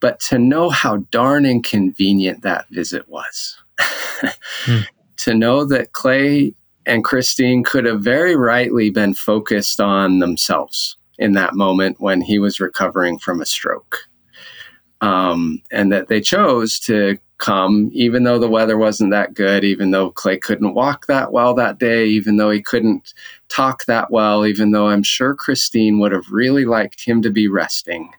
but 0.00 0.20
to 0.20 0.38
know 0.38 0.70
how 0.70 0.98
darn 1.10 1.44
inconvenient 1.44 2.42
that 2.42 2.68
visit 2.70 3.08
was. 3.08 3.56
hmm. 3.80 4.80
To 5.22 5.34
know 5.34 5.64
that 5.64 5.90
Clay 5.90 6.54
and 6.86 7.02
Christine 7.02 7.64
could 7.64 7.84
have 7.84 8.00
very 8.00 8.36
rightly 8.36 8.88
been 8.88 9.12
focused 9.14 9.80
on 9.80 10.20
themselves 10.20 10.96
in 11.18 11.32
that 11.32 11.56
moment 11.56 11.96
when 11.98 12.20
he 12.20 12.38
was 12.38 12.60
recovering 12.60 13.18
from 13.18 13.40
a 13.40 13.44
stroke. 13.44 14.07
Um, 15.00 15.62
and 15.70 15.92
that 15.92 16.08
they 16.08 16.20
chose 16.20 16.80
to 16.80 17.18
come, 17.38 17.88
even 17.92 18.24
though 18.24 18.38
the 18.38 18.48
weather 18.48 18.76
wasn't 18.76 19.12
that 19.12 19.34
good, 19.34 19.64
even 19.64 19.92
though 19.92 20.10
Clay 20.10 20.36
couldn't 20.36 20.74
walk 20.74 21.06
that 21.06 21.32
well 21.32 21.54
that 21.54 21.78
day, 21.78 22.06
even 22.06 22.36
though 22.36 22.50
he 22.50 22.60
couldn't 22.60 23.14
talk 23.48 23.84
that 23.86 24.10
well, 24.10 24.44
even 24.44 24.72
though 24.72 24.88
I'm 24.88 25.04
sure 25.04 25.34
Christine 25.34 26.00
would 26.00 26.12
have 26.12 26.30
really 26.30 26.64
liked 26.64 27.04
him 27.04 27.22
to 27.22 27.30
be 27.30 27.46
resting. 27.46 28.12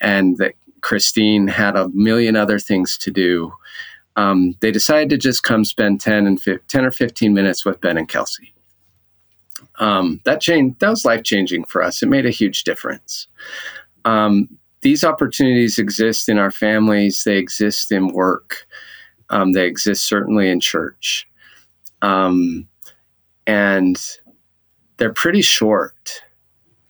And 0.00 0.38
that 0.38 0.54
Christine 0.82 1.48
had 1.48 1.76
a 1.76 1.88
million 1.88 2.36
other 2.36 2.58
things 2.58 2.96
to 2.98 3.10
do. 3.10 3.52
Um, 4.16 4.54
they 4.60 4.70
decided 4.70 5.10
to 5.10 5.18
just 5.18 5.42
come 5.42 5.64
spend 5.64 6.00
10 6.00 6.26
and 6.26 6.40
15, 6.40 6.64
10 6.68 6.84
or 6.84 6.90
15 6.92 7.34
minutes 7.34 7.64
with 7.64 7.80
Ben 7.80 7.98
and 7.98 8.08
Kelsey. 8.08 8.54
Um, 9.80 10.20
that 10.24 10.40
changed, 10.40 10.78
that 10.78 10.90
was 10.90 11.04
life 11.04 11.24
changing 11.24 11.64
for 11.64 11.82
us. 11.82 12.02
It 12.02 12.08
made 12.08 12.26
a 12.26 12.30
huge 12.30 12.62
difference. 12.62 13.26
Um, 14.04 14.48
these 14.84 15.02
opportunities 15.02 15.78
exist 15.78 16.28
in 16.28 16.38
our 16.38 16.50
families, 16.50 17.22
they 17.24 17.38
exist 17.38 17.90
in 17.90 18.08
work, 18.08 18.66
um, 19.30 19.52
they 19.52 19.66
exist 19.66 20.06
certainly 20.06 20.50
in 20.50 20.60
church. 20.60 21.26
Um, 22.02 22.68
and 23.46 23.96
they're 24.98 25.14
pretty 25.14 25.40
short, 25.40 26.22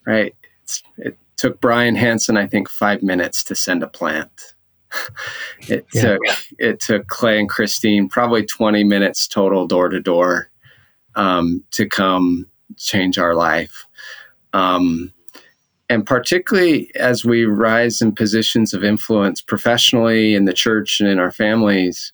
right? 0.06 0.34
It's, 0.62 0.82
it, 0.98 1.16
took 1.36 1.60
Bryan 1.60 1.96
Hanson, 1.96 2.36
I 2.36 2.46
think, 2.46 2.70
five 2.70 3.02
minutes 3.02 3.42
to 3.44 3.56
send 3.56 3.82
a 3.82 3.88
plant. 3.88 4.54
it 5.68 5.84
yeah. 5.92 6.02
took 6.02 6.20
it 6.60 6.80
took 6.80 7.08
Clay 7.08 7.40
and 7.40 7.48
Christine 7.48 8.08
probably 8.08 8.46
20 8.46 8.84
minutes 8.84 9.26
total 9.26 9.66
door 9.66 9.88
to 9.88 9.98
door 9.98 10.48
um, 11.16 11.64
to 11.72 11.88
come 11.88 12.46
change 12.76 13.18
our 13.18 13.34
life. 13.34 13.84
Um, 14.52 15.12
and 15.88 16.06
particularly 16.06 16.90
as 16.94 17.24
we 17.24 17.44
rise 17.44 18.00
in 18.00 18.14
positions 18.14 18.72
of 18.72 18.84
influence 18.84 19.40
professionally 19.40 20.34
in 20.34 20.44
the 20.44 20.52
church 20.52 21.00
and 21.00 21.08
in 21.08 21.18
our 21.18 21.32
families, 21.32 22.12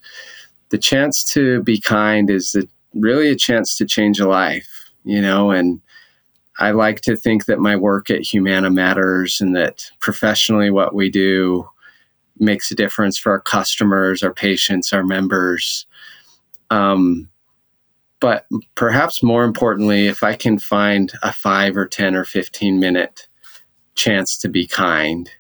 the 0.70 0.78
chance 0.78 1.22
to 1.24 1.62
be 1.62 1.80
kind 1.80 2.30
is 2.30 2.56
really 2.94 3.28
a 3.28 3.36
chance 3.36 3.76
to 3.76 3.84
change 3.84 4.18
a 4.18 4.28
life, 4.28 4.90
you 5.04 5.20
know, 5.20 5.50
and 5.50 5.80
I 6.58 6.72
like 6.72 7.00
to 7.02 7.16
think 7.16 7.46
that 7.46 7.58
my 7.58 7.74
work 7.74 8.10
at 8.10 8.20
Humana 8.20 8.70
matters 8.70 9.40
and 9.40 9.56
that 9.56 9.90
professionally 10.00 10.70
what 10.70 10.94
we 10.94 11.10
do 11.10 11.68
makes 12.38 12.70
a 12.70 12.74
difference 12.74 13.18
for 13.18 13.32
our 13.32 13.40
customers, 13.40 14.22
our 14.22 14.32
patients, 14.32 14.92
our 14.92 15.04
members. 15.04 15.86
Um, 16.70 17.28
but 18.20 18.46
perhaps 18.74 19.22
more 19.22 19.44
importantly, 19.44 20.06
if 20.06 20.22
I 20.22 20.34
can 20.34 20.58
find 20.58 21.10
a 21.22 21.32
five 21.32 21.76
or 21.76 21.86
10 21.86 22.14
or 22.14 22.24
15 22.24 22.78
minute 22.78 23.26
chance 23.94 24.38
to 24.38 24.48
be 24.48 24.66
kind, 24.66 25.30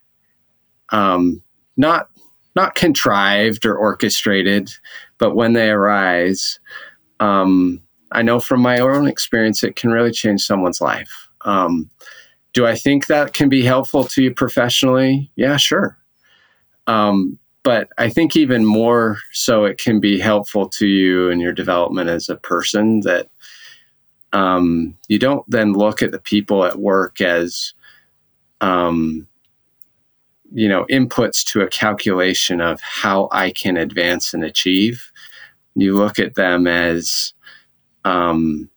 um, 0.90 1.42
not, 1.76 2.08
not 2.56 2.74
contrived 2.74 3.64
or 3.64 3.76
orchestrated, 3.76 4.70
but 5.18 5.34
when 5.34 5.52
they 5.52 5.70
arise, 5.70 6.58
um, 7.20 7.82
I 8.12 8.22
know 8.22 8.40
from 8.40 8.60
my 8.60 8.78
own 8.78 9.06
experience, 9.06 9.62
it 9.62 9.76
can 9.76 9.90
really 9.90 10.10
change 10.10 10.42
someone's 10.42 10.80
life. 10.80 11.28
Um, 11.42 11.88
do 12.52 12.66
I 12.66 12.74
think 12.74 13.06
that 13.06 13.32
can 13.32 13.48
be 13.48 13.62
helpful 13.62 14.04
to 14.04 14.22
you 14.22 14.34
professionally? 14.34 15.30
Yeah, 15.36 15.56
sure. 15.56 15.96
Um, 16.86 17.38
but 17.62 17.88
I 17.98 18.08
think 18.08 18.36
even 18.36 18.64
more 18.64 19.18
so, 19.32 19.64
it 19.64 19.78
can 19.78 20.00
be 20.00 20.18
helpful 20.18 20.68
to 20.70 20.86
you 20.86 21.28
in 21.28 21.40
your 21.40 21.52
development 21.52 22.08
as 22.08 22.28
a 22.28 22.36
person 22.36 23.00
that 23.00 23.28
um, 24.32 24.96
you 25.08 25.18
don't 25.18 25.48
then 25.48 25.74
look 25.74 26.02
at 26.02 26.10
the 26.10 26.18
people 26.18 26.64
at 26.64 26.78
work 26.78 27.20
as, 27.20 27.74
um, 28.60 29.26
you 30.52 30.68
know, 30.68 30.84
inputs 30.90 31.44
to 31.52 31.60
a 31.60 31.68
calculation 31.68 32.60
of 32.60 32.80
how 32.80 33.28
I 33.32 33.52
can 33.52 33.76
advance 33.76 34.34
and 34.34 34.44
achieve. 34.44 35.12
You 35.74 35.94
look 35.94 36.18
at 36.18 36.34
them 36.34 36.66
as 36.66 37.32
um, 38.04 38.68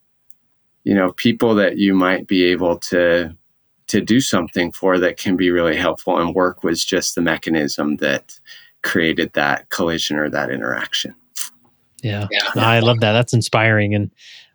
you 0.84 0.94
know 0.94 1.14
people 1.14 1.56
that 1.56 1.78
you 1.78 1.94
might 1.94 2.28
be 2.28 2.44
able 2.44 2.78
to 2.78 3.36
to 3.88 4.02
do 4.02 4.22
something 4.22 4.72
for 4.72 4.98
that 5.00 5.18
can 5.18 5.36
be 5.36 5.50
really 5.50 5.76
helpful 5.76 6.20
and 6.20 6.36
work 6.36 6.64
was 6.64 6.84
just 6.84 7.16
the 7.16 7.22
mechanism 7.22 7.98
that 7.98 8.40
created 8.82 9.32
that 9.34 9.70
collision 9.70 10.18
or 10.18 10.30
that 10.30 10.50
interaction 10.50 11.16
yeah, 12.02 12.28
yeah. 12.32 12.42
i 12.56 12.80
love 12.80 13.00
that 13.00 13.14
that's 13.14 13.34
inspiring 13.34 13.96
and 13.96 14.12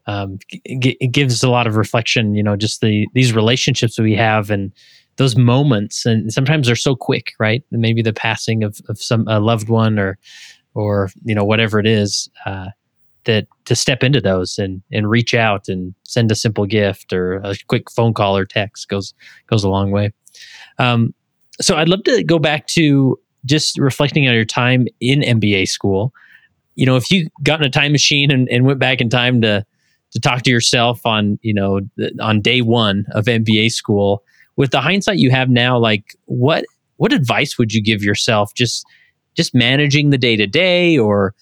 um, 0.06 0.38
it 0.48 1.12
gives 1.12 1.42
a 1.42 1.50
lot 1.50 1.66
of 1.66 1.76
reflection 1.76 2.34
you 2.34 2.42
know 2.42 2.56
just 2.56 2.80
the 2.80 3.06
these 3.14 3.32
relationships 3.32 3.98
we 3.98 4.14
have 4.14 4.50
and 4.50 4.72
those 5.18 5.36
moments 5.36 6.06
and 6.06 6.32
sometimes 6.32 6.66
they're 6.66 6.76
so 6.76 6.96
quick 6.96 7.32
right 7.38 7.62
maybe 7.70 8.02
the 8.02 8.12
passing 8.12 8.64
of, 8.64 8.80
of 8.88 8.98
some 8.98 9.26
a 9.28 9.38
loved 9.38 9.68
one 9.68 9.98
or 9.98 10.18
or 10.74 11.10
you 11.24 11.34
know 11.34 11.44
whatever 11.44 11.78
it 11.78 11.86
is 11.86 12.30
uh, 12.46 12.68
that 13.28 13.46
to 13.66 13.76
step 13.76 14.02
into 14.02 14.20
those 14.20 14.58
and 14.58 14.82
and 14.90 15.10
reach 15.10 15.34
out 15.34 15.68
and 15.68 15.94
send 16.04 16.32
a 16.32 16.34
simple 16.34 16.66
gift 16.66 17.12
or 17.12 17.34
a 17.44 17.54
quick 17.68 17.90
phone 17.90 18.14
call 18.14 18.36
or 18.36 18.44
text 18.44 18.88
goes 18.88 19.14
goes 19.46 19.62
a 19.62 19.68
long 19.68 19.90
way. 19.90 20.12
Um, 20.78 21.14
so 21.60 21.76
I'd 21.76 21.88
love 21.88 22.04
to 22.04 22.24
go 22.24 22.38
back 22.38 22.66
to 22.68 23.18
just 23.44 23.78
reflecting 23.78 24.26
on 24.26 24.34
your 24.34 24.44
time 24.44 24.86
in 25.00 25.20
MBA 25.20 25.68
school. 25.68 26.12
You 26.74 26.86
know, 26.86 26.96
if 26.96 27.10
you 27.10 27.28
got 27.42 27.60
in 27.60 27.66
a 27.66 27.70
time 27.70 27.92
machine 27.92 28.30
and, 28.30 28.48
and 28.48 28.64
went 28.64 28.78
back 28.78 29.00
in 29.00 29.10
time 29.10 29.40
to 29.42 29.64
to 30.12 30.20
talk 30.20 30.42
to 30.42 30.50
yourself 30.50 31.04
on 31.04 31.38
you 31.42 31.52
know 31.52 31.80
on 32.20 32.40
day 32.40 32.62
one 32.62 33.04
of 33.12 33.26
MBA 33.26 33.72
school, 33.72 34.22
with 34.58 34.72
the 34.72 34.80
hindsight 34.80 35.18
you 35.18 35.30
have 35.30 35.48
now, 35.48 35.78
like 35.78 36.16
what 36.26 36.66
what 36.96 37.12
advice 37.12 37.56
would 37.56 37.72
you 37.72 37.80
give 37.80 38.02
yourself 38.02 38.52
just 38.54 38.84
just 39.34 39.54
managing 39.54 40.10
the 40.10 40.18
day 40.18 40.36
to 40.36 40.46
day 40.46 40.98
or 40.98 41.32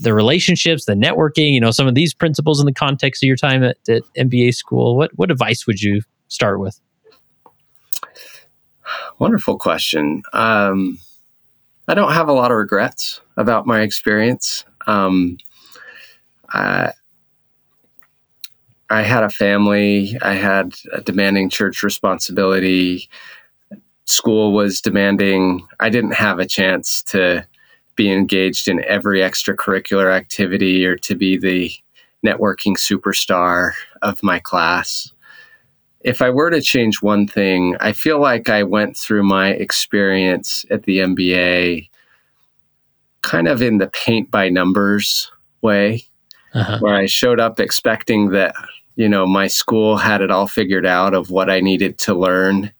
the 0.00 0.14
relationships, 0.14 0.86
the 0.86 0.94
networking, 0.94 1.52
you 1.52 1.60
know, 1.60 1.70
some 1.70 1.86
of 1.86 1.94
these 1.94 2.14
principles 2.14 2.58
in 2.58 2.66
the 2.66 2.72
context 2.72 3.22
of 3.22 3.26
your 3.28 3.36
time 3.36 3.62
at, 3.62 3.76
at 3.88 4.02
MBA 4.18 4.54
school, 4.54 4.96
what 4.96 5.12
what 5.14 5.30
advice 5.30 5.66
would 5.66 5.80
you 5.80 6.00
start 6.28 6.58
with? 6.58 6.80
Wonderful 9.18 9.58
question. 9.58 10.22
Um, 10.32 10.98
I 11.86 11.94
don't 11.94 12.12
have 12.12 12.28
a 12.28 12.32
lot 12.32 12.50
of 12.50 12.56
regrets 12.56 13.20
about 13.36 13.66
my 13.66 13.82
experience. 13.82 14.64
Um, 14.86 15.36
I, 16.48 16.92
I 18.90 19.02
had 19.02 19.24
a 19.24 19.30
family. 19.30 20.16
I 20.22 20.34
had 20.34 20.74
a 20.92 21.00
demanding 21.00 21.48
church 21.48 21.82
responsibility. 21.82 23.08
School 24.04 24.52
was 24.52 24.80
demanding. 24.80 25.66
I 25.80 25.88
didn't 25.88 26.14
have 26.14 26.38
a 26.38 26.46
chance 26.46 27.02
to 27.04 27.46
be 27.96 28.12
engaged 28.12 28.68
in 28.68 28.84
every 28.84 29.20
extracurricular 29.20 30.12
activity 30.12 30.84
or 30.84 30.96
to 30.96 31.14
be 31.14 31.38
the 31.38 31.70
networking 32.24 32.76
superstar 32.76 33.72
of 34.02 34.22
my 34.22 34.38
class. 34.38 35.12
If 36.00 36.20
I 36.20 36.30
were 36.30 36.50
to 36.50 36.60
change 36.60 37.00
one 37.00 37.26
thing, 37.26 37.76
I 37.80 37.92
feel 37.92 38.20
like 38.20 38.48
I 38.48 38.62
went 38.62 38.96
through 38.96 39.22
my 39.22 39.50
experience 39.50 40.66
at 40.70 40.82
the 40.82 40.98
MBA 40.98 41.88
kind 43.22 43.48
of 43.48 43.62
in 43.62 43.78
the 43.78 43.88
paint 43.88 44.30
by 44.30 44.50
numbers 44.50 45.32
way, 45.62 46.04
uh-huh. 46.54 46.78
where 46.80 46.94
I 46.94 47.06
showed 47.06 47.40
up 47.40 47.60
expecting 47.60 48.30
that, 48.30 48.54
you 48.96 49.08
know, 49.08 49.26
my 49.26 49.48
school 49.48 49.96
had 49.96 50.20
it 50.20 50.30
all 50.30 50.46
figured 50.46 50.86
out 50.86 51.14
of 51.14 51.30
what 51.30 51.50
I 51.50 51.60
needed 51.60 51.98
to 51.98 52.14
learn. 52.14 52.72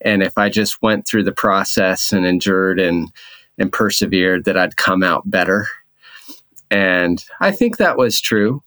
And 0.00 0.22
if 0.22 0.36
I 0.36 0.48
just 0.48 0.82
went 0.82 1.06
through 1.06 1.24
the 1.24 1.32
process 1.32 2.12
and 2.12 2.26
endured 2.26 2.80
and, 2.80 3.08
and 3.58 3.72
persevered, 3.72 4.44
that 4.44 4.56
I'd 4.56 4.76
come 4.76 5.02
out 5.02 5.28
better. 5.30 5.68
And 6.70 7.24
I 7.40 7.50
think 7.52 7.76
that 7.76 7.96
was 7.96 8.20
true. 8.20 8.62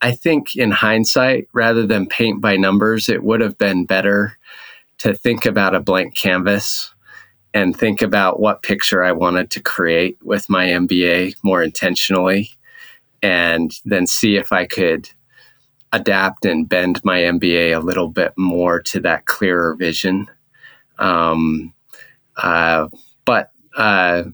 I 0.00 0.12
think 0.12 0.56
in 0.56 0.70
hindsight, 0.70 1.48
rather 1.52 1.86
than 1.86 2.08
paint 2.08 2.40
by 2.40 2.56
numbers, 2.56 3.08
it 3.08 3.22
would 3.22 3.40
have 3.40 3.56
been 3.56 3.86
better 3.86 4.36
to 4.98 5.14
think 5.14 5.46
about 5.46 5.74
a 5.74 5.80
blank 5.80 6.14
canvas 6.14 6.92
and 7.54 7.76
think 7.76 8.02
about 8.02 8.40
what 8.40 8.62
picture 8.62 9.04
I 9.04 9.12
wanted 9.12 9.50
to 9.50 9.60
create 9.60 10.18
with 10.22 10.48
my 10.48 10.66
MBA 10.66 11.36
more 11.42 11.62
intentionally, 11.62 12.50
and 13.22 13.72
then 13.84 14.06
see 14.06 14.36
if 14.36 14.52
I 14.52 14.66
could 14.66 15.08
adapt 15.92 16.44
and 16.44 16.68
bend 16.68 17.00
my 17.04 17.20
MBA 17.20 17.76
a 17.76 17.84
little 17.84 18.08
bit 18.08 18.32
more 18.36 18.80
to 18.82 19.00
that 19.00 19.26
clearer 19.26 19.74
vision. 19.74 20.26
Um, 20.98 21.74
uh, 22.36 22.88
but 23.24 23.52
uh, 23.76 24.24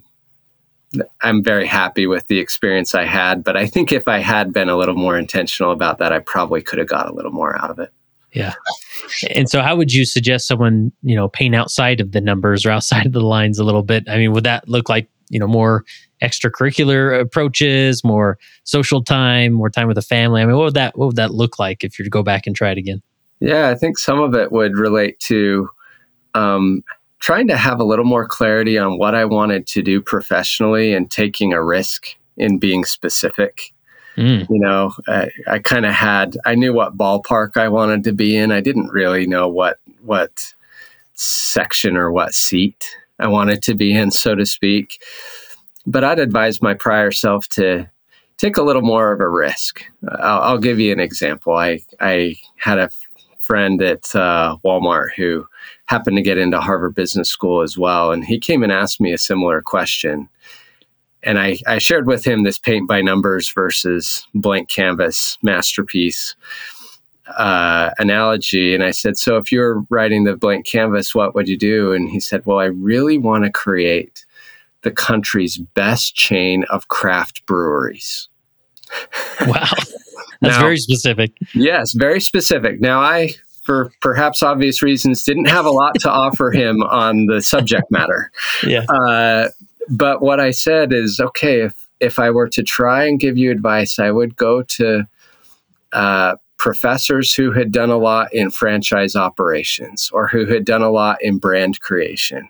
I'm 1.21 1.43
very 1.43 1.67
happy 1.67 2.07
with 2.07 2.27
the 2.29 2.39
experience 2.39 2.95
I 2.95 3.05
had. 3.05 3.45
But 3.45 3.57
I 3.57 3.67
think 3.67 3.93
if 3.93 4.09
I 4.09 4.19
had 4.19 4.53
been 4.53 4.69
a 4.69 4.77
little 4.77 4.95
more 4.95 5.19
intentional 5.19 5.73
about 5.73 5.99
that, 5.99 6.13
I 6.13 6.21
probably 6.21 6.63
could 6.63 6.79
have 6.79 6.89
got 6.89 7.09
a 7.09 7.13
little 7.13 7.33
more 7.33 7.61
out 7.61 7.71
of 7.71 7.79
it. 7.79 7.93
Yeah. 8.33 8.55
And 9.35 9.49
so 9.49 9.63
how 9.63 9.75
would 9.77 9.93
you 9.93 10.05
suggest 10.05 10.47
someone, 10.47 10.93
you 11.03 11.17
know, 11.17 11.29
paint 11.29 11.55
outside 11.55 12.01
of 12.01 12.13
the 12.13 12.21
numbers 12.21 12.67
or 12.67 12.71
outside 12.71 13.07
of 13.07 13.13
the 13.13 13.21
lines 13.21 13.59
a 13.59 13.65
little 13.65 13.83
bit? 13.83 14.05
I 14.09 14.19
mean, 14.19 14.33
would 14.33 14.45
that 14.45 14.69
look 14.69 14.89
like, 14.89 15.09
you 15.31 15.39
know, 15.39 15.47
more 15.47 15.85
extracurricular 16.23 17.21
approaches, 17.21 18.03
more 18.05 18.39
social 18.65 19.03
time, 19.03 19.53
more 19.53 19.71
time 19.71 19.87
with 19.87 19.97
the 19.97 20.03
family? 20.03 20.43
I 20.43 20.47
mean, 20.47 20.57
what 20.57 20.65
would 20.65 20.75
that 20.75 20.97
what 20.99 21.07
would 21.07 21.17
that 21.17 21.33
look 21.33 21.59
like 21.59 21.85
if 21.85 21.99
you 21.99 22.05
to 22.05 22.11
go 22.11 22.23
back 22.23 22.47
and 22.47 22.55
try 22.55 22.71
it 22.71 22.79
again? 22.79 23.03
Yeah, 23.41 23.69
I 23.69 23.75
think 23.75 23.99
some 23.99 24.21
of 24.21 24.35
it 24.35 24.51
would 24.51 24.77
relate 24.77 25.21
to 25.21 25.69
um, 26.35 26.83
trying 27.21 27.49
to 27.49 27.57
have 27.57 27.81
a 27.81 27.85
little 27.85 28.05
more 28.05 28.27
clarity 28.27 28.79
on 28.79 28.99
what 28.99 29.15
I 29.15 29.25
wanted 29.25 29.67
to 29.69 29.83
do 29.83 30.01
professionally 30.01 30.93
and 30.93 31.11
taking 31.11 31.53
a 31.53 31.63
risk 31.63 32.17
in 32.37 32.59
being 32.59 32.85
specific. 32.85 33.73
Mm. 34.17 34.49
You 34.51 34.59
know, 34.59 34.93
I, 35.07 35.31
I 35.47 35.59
kind 35.61 35.87
of 35.87 35.95
had, 35.95 36.37
I 36.45 36.57
knew 36.57 36.73
what 36.73 36.99
ballpark 36.99 37.57
I 37.57 37.69
wanted 37.69 38.05
to 38.05 38.13
be 38.13 38.37
in. 38.37 38.51
I 38.51 38.61
didn't 38.61 38.89
really 38.89 39.27
know 39.27 39.49
what, 39.49 39.79
what 40.03 40.55
section 41.15 41.97
or 41.97 42.11
what 42.11 42.35
seat 42.35 42.97
I 43.19 43.29
wanted 43.29 43.63
to 43.65 43.75
be 43.75 43.95
in, 43.97 44.11
so 44.11 44.35
to 44.35 44.47
speak. 44.47 45.03
But 45.87 46.05
I'd 46.05 46.19
advise 46.19 46.63
my 46.63 46.75
prior 46.75 47.11
self 47.11 47.49
to 47.51 47.89
take 48.37 48.57
a 48.57 48.63
little 48.63 48.83
more 48.83 49.13
of 49.13 49.21
a 49.21 49.29
risk. 49.29 49.83
I'll, 50.21 50.41
I'll 50.43 50.59
give 50.59 50.79
you 50.79 50.93
an 50.93 51.01
example. 51.01 51.55
I, 51.55 51.81
I 52.01 52.37
had 52.57 52.79
a 52.79 52.91
friend 53.41 53.81
at 53.83 54.15
uh, 54.15 54.57
Walmart 54.65 55.11
who 55.17 55.47
happened 55.87 56.17
to 56.17 56.23
get 56.23 56.39
into 56.39 56.61
Harvard 56.61 56.95
Business 56.95 57.31
School 57.31 57.63
as 57.63 57.79
well. 57.79 58.13
And 58.13 58.25
he 58.25 58.39
came 58.39 58.63
and 58.63 58.71
asked 58.71 59.01
me 59.01 59.13
a 59.13 59.19
similar 59.19 59.63
question 59.63 60.29
and 61.23 61.39
I, 61.39 61.59
I 61.67 61.79
shared 61.79 62.07
with 62.07 62.25
him 62.25 62.43
this 62.43 62.59
paint 62.59 62.89
by 62.89 63.01
numbers 63.03 63.51
versus 63.53 64.27
blank 64.35 64.69
canvas 64.69 65.37
masterpiece 65.43 66.35
uh, 67.37 67.91
analogy. 67.99 68.75
And 68.75 68.83
I 68.83 68.91
said, 68.91 69.17
So 69.17 69.37
if 69.37 69.53
you're 69.53 69.85
writing 69.91 70.25
the 70.25 70.37
blank 70.37 70.67
canvas, 70.67 71.15
what 71.15 71.35
would 71.35 71.49
you 71.49 71.57
do? 71.57 71.93
And 71.93 72.09
he 72.09 72.21
said, 72.21 72.47
Well, 72.47 72.59
I 72.59 72.67
really 72.67 73.19
want 73.19 73.45
to 73.45 73.51
create 73.51 74.25
the 74.83 74.91
country's 74.91 75.59
best 75.59 76.15
chain 76.15 76.65
of 76.71 76.89
craft 76.89 77.45
breweries. 77.47 78.29
Wow. 79.47 79.67
That's 80.41 80.57
now, 80.57 80.61
very 80.61 80.79
specific. 80.79 81.33
Yes, 81.53 81.93
very 81.93 82.21
specific. 82.21 82.81
Now, 82.81 83.01
I, 83.01 83.31
for 83.65 83.91
perhaps 84.01 84.43
obvious 84.43 84.83
reasons, 84.83 85.25
didn't 85.25 85.47
have 85.47 85.67
a 85.67 85.71
lot 85.71 85.97
to 86.01 86.11
offer 86.11 86.53
him 86.53 86.83
on 86.85 87.27
the 87.27 87.43
subject 87.43 87.91
matter. 87.91 88.31
Yeah. 88.67 88.85
Uh, 88.89 89.49
but 89.89 90.21
what 90.21 90.41
I 90.41 90.51
said 90.51 90.93
is 90.93 91.21
okay, 91.21 91.63
if, 91.63 91.89
if 92.01 92.19
I 92.19 92.31
were 92.31 92.49
to 92.49 92.63
try 92.63 93.05
and 93.05 93.19
give 93.19 93.39
you 93.39 93.51
advice, 93.51 93.99
I 93.99 94.11
would 94.11 94.37
go 94.37 94.63
to 94.63 95.07
uh, 95.93 96.37
professors 96.59 97.33
who 97.33 97.53
had 97.53 97.73
done 97.73 97.91
a 97.91 97.97
lot 97.97 98.33
in 98.35 98.51
franchise 98.51 99.17
operations 99.17 100.11
or 100.13 100.27
who 100.27 100.47
had 100.47 100.65
done 100.65 100.83
a 100.83 100.91
lot 100.91 101.23
in 101.23 101.39
brand 101.39 101.81
creation. 101.81 102.49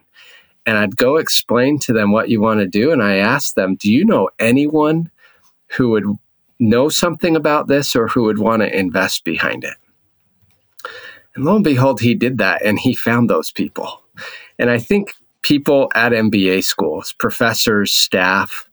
And 0.67 0.77
I'd 0.77 0.97
go 0.97 1.17
explain 1.17 1.79
to 1.81 1.93
them 1.93 2.11
what 2.11 2.29
you 2.29 2.41
want 2.41 2.61
to 2.61 2.67
do. 2.67 2.91
And 2.91 3.03
I 3.03 3.17
asked 3.17 3.55
them, 3.55 3.77
Do 3.77 3.91
you 3.91 4.05
know 4.05 4.29
anyone 4.39 5.11
who 5.69 5.91
would 5.91 6.05
know 6.59 6.89
something 6.89 7.37
about 7.37 7.69
this 7.69 7.95
or 7.95 8.09
who 8.09 8.25
would 8.25 8.39
want 8.39 8.63
to 8.63 8.79
invest 8.79 9.25
behind 9.25 9.65
it? 9.65 9.77
And 11.35 11.45
lo 11.45 11.55
and 11.57 11.65
behold, 11.65 12.01
he 12.01 12.15
did 12.15 12.39
that 12.39 12.65
and 12.65 12.79
he 12.79 12.95
found 12.95 13.31
those 13.31 13.53
people. 13.53 14.03
And 14.59 14.71
I 14.71 14.79
think 14.79 15.15
people 15.43 15.91
at 15.95 16.13
MBA 16.13 16.65
schools, 16.65 17.15
professors, 17.19 17.95
staff, 17.95 18.69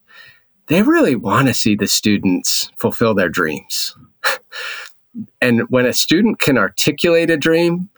they 0.68 0.82
really 0.82 1.14
want 1.14 1.46
to 1.46 1.54
see 1.54 1.76
the 1.76 1.86
students 1.86 2.70
fulfill 2.76 3.14
their 3.14 3.28
dreams. 3.28 3.96
and 5.40 5.62
when 5.70 5.86
a 5.86 5.92
student 5.92 6.40
can 6.40 6.58
articulate 6.58 7.30
a 7.30 7.36
dream, 7.36 7.88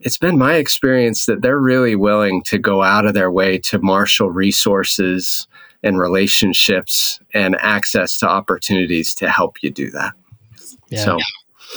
it's 0.00 0.18
been 0.18 0.38
my 0.38 0.54
experience 0.54 1.26
that 1.26 1.42
they're 1.42 1.58
really 1.58 1.96
willing 1.96 2.42
to 2.44 2.58
go 2.58 2.82
out 2.82 3.04
of 3.04 3.14
their 3.14 3.30
way 3.30 3.58
to 3.58 3.78
marshal 3.80 4.30
resources 4.30 5.46
and 5.82 5.98
relationships 5.98 7.20
and 7.34 7.56
access 7.60 8.18
to 8.18 8.28
opportunities 8.28 9.14
to 9.14 9.28
help 9.28 9.62
you 9.62 9.70
do 9.70 9.90
that. 9.90 10.12
Yeah. 10.88 11.04
So, 11.04 11.18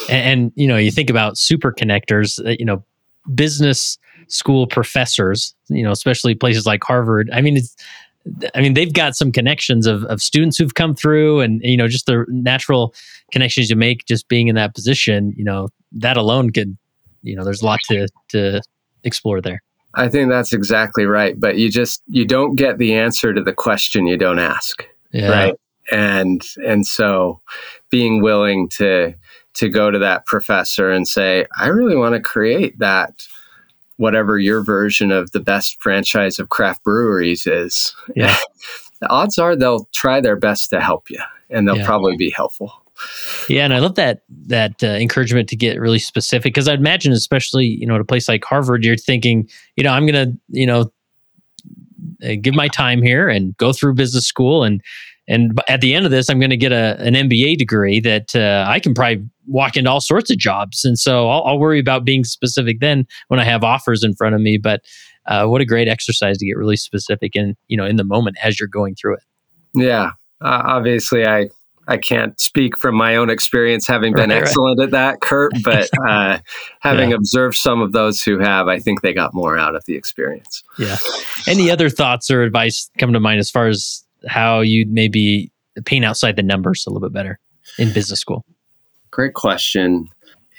and, 0.09 0.41
and 0.41 0.51
you 0.55 0.67
know, 0.67 0.77
you 0.77 0.91
think 0.91 1.09
about 1.09 1.37
super 1.37 1.71
connectors, 1.71 2.43
uh, 2.45 2.55
you 2.57 2.65
know, 2.65 2.83
business 3.35 3.97
school 4.27 4.65
professors, 4.65 5.53
you 5.67 5.83
know, 5.83 5.91
especially 5.91 6.33
places 6.35 6.65
like 6.65 6.83
Harvard. 6.83 7.29
I 7.33 7.41
mean, 7.41 7.57
it's, 7.57 7.75
I 8.53 8.61
mean, 8.61 8.75
they've 8.75 8.93
got 8.93 9.15
some 9.15 9.31
connections 9.31 9.87
of, 9.87 10.03
of 10.05 10.21
students 10.21 10.57
who've 10.57 10.73
come 10.73 10.95
through 10.95 11.39
and, 11.39 11.59
you 11.63 11.75
know, 11.75 11.87
just 11.87 12.05
the 12.05 12.25
natural 12.27 12.93
connections 13.31 13.69
you 13.69 13.75
make 13.75 14.05
just 14.05 14.27
being 14.27 14.47
in 14.47 14.55
that 14.55 14.75
position, 14.75 15.33
you 15.35 15.43
know, 15.43 15.69
that 15.93 16.17
alone 16.17 16.51
could, 16.51 16.77
you 17.23 17.35
know, 17.35 17.43
there's 17.43 17.61
a 17.61 17.65
lot 17.65 17.79
to, 17.89 18.07
to 18.29 18.61
explore 19.03 19.41
there. 19.41 19.61
I 19.95 20.07
think 20.07 20.29
that's 20.29 20.53
exactly 20.53 21.05
right. 21.05 21.39
But 21.39 21.57
you 21.57 21.69
just, 21.69 22.03
you 22.07 22.25
don't 22.25 22.55
get 22.55 22.77
the 22.77 22.93
answer 22.95 23.33
to 23.33 23.41
the 23.41 23.53
question 23.53 24.05
you 24.05 24.17
don't 24.17 24.39
ask. 24.39 24.85
Yeah. 25.11 25.29
Right. 25.29 25.55
And, 25.91 26.41
and 26.65 26.85
so 26.85 27.41
being 27.89 28.21
willing 28.21 28.69
to, 28.69 29.15
to 29.55 29.67
go 29.67 29.91
to 29.91 29.99
that 29.99 30.25
professor 30.25 30.91
and 30.91 31.07
say, 31.07 31.45
I 31.57 31.67
really 31.67 31.97
want 31.97 32.15
to 32.15 32.21
create 32.21 32.79
that 32.79 33.13
whatever 34.01 34.39
your 34.39 34.63
version 34.63 35.11
of 35.11 35.29
the 35.29 35.39
best 35.39 35.79
franchise 35.79 36.39
of 36.39 36.49
craft 36.49 36.83
breweries 36.83 37.45
is. 37.45 37.95
Yeah. 38.15 38.35
the 38.99 39.07
odds 39.09 39.37
are 39.37 39.55
they'll 39.55 39.87
try 39.93 40.19
their 40.19 40.35
best 40.35 40.71
to 40.71 40.81
help 40.81 41.11
you 41.11 41.19
and 41.51 41.67
they'll 41.67 41.77
yeah. 41.77 41.85
probably 41.85 42.17
be 42.17 42.31
helpful. 42.31 42.73
Yeah, 43.47 43.63
and 43.63 43.73
I 43.73 43.79
love 43.79 43.95
that 43.95 44.21
that 44.47 44.83
uh, 44.83 44.87
encouragement 44.87 45.49
to 45.49 45.55
get 45.55 45.79
really 45.79 45.97
specific 45.97 46.53
because 46.53 46.67
I'd 46.67 46.79
imagine, 46.79 47.13
especially 47.13 47.65
you 47.65 47.87
know, 47.87 47.95
at 47.95 48.01
a 48.01 48.05
place 48.05 48.27
like 48.27 48.43
Harvard, 48.45 48.83
you're 48.85 48.95
thinking, 48.95 49.49
you 49.75 49.83
know, 49.83 49.91
I'm 49.91 50.05
gonna, 50.05 50.33
you 50.49 50.67
know, 50.67 50.91
uh, 52.23 52.35
give 52.39 52.53
my 52.53 52.67
time 52.67 53.01
here 53.01 53.27
and 53.27 53.57
go 53.57 53.73
through 53.73 53.95
business 53.95 54.27
school 54.27 54.63
and 54.63 54.83
and 55.27 55.59
at 55.67 55.81
the 55.81 55.93
end 55.93 56.05
of 56.05 56.11
this, 56.11 56.29
I'm 56.29 56.39
going 56.39 56.49
to 56.49 56.57
get 56.57 56.71
a, 56.71 56.99
an 56.99 57.13
MBA 57.13 57.57
degree 57.57 57.99
that 58.01 58.35
uh, 58.35 58.65
I 58.67 58.79
can 58.79 58.93
probably 58.93 59.23
walk 59.47 59.77
into 59.77 59.89
all 59.89 60.01
sorts 60.01 60.31
of 60.31 60.37
jobs. 60.37 60.83
And 60.83 60.97
so 60.97 61.29
I'll, 61.29 61.43
I'll, 61.43 61.59
worry 61.59 61.79
about 61.79 62.05
being 62.05 62.23
specific 62.23 62.79
then 62.79 63.05
when 63.27 63.39
I 63.39 63.43
have 63.43 63.63
offers 63.63 64.03
in 64.03 64.15
front 64.15 64.35
of 64.35 64.41
me. 64.41 64.57
But 64.57 64.81
uh, 65.27 65.45
what 65.45 65.61
a 65.61 65.65
great 65.65 65.87
exercise 65.87 66.37
to 66.39 66.45
get 66.45 66.57
really 66.57 66.75
specific 66.75 67.35
and 67.35 67.55
you 67.67 67.77
know 67.77 67.85
in 67.85 67.95
the 67.95 68.03
moment 68.03 68.37
as 68.43 68.59
you're 68.59 68.67
going 68.67 68.95
through 68.95 69.15
it. 69.15 69.23
Yeah, 69.73 70.11
uh, 70.41 70.61
obviously 70.65 71.25
I 71.25 71.49
I 71.87 71.97
can't 71.97 72.39
speak 72.39 72.77
from 72.77 72.95
my 72.95 73.15
own 73.15 73.29
experience 73.29 73.87
having 73.87 74.13
been 74.13 74.29
right, 74.29 74.41
excellent 74.41 74.79
right. 74.79 74.85
at 74.85 74.91
that, 74.91 75.21
Kurt, 75.21 75.51
but 75.63 75.89
uh, 76.07 76.39
having 76.79 77.09
yeah. 77.09 77.15
observed 77.15 77.55
some 77.55 77.81
of 77.81 77.91
those 77.91 78.21
who 78.21 78.39
have, 78.39 78.67
I 78.67 78.79
think 78.79 79.01
they 79.01 79.13
got 79.13 79.33
more 79.33 79.57
out 79.57 79.75
of 79.75 79.83
the 79.85 79.95
experience. 79.95 80.63
Yeah. 80.77 80.97
Any 81.47 81.71
other 81.71 81.89
thoughts 81.89 82.29
or 82.29 82.43
advice 82.43 82.89
come 82.97 83.13
to 83.13 83.19
mind 83.19 83.39
as 83.39 83.49
far 83.49 83.67
as 83.67 84.05
how 84.27 84.59
you 84.61 84.85
maybe 84.87 85.51
paint 85.85 86.05
outside 86.05 86.35
the 86.35 86.43
numbers 86.43 86.85
a 86.85 86.89
little 86.89 87.07
bit 87.07 87.13
better 87.13 87.39
in 87.77 87.91
business 87.93 88.19
school? 88.19 88.45
Great 89.11 89.33
question. 89.33 90.07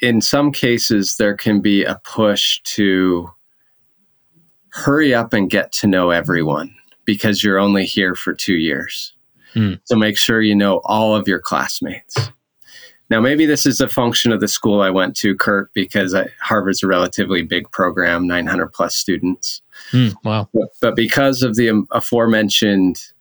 In 0.01 0.21
some 0.21 0.51
cases, 0.51 1.17
there 1.17 1.35
can 1.35 1.61
be 1.61 1.83
a 1.83 1.99
push 2.03 2.61
to 2.63 3.29
hurry 4.69 5.13
up 5.13 5.33
and 5.33 5.49
get 5.49 5.71
to 5.71 5.87
know 5.87 6.09
everyone 6.09 6.73
because 7.05 7.43
you're 7.43 7.59
only 7.59 7.85
here 7.85 8.15
for 8.15 8.33
two 8.33 8.55
years. 8.55 9.13
Hmm. 9.53 9.73
So 9.85 9.95
make 9.95 10.17
sure 10.17 10.41
you 10.41 10.55
know 10.55 10.81
all 10.83 11.15
of 11.15 11.27
your 11.27 11.39
classmates. 11.39 12.15
Now, 13.09 13.19
maybe 13.19 13.45
this 13.45 13.65
is 13.67 13.79
a 13.79 13.89
function 13.89 14.31
of 14.31 14.39
the 14.39 14.47
school 14.47 14.81
I 14.81 14.89
went 14.89 15.15
to, 15.17 15.35
Kurt, 15.35 15.71
because 15.73 16.15
I, 16.15 16.29
Harvard's 16.41 16.81
a 16.81 16.87
relatively 16.87 17.43
big 17.43 17.69
program, 17.71 18.25
900 18.25 18.73
plus 18.73 18.95
students. 18.95 19.61
Hmm, 19.91 20.09
wow. 20.23 20.49
But, 20.53 20.69
but 20.81 20.95
because 20.95 21.43
of 21.43 21.55
the 21.55 21.85
aforementioned 21.91 23.12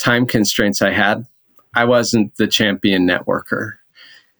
time 0.00 0.26
constraints 0.26 0.82
I 0.82 0.90
had, 0.90 1.26
I 1.74 1.84
wasn't 1.84 2.36
the 2.36 2.48
champion 2.48 3.06
networker. 3.06 3.74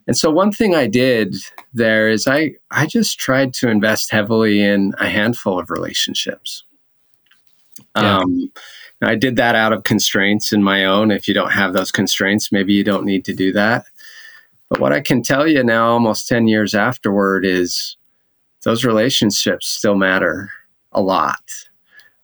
And 0.07 0.17
so 0.17 0.31
one 0.31 0.51
thing 0.51 0.75
I 0.75 0.89
did 0.89 1.37
there 1.73 2.09
is 2.09 2.27
I, 2.27 2.55
I 2.71 2.87
just 2.87 3.21
tried 3.21 3.55
to 3.55 3.69
invest 3.69 4.11
heavily 4.11 4.61
in 4.61 4.93
a 4.99 5.09
handful 5.09 5.61
of 5.61 5.71
relationships. 5.71 6.65
Yeah. 7.95 8.19
Um, 8.19 8.51
I 9.03 9.15
did 9.15 9.37
that 9.37 9.55
out 9.55 9.73
of 9.73 9.85
constraints 9.85 10.53
in 10.53 10.63
my 10.63 10.85
own. 10.85 11.11
If 11.11 11.29
you 11.29 11.35
don't 11.35 11.53
have 11.53 11.73
those 11.73 11.93
constraints, 11.93 12.53
maybe 12.53 12.75
you 12.75 12.85
don't 12.85 13.07
need 13.07 13.25
to 13.27 13.33
do 13.33 13.53
that. 13.53 13.85
But 14.69 14.81
what 14.81 14.93
I 14.93 15.01
can 15.01 15.23
tell 15.23 15.47
you 15.47 15.65
now, 15.65 15.91
almost 15.91 16.29
10 16.29 16.49
years 16.49 16.75
afterward, 16.75 17.45
is 17.45 17.97
those 18.65 18.85
relationships 18.85 19.67
still 19.67 19.97
matter 19.97 20.51
a 20.93 21.01
lot, 21.01 21.43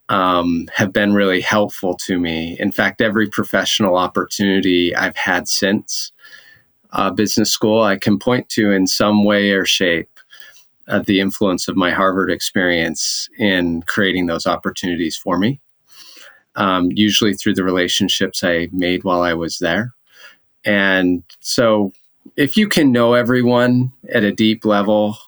um, 0.09 0.69
have 0.75 0.93
been 0.93 1.15
really 1.15 1.41
helpful 1.41 1.97
to 1.97 2.19
me. 2.19 2.57
In 2.61 2.71
fact, 2.71 3.01
every 3.01 3.29
professional 3.29 3.97
opportunity 3.97 4.95
I've 4.95 5.17
had 5.17 5.49
since 5.49 6.13
uh, 6.93 7.11
business 7.11 7.51
school, 7.51 7.83
I 7.83 7.97
can 7.97 8.19
point 8.19 8.49
to 8.51 8.71
in 8.71 8.87
some 8.87 9.25
way 9.25 9.51
or 9.51 9.65
shape 9.65 10.09
uh, 10.89 11.01
the 11.01 11.21
influence 11.21 11.67
of 11.69 11.77
my 11.77 11.91
Harvard 11.91 12.31
experience 12.31 13.29
in 13.39 13.83
creating 13.83 14.27
those 14.27 14.47
opportunities 14.47 15.17
for 15.17 15.39
me. 15.39 15.61
Um, 16.55 16.91
usually 16.93 17.35
through 17.35 17.55
the 17.55 17.65
relationships 17.65 18.43
I 18.43 18.69
made 18.73 19.05
while 19.05 19.21
I 19.21 19.35
was 19.35 19.59
there. 19.59 19.93
And 20.65 21.23
so, 21.41 21.93
if 22.37 22.57
you 22.57 22.69
can 22.69 22.93
know 22.93 23.13
everyone 23.13 23.93
at 24.13 24.25
a 24.25 24.33
deep 24.33 24.65
level, 24.65 25.19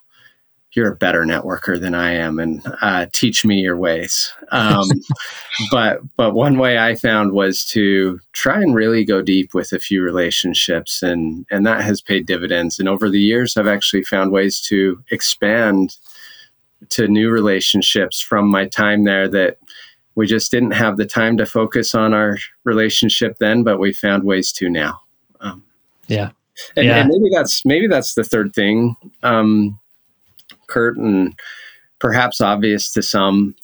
you're 0.73 0.93
a 0.93 0.97
better 0.97 1.23
networker 1.23 1.81
than 1.81 1.95
I 1.95 2.13
am, 2.13 2.39
and 2.39 2.63
uh, 2.83 3.07
teach 3.13 3.45
me 3.45 3.61
your 3.61 3.77
ways. 3.77 4.33
Um, 4.51 4.87
but 5.71 6.01
but 6.17 6.35
one 6.35 6.59
way 6.59 6.79
I 6.79 6.95
found 6.95 7.33
was 7.33 7.65
to 7.67 8.21
try 8.33 8.61
and 8.61 8.75
really 8.75 9.05
go 9.05 9.23
deep 9.23 9.55
with 9.55 9.73
a 9.73 9.79
few 9.79 10.03
relationships, 10.03 11.03
and 11.03 11.47
and 11.51 11.67
that 11.67 11.81
has 11.83 12.01
paid 12.01 12.27
dividends. 12.27 12.79
And 12.79 12.89
over 12.89 13.09
the 13.09 13.21
years, 13.21 13.57
I've 13.57 13.67
actually 13.67 14.05
found 14.05 14.31
ways 14.33 14.61
to 14.63 15.03
expand 15.11 15.97
to 16.91 17.09
new 17.09 17.31
relationships 17.31 18.21
from 18.21 18.47
my 18.49 18.67
time 18.67 19.05
there 19.05 19.29
that 19.29 19.59
we 20.15 20.27
just 20.27 20.51
didn't 20.51 20.73
have 20.73 20.97
the 20.97 21.07
time 21.07 21.37
to 21.37 21.47
focus 21.47 21.95
on 21.95 22.13
our 22.13 22.39
relationship 22.65 23.39
then, 23.39 23.63
but 23.63 23.79
we 23.79 23.93
found 23.93 24.25
ways 24.25 24.53
to 24.53 24.69
now. 24.69 25.01
Um, 25.41 25.63
Yeah. 26.09 26.31
and, 26.77 26.87
Yeah. 26.87 26.99
and 26.99 27.09
maybe 27.09 27.31
that's 27.33 27.65
maybe 27.65 27.87
that's 27.87 28.15
the 28.15 28.25
third 28.25 28.53
thing, 28.55 28.97
um, 29.23 29.79
Kurt, 30.69 30.97
and 30.97 31.39
perhaps 31.99 32.41
obvious 32.41 32.93
to 32.93 33.03
some 33.03 33.55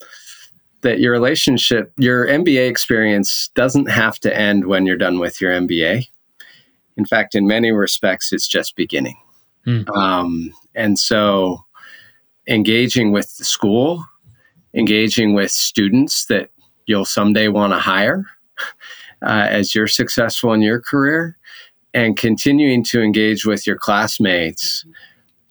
that 0.84 1.00
your 1.00 1.12
relationship, 1.12 1.92
your 1.96 2.26
MBA 2.26 2.68
experience 2.68 3.50
doesn't 3.54 3.90
have 3.90 4.20
to 4.20 4.36
end 4.36 4.66
when 4.66 4.86
you're 4.86 4.96
done 4.96 5.18
with 5.18 5.40
your 5.40 5.52
MBA. 5.52 6.08
In 6.96 7.04
fact, 7.04 7.34
in 7.34 7.46
many 7.46 7.72
respects, 7.72 8.32
it's 8.32 8.46
just 8.46 8.76
beginning. 8.76 9.16
Hmm. 9.64 9.88
Um, 9.96 10.50
and 10.74 10.98
so, 10.98 11.64
engaging 12.46 13.12
with 13.12 13.36
the 13.38 13.44
school, 13.44 14.04
engaging 14.74 15.34
with 15.34 15.50
students 15.50 16.26
that 16.26 16.50
you'll 16.86 17.06
someday 17.06 17.48
want 17.48 17.72
to 17.72 17.78
hire 17.78 18.26
uh, 19.22 19.46
as 19.48 19.74
you're 19.74 19.88
successful 19.88 20.52
in 20.52 20.60
your 20.60 20.80
career, 20.80 21.38
and 21.94 22.16
continuing 22.16 22.84
to 22.84 23.00
engage 23.00 23.46
with 23.46 23.66
your 23.66 23.76
classmates 23.76 24.84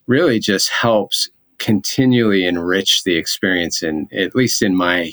really 0.06 0.40
just 0.40 0.70
helps 0.70 1.30
continually 1.60 2.46
enrich 2.46 3.04
the 3.04 3.16
experience 3.16 3.82
and 3.82 4.12
at 4.14 4.36
least 4.36 4.62
in 4.62 4.76
my 4.76 5.12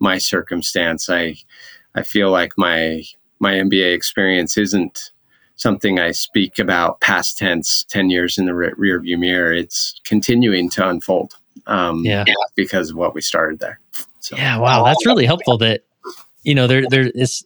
my 0.00 0.18
circumstance 0.18 1.08
i 1.10 1.34
i 1.94 2.02
feel 2.02 2.30
like 2.30 2.52
my 2.56 3.02
my 3.40 3.52
mba 3.54 3.94
experience 3.94 4.56
isn't 4.58 5.12
something 5.56 5.98
i 5.98 6.10
speak 6.10 6.58
about 6.58 7.00
past 7.00 7.38
tense 7.38 7.84
10 7.90 8.10
years 8.10 8.38
in 8.38 8.46
the 8.46 8.54
re- 8.54 8.72
rear 8.76 9.00
view 9.00 9.18
mirror 9.18 9.52
it's 9.52 10.00
continuing 10.04 10.68
to 10.70 10.86
unfold 10.88 11.34
um, 11.66 12.04
Yeah. 12.04 12.24
because 12.54 12.90
of 12.90 12.96
what 12.96 13.14
we 13.14 13.20
started 13.20 13.58
there 13.58 13.80
so 14.20 14.36
Yeah, 14.36 14.58
wow, 14.58 14.84
that's 14.84 15.06
really 15.06 15.26
helpful. 15.26 15.56
That 15.58 15.82
you 16.48 16.54
know 16.54 16.66
there 16.66 16.84
there 16.88 17.10
is 17.14 17.44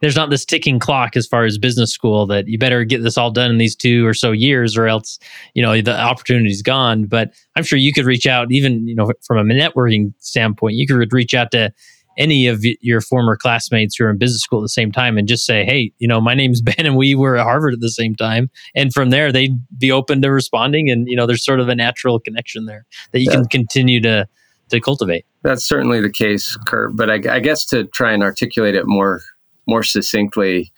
there's 0.00 0.16
not 0.16 0.30
this 0.30 0.44
ticking 0.44 0.78
clock 0.78 1.16
as 1.16 1.26
far 1.26 1.44
as 1.44 1.58
business 1.58 1.92
school 1.92 2.26
that 2.26 2.48
you 2.48 2.58
better 2.58 2.82
get 2.84 3.02
this 3.02 3.18
all 3.18 3.30
done 3.30 3.50
in 3.50 3.58
these 3.58 3.76
two 3.76 4.06
or 4.06 4.14
so 4.14 4.32
years 4.32 4.76
or 4.76 4.86
else 4.86 5.18
you 5.54 5.62
know 5.62 5.80
the 5.82 5.98
opportunity's 5.98 6.62
gone. 6.62 7.04
But 7.04 7.32
I'm 7.56 7.62
sure 7.64 7.78
you 7.78 7.92
could 7.92 8.06
reach 8.06 8.26
out 8.26 8.50
even 8.50 8.88
you 8.88 8.94
know 8.94 9.12
from 9.26 9.50
a 9.50 9.54
networking 9.54 10.14
standpoint, 10.18 10.76
you 10.76 10.86
could 10.86 11.12
reach 11.12 11.34
out 11.34 11.50
to 11.52 11.72
any 12.16 12.48
of 12.48 12.64
your 12.80 13.00
former 13.00 13.36
classmates 13.36 13.94
who 13.96 14.04
are 14.04 14.10
in 14.10 14.18
business 14.18 14.42
school 14.42 14.58
at 14.60 14.64
the 14.64 14.68
same 14.70 14.90
time 14.90 15.16
and 15.16 15.28
just 15.28 15.46
say, 15.46 15.64
hey, 15.64 15.92
you 15.98 16.08
know, 16.08 16.20
my 16.20 16.34
name's 16.34 16.60
Ben 16.68 16.74
and 16.84 16.96
we 16.96 17.14
were 17.14 17.36
at 17.36 17.44
Harvard 17.44 17.74
at 17.74 17.80
the 17.80 17.90
same 17.90 18.16
time. 18.16 18.50
And 18.74 18.92
from 18.92 19.10
there, 19.10 19.30
they'd 19.30 19.56
be 19.78 19.92
open 19.92 20.20
to 20.22 20.32
responding. 20.32 20.90
And, 20.90 21.06
you 21.06 21.14
know, 21.14 21.26
there's 21.26 21.44
sort 21.44 21.60
of 21.60 21.68
a 21.68 21.76
natural 21.76 22.18
connection 22.18 22.66
there 22.66 22.86
that 23.12 23.20
you 23.20 23.26
Yeah. 23.30 23.36
can 23.36 23.44
continue 23.46 24.00
to 24.00 24.26
to 24.70 24.80
cultivate. 24.80 25.24
That's 25.42 25.64
certainly 25.64 26.00
the 26.00 26.10
case, 26.10 26.56
Kurt. 26.66 26.96
But 26.96 27.10
I, 27.10 27.36
I 27.36 27.40
guess 27.40 27.64
to 27.66 27.84
try 27.84 28.12
and 28.12 28.22
articulate 28.22 28.74
it 28.74 28.86
more 28.86 29.22
more 29.66 29.82
succinctly, 29.82 30.72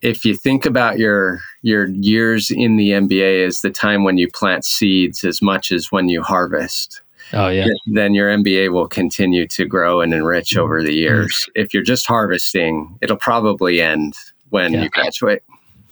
if 0.00 0.24
you 0.24 0.34
think 0.34 0.66
about 0.66 0.98
your 0.98 1.40
your 1.62 1.88
years 1.88 2.50
in 2.50 2.76
the 2.76 2.90
MBA 2.90 3.46
as 3.46 3.60
the 3.60 3.70
time 3.70 4.04
when 4.04 4.18
you 4.18 4.30
plant 4.30 4.64
seeds 4.64 5.24
as 5.24 5.40
much 5.40 5.72
as 5.72 5.92
when 5.92 6.08
you 6.08 6.22
harvest, 6.22 7.00
Oh, 7.32 7.48
yeah. 7.48 7.66
then 7.86 8.14
your 8.14 8.28
MBA 8.28 8.72
will 8.72 8.86
continue 8.86 9.46
to 9.48 9.64
grow 9.64 10.00
and 10.00 10.12
enrich 10.12 10.50
mm-hmm. 10.50 10.60
over 10.60 10.82
the 10.82 10.88
mm-hmm. 10.88 10.98
years. 10.98 11.48
If 11.54 11.72
you're 11.72 11.82
just 11.82 12.06
harvesting, 12.06 12.98
it'll 13.00 13.16
probably 13.16 13.80
end 13.80 14.14
when 14.50 14.72
Yeah. 14.72 14.82
you 14.82 14.88
graduate. 14.90 15.42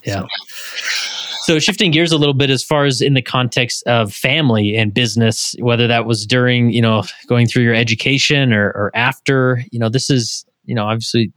Yeah. 0.04 0.20
So 0.20 1.21
shifting 1.58 1.90
gears 1.90 2.12
a 2.12 2.18
little 2.18 2.34
bit 2.34 2.50
as 2.50 2.62
far 2.62 2.84
as 2.84 3.00
in 3.00 3.14
the 3.14 3.22
context 3.22 3.82
of 3.86 4.12
family 4.12 4.76
and 4.76 4.94
business, 4.94 5.56
whether 5.58 5.88
that 5.88 6.06
was 6.06 6.24
during, 6.24 6.70
you 6.70 6.80
know, 6.80 7.02
going 7.26 7.46
through 7.48 7.64
your 7.64 7.74
education 7.74 8.52
or, 8.52 8.66
or 8.68 8.90
after, 8.94 9.64
you 9.72 9.78
know, 9.78 9.88
this 9.88 10.08
is, 10.08 10.44
you 10.66 10.74
know, 10.74 10.84
obviously, 10.84 11.32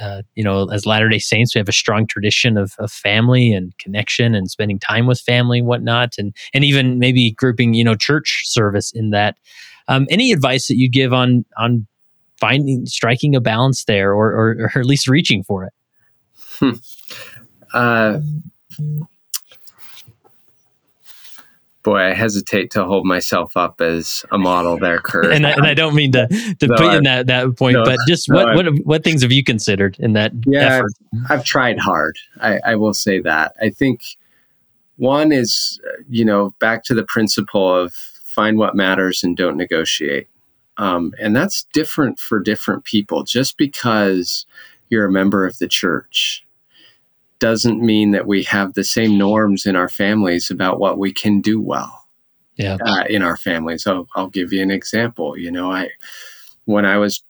uh, 0.00 0.22
you 0.34 0.42
know, 0.42 0.68
as 0.70 0.84
Latter 0.84 1.08
day 1.08 1.20
Saints, 1.20 1.54
we 1.54 1.60
have 1.60 1.68
a 1.68 1.72
strong 1.72 2.06
tradition 2.06 2.58
of, 2.58 2.74
of 2.78 2.90
family 2.90 3.52
and 3.52 3.76
connection 3.78 4.34
and 4.34 4.50
spending 4.50 4.78
time 4.78 5.06
with 5.06 5.20
family 5.20 5.60
and 5.60 5.68
whatnot. 5.68 6.14
And, 6.18 6.34
and 6.52 6.64
even 6.64 6.98
maybe 6.98 7.30
grouping, 7.30 7.72
you 7.74 7.84
know, 7.84 7.94
church 7.94 8.42
service 8.46 8.92
in 8.92 9.10
that. 9.10 9.36
Um, 9.88 10.06
any 10.10 10.32
advice 10.32 10.66
that 10.66 10.76
you 10.76 10.90
give 10.90 11.12
on, 11.12 11.44
on 11.56 11.86
finding, 12.40 12.86
striking 12.86 13.36
a 13.36 13.40
balance 13.40 13.84
there 13.84 14.12
or, 14.12 14.32
or, 14.32 14.70
or 14.74 14.80
at 14.80 14.86
least 14.86 15.08
reaching 15.08 15.44
for 15.44 15.64
it? 15.64 15.72
Hmm. 16.58 16.70
Uh, 17.72 18.18
boy, 21.86 21.98
I 21.98 22.14
hesitate 22.14 22.72
to 22.72 22.84
hold 22.84 23.06
myself 23.06 23.56
up 23.56 23.80
as 23.80 24.26
a 24.32 24.36
model 24.36 24.76
there, 24.76 24.98
Kurt. 24.98 25.26
and 25.32 25.46
I, 25.46 25.52
and 25.52 25.66
I 25.66 25.72
don't 25.72 25.94
mean 25.94 26.12
to 26.12 26.26
to 26.26 26.68
No, 26.68 26.74
put 26.74 26.92
in 26.94 27.04
that 27.04 27.28
that 27.28 27.56
point, 27.56 27.74
no, 27.74 27.84
but 27.84 27.98
just 28.06 28.28
no, 28.28 28.36
what 28.36 28.54
what 28.56 28.66
what 28.84 29.04
things 29.04 29.22
have 29.22 29.30
you 29.32 29.44
considered 29.44 29.96
in 30.00 30.12
that 30.14 30.32
Yeah, 30.46 30.78
effort? 30.78 30.92
I've 31.30 31.44
tried 31.44 31.78
hard. 31.78 32.18
I, 32.40 32.58
I 32.58 32.74
will 32.74 32.92
say 32.92 33.20
that. 33.20 33.54
I 33.62 33.70
think 33.70 34.02
one 34.96 35.30
is, 35.30 35.80
you 36.08 36.24
know, 36.24 36.54
back 36.58 36.82
to 36.84 36.94
the 36.94 37.04
principle 37.04 37.72
of 37.72 37.92
find 37.92 38.58
what 38.58 38.74
matters 38.74 39.22
and 39.22 39.36
don't 39.36 39.56
negotiate. 39.56 40.28
Um, 40.78 41.14
and 41.20 41.34
that's 41.34 41.66
different 41.72 42.18
for 42.18 42.40
different 42.40 42.84
people. 42.84 43.22
Just 43.22 43.56
because 43.56 44.44
you're 44.88 45.06
a 45.06 45.12
member 45.12 45.46
of 45.46 45.58
the 45.58 45.68
church 45.68 46.45
doesn't 47.38 47.80
mean 47.80 48.12
that 48.12 48.26
we 48.26 48.42
have 48.44 48.74
the 48.74 48.84
same 48.84 49.18
norms 49.18 49.66
in 49.66 49.76
our 49.76 49.88
families 49.88 50.50
about 50.50 50.78
what 50.78 50.98
we 50.98 51.12
can 51.12 51.40
do 51.40 51.60
well 51.60 52.06
Yeah, 52.56 52.78
uh, 52.84 53.04
in 53.08 53.22
our 53.22 53.36
families. 53.36 53.86
I'll, 53.86 54.06
I'll 54.14 54.28
give 54.28 54.52
you 54.52 54.62
an 54.62 54.70
example. 54.70 55.36
You 55.36 55.50
know, 55.50 55.70
I 55.70 55.90
when 56.64 56.84
I 56.84 56.98
was 56.98 57.22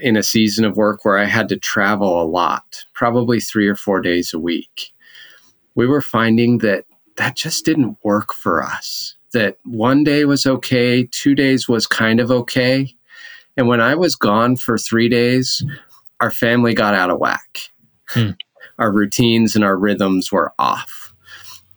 in 0.00 0.16
a 0.16 0.22
season 0.22 0.64
of 0.64 0.76
work 0.76 1.04
where 1.04 1.18
I 1.18 1.24
had 1.24 1.48
to 1.48 1.56
travel 1.56 2.22
a 2.22 2.24
lot, 2.24 2.84
probably 2.94 3.40
three 3.40 3.68
or 3.68 3.76
four 3.76 4.00
days 4.00 4.32
a 4.34 4.38
week, 4.38 4.92
we 5.74 5.86
were 5.86 6.02
finding 6.02 6.58
that 6.58 6.84
that 7.16 7.36
just 7.36 7.64
didn't 7.64 7.98
work 8.02 8.32
for 8.32 8.62
us. 8.62 9.16
That 9.32 9.56
one 9.64 10.04
day 10.04 10.24
was 10.24 10.46
okay, 10.46 11.08
two 11.10 11.34
days 11.34 11.68
was 11.68 11.86
kind 11.86 12.20
of 12.20 12.30
okay. 12.30 12.94
And 13.56 13.68
when 13.68 13.80
I 13.80 13.94
was 13.94 14.14
gone 14.14 14.56
for 14.56 14.76
three 14.78 15.08
days, 15.08 15.64
our 16.20 16.30
family 16.30 16.74
got 16.74 16.94
out 16.94 17.10
of 17.10 17.18
whack. 17.18 17.58
Hmm. 18.08 18.30
Our 18.78 18.92
routines 18.92 19.54
and 19.56 19.64
our 19.64 19.76
rhythms 19.76 20.32
were 20.32 20.52
off. 20.58 21.14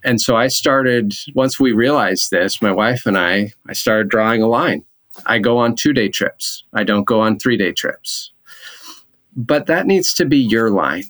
And 0.03 0.21
so 0.21 0.35
I 0.35 0.47
started, 0.47 1.13
once 1.33 1.59
we 1.59 1.71
realized 1.71 2.31
this, 2.31 2.61
my 2.61 2.71
wife 2.71 3.05
and 3.05 3.17
I, 3.17 3.53
I 3.67 3.73
started 3.73 4.09
drawing 4.09 4.41
a 4.41 4.47
line. 4.47 4.83
I 5.25 5.39
go 5.39 5.57
on 5.57 5.75
two 5.75 5.93
day 5.93 6.09
trips, 6.09 6.63
I 6.73 6.83
don't 6.83 7.05
go 7.05 7.21
on 7.21 7.39
three 7.39 7.57
day 7.57 7.71
trips. 7.71 8.31
but 9.35 9.65
that 9.67 9.85
needs 9.85 10.13
to 10.15 10.25
be 10.25 10.37
your 10.37 10.69
line. 10.69 11.03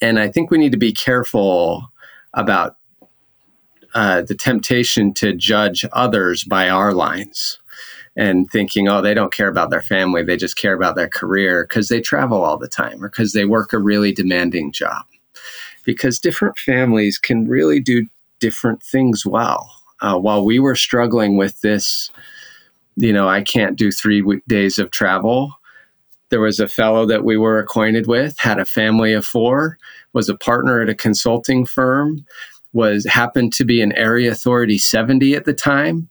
And 0.00 0.18
I 0.18 0.28
think 0.28 0.50
we 0.50 0.58
need 0.58 0.72
to 0.72 0.78
be 0.78 0.92
careful 0.92 1.90
about 2.34 2.76
uh, 3.94 4.22
the 4.22 4.34
temptation 4.34 5.14
to 5.14 5.32
judge 5.32 5.84
others 5.92 6.44
by 6.44 6.68
our 6.68 6.92
lines 6.92 7.58
and 8.18 8.50
thinking, 8.50 8.88
oh, 8.88 9.00
they 9.00 9.14
don't 9.14 9.32
care 9.32 9.46
about 9.46 9.70
their 9.70 9.80
family, 9.80 10.24
they 10.24 10.36
just 10.36 10.56
care 10.56 10.74
about 10.74 10.96
their 10.96 11.08
career 11.08 11.64
because 11.64 11.88
they 11.88 12.00
travel 12.00 12.42
all 12.42 12.58
the 12.58 12.68
time 12.68 13.02
or 13.02 13.08
because 13.08 13.32
they 13.32 13.44
work 13.44 13.72
a 13.72 13.78
really 13.78 14.12
demanding 14.12 14.72
job. 14.72 15.06
Because 15.84 16.18
different 16.18 16.58
families 16.58 17.16
can 17.16 17.48
really 17.48 17.78
do 17.78 18.06
different 18.40 18.82
things 18.82 19.24
well. 19.24 19.70
Uh, 20.00 20.18
while 20.18 20.44
we 20.44 20.58
were 20.58 20.74
struggling 20.74 21.36
with 21.36 21.60
this, 21.60 22.10
you 22.96 23.12
know, 23.12 23.28
I 23.28 23.42
can't 23.42 23.78
do 23.78 23.92
three 23.92 24.22
days 24.48 24.80
of 24.80 24.90
travel. 24.90 25.52
There 26.30 26.40
was 26.40 26.58
a 26.58 26.68
fellow 26.68 27.06
that 27.06 27.24
we 27.24 27.36
were 27.36 27.60
acquainted 27.60 28.08
with, 28.08 28.36
had 28.38 28.58
a 28.58 28.66
family 28.66 29.12
of 29.12 29.24
four, 29.24 29.78
was 30.12 30.28
a 30.28 30.36
partner 30.36 30.82
at 30.82 30.88
a 30.88 30.94
consulting 30.94 31.64
firm, 31.64 32.26
was 32.72 33.06
happened 33.06 33.52
to 33.54 33.64
be 33.64 33.80
an 33.80 33.92
area 33.92 34.32
authority 34.32 34.76
70 34.76 35.36
at 35.36 35.44
the 35.44 35.54
time, 35.54 36.08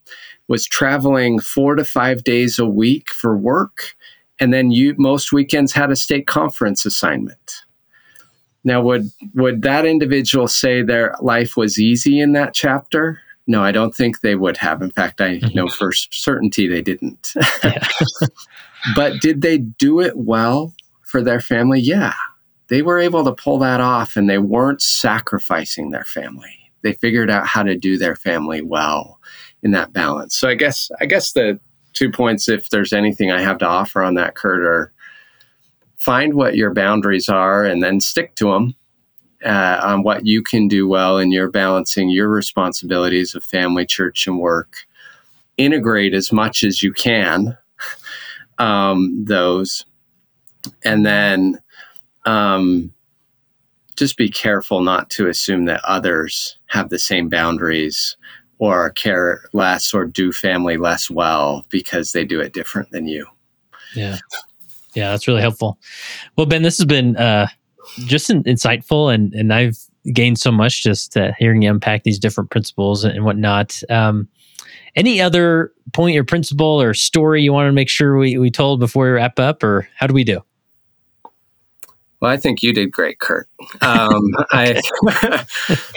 was 0.48 0.66
traveling 0.66 1.38
four 1.38 1.76
to 1.76 1.84
five 1.84 2.24
days 2.24 2.58
a 2.58 2.66
week 2.66 3.10
for 3.10 3.36
work, 3.36 3.94
and 4.40 4.52
then 4.52 4.70
you 4.70 4.94
most 4.98 5.32
weekends 5.32 5.72
had 5.72 5.90
a 5.90 5.96
stake 5.96 6.26
conference 6.26 6.84
assignment. 6.84 7.64
Now, 8.64 8.82
would 8.82 9.10
would 9.34 9.62
that 9.62 9.84
individual 9.84 10.48
say 10.48 10.82
their 10.82 11.14
life 11.20 11.56
was 11.56 11.78
easy 11.78 12.20
in 12.20 12.32
that 12.32 12.54
chapter? 12.54 13.20
No, 13.46 13.64
I 13.64 13.72
don't 13.72 13.94
think 13.94 14.20
they 14.20 14.34
would 14.34 14.58
have. 14.58 14.82
In 14.82 14.90
fact, 14.90 15.20
I 15.20 15.38
know 15.54 15.66
mm-hmm. 15.66 15.68
for 15.68 15.92
certainty 15.92 16.68
they 16.68 16.82
didn't. 16.82 17.32
but 18.94 19.20
did 19.20 19.40
they 19.40 19.58
do 19.58 20.00
it 20.00 20.16
well 20.16 20.74
for 21.02 21.22
their 21.22 21.40
family? 21.40 21.80
Yeah. 21.80 22.12
They 22.68 22.82
were 22.82 22.98
able 22.98 23.24
to 23.24 23.32
pull 23.32 23.58
that 23.60 23.80
off 23.80 24.16
and 24.16 24.28
they 24.28 24.36
weren't 24.36 24.82
sacrificing 24.82 25.90
their 25.90 26.04
family. 26.04 26.54
They 26.82 26.92
figured 26.92 27.30
out 27.30 27.46
how 27.46 27.62
to 27.62 27.74
do 27.74 27.96
their 27.96 28.14
family 28.14 28.60
well 28.60 29.18
in 29.62 29.72
that 29.72 29.92
balance. 29.92 30.36
So 30.36 30.48
I 30.48 30.54
guess 30.54 30.90
I 31.00 31.06
guess 31.06 31.32
the 31.32 31.58
two 31.92 32.10
points 32.10 32.48
if 32.48 32.70
there's 32.70 32.92
anything 32.92 33.30
I 33.30 33.40
have 33.40 33.58
to 33.58 33.66
offer 33.66 34.02
on 34.02 34.14
that 34.14 34.34
Kurt 34.34 34.62
are 34.62 34.92
find 35.96 36.34
what 36.34 36.56
your 36.56 36.72
boundaries 36.72 37.28
are 37.28 37.64
and 37.64 37.82
then 37.82 38.00
stick 38.00 38.34
to 38.36 38.52
them 38.52 38.74
uh, 39.44 39.80
on 39.82 40.02
what 40.02 40.26
you 40.26 40.42
can 40.42 40.68
do 40.68 40.86
well 40.88 41.18
and 41.18 41.32
you're 41.32 41.50
balancing 41.50 42.08
your 42.08 42.28
responsibilities 42.28 43.34
of 43.34 43.44
family, 43.44 43.84
church, 43.84 44.26
and 44.26 44.38
work. 44.38 44.76
Integrate 45.56 46.14
as 46.14 46.32
much 46.32 46.62
as 46.62 46.82
you 46.82 46.92
can 46.92 47.56
um, 48.58 49.24
those, 49.24 49.84
and 50.84 51.04
then 51.04 51.58
um, 52.26 52.92
just 53.96 54.16
be 54.16 54.30
careful 54.30 54.82
not 54.82 55.10
to 55.10 55.28
assume 55.28 55.64
that 55.64 55.84
others 55.84 56.56
have 56.66 56.88
the 56.88 56.98
same 56.98 57.28
boundaries 57.28 58.16
or 58.58 58.90
care 58.90 59.42
less 59.52 59.94
or 59.94 60.04
do 60.04 60.32
family 60.32 60.76
less 60.76 61.10
well 61.10 61.64
because 61.70 62.12
they 62.12 62.24
do 62.24 62.40
it 62.40 62.52
different 62.52 62.90
than 62.90 63.06
you. 63.06 63.26
Yeah. 63.94 64.18
Yeah, 64.94 65.10
that's 65.10 65.28
really 65.28 65.40
helpful. 65.40 65.78
Well, 66.36 66.46
Ben, 66.46 66.62
this 66.62 66.78
has 66.78 66.86
been 66.86 67.16
uh, 67.16 67.46
just 67.98 68.30
in, 68.30 68.42
insightful, 68.44 69.14
and 69.14 69.32
and 69.34 69.52
I've 69.52 69.78
gained 70.12 70.38
so 70.38 70.50
much 70.50 70.82
just 70.82 71.16
uh, 71.16 71.32
hearing 71.38 71.62
you 71.62 71.70
unpack 71.70 72.02
these 72.02 72.18
different 72.18 72.50
principles 72.50 73.04
and, 73.04 73.14
and 73.14 73.24
whatnot. 73.24 73.80
Um, 73.90 74.28
any 74.96 75.20
other 75.20 75.72
point 75.92 76.16
or 76.16 76.24
principle 76.24 76.80
or 76.80 76.94
story 76.94 77.42
you 77.42 77.52
want 77.52 77.68
to 77.68 77.72
make 77.72 77.88
sure 77.88 78.16
we, 78.16 78.38
we 78.38 78.50
told 78.50 78.80
before 78.80 79.04
we 79.04 79.10
wrap 79.12 79.38
up, 79.38 79.62
or 79.62 79.88
how 79.94 80.06
do 80.06 80.14
we 80.14 80.24
do? 80.24 80.40
Well, 82.20 82.30
I 82.30 82.36
think 82.36 82.62
you 82.62 82.72
did 82.72 82.90
great, 82.90 83.20
Kurt. 83.20 83.48
Um, 83.80 84.22
I 84.50 84.80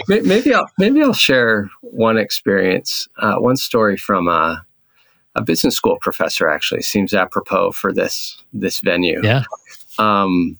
maybe 0.08 0.54
I'll 0.54 0.70
maybe 0.78 1.02
I'll 1.02 1.12
share 1.12 1.68
one 1.80 2.16
experience, 2.16 3.08
uh, 3.18 3.36
one 3.36 3.56
story 3.56 3.96
from 3.96 4.28
a, 4.28 4.64
a, 5.34 5.42
business 5.42 5.74
school 5.74 5.98
professor. 6.00 6.48
Actually, 6.48 6.82
seems 6.82 7.12
apropos 7.12 7.72
for 7.72 7.92
this 7.92 8.42
this 8.52 8.80
venue. 8.80 9.20
Yeah. 9.22 9.44
Um, 9.98 10.58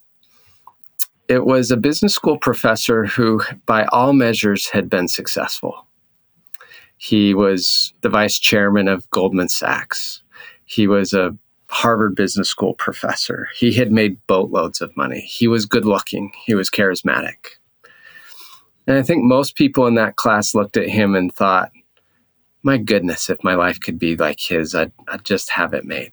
it 1.29 1.45
was 1.45 1.71
a 1.71 1.77
business 1.77 2.15
school 2.15 2.39
professor 2.39 3.07
who, 3.07 3.41
by 3.65 3.85
all 3.87 4.13
measures, 4.13 4.69
had 4.69 4.91
been 4.91 5.09
successful. 5.09 5.87
He 6.97 7.35
was 7.35 7.95
the 8.03 8.09
vice 8.09 8.39
chairman 8.39 8.87
of 8.87 9.09
Goldman 9.11 9.49
Sachs. 9.49 10.23
He 10.65 10.87
was 10.87 11.13
a 11.13 11.37
Harvard 11.73 12.15
Business 12.15 12.51
School 12.51 12.75
professor. 12.75 13.49
He 13.57 13.73
had 13.73 13.91
made 13.91 14.25
boatloads 14.27 14.83
of 14.83 14.95
money. 14.95 15.21
He 15.21 15.49
was 15.49 15.65
good 15.65 15.87
looking. 15.87 16.31
He 16.45 16.55
was 16.55 16.69
charismatic. 16.69 17.57
And 18.87 18.99
I 18.99 19.03
think 19.03 19.25
most 19.25 19.57
people 19.57 19.87
in 19.87 19.95
that 19.95 20.17
class 20.17 20.55
looked 20.55 20.77
at 20.77 20.91
him 20.91 21.15
and 21.15 21.35
thought, 21.35 21.73
my 22.63 22.77
goodness, 22.77 23.31
if 23.31 23.43
my 23.43 23.55
life 23.55 23.81
could 23.81 23.99
be 23.99 24.17
like 24.17 24.39
his, 24.39 24.75
I'd, 24.75 24.93
I'd 25.09 25.25
just 25.25 25.49
have 25.49 25.73
it 25.73 25.87
made. 25.87 26.13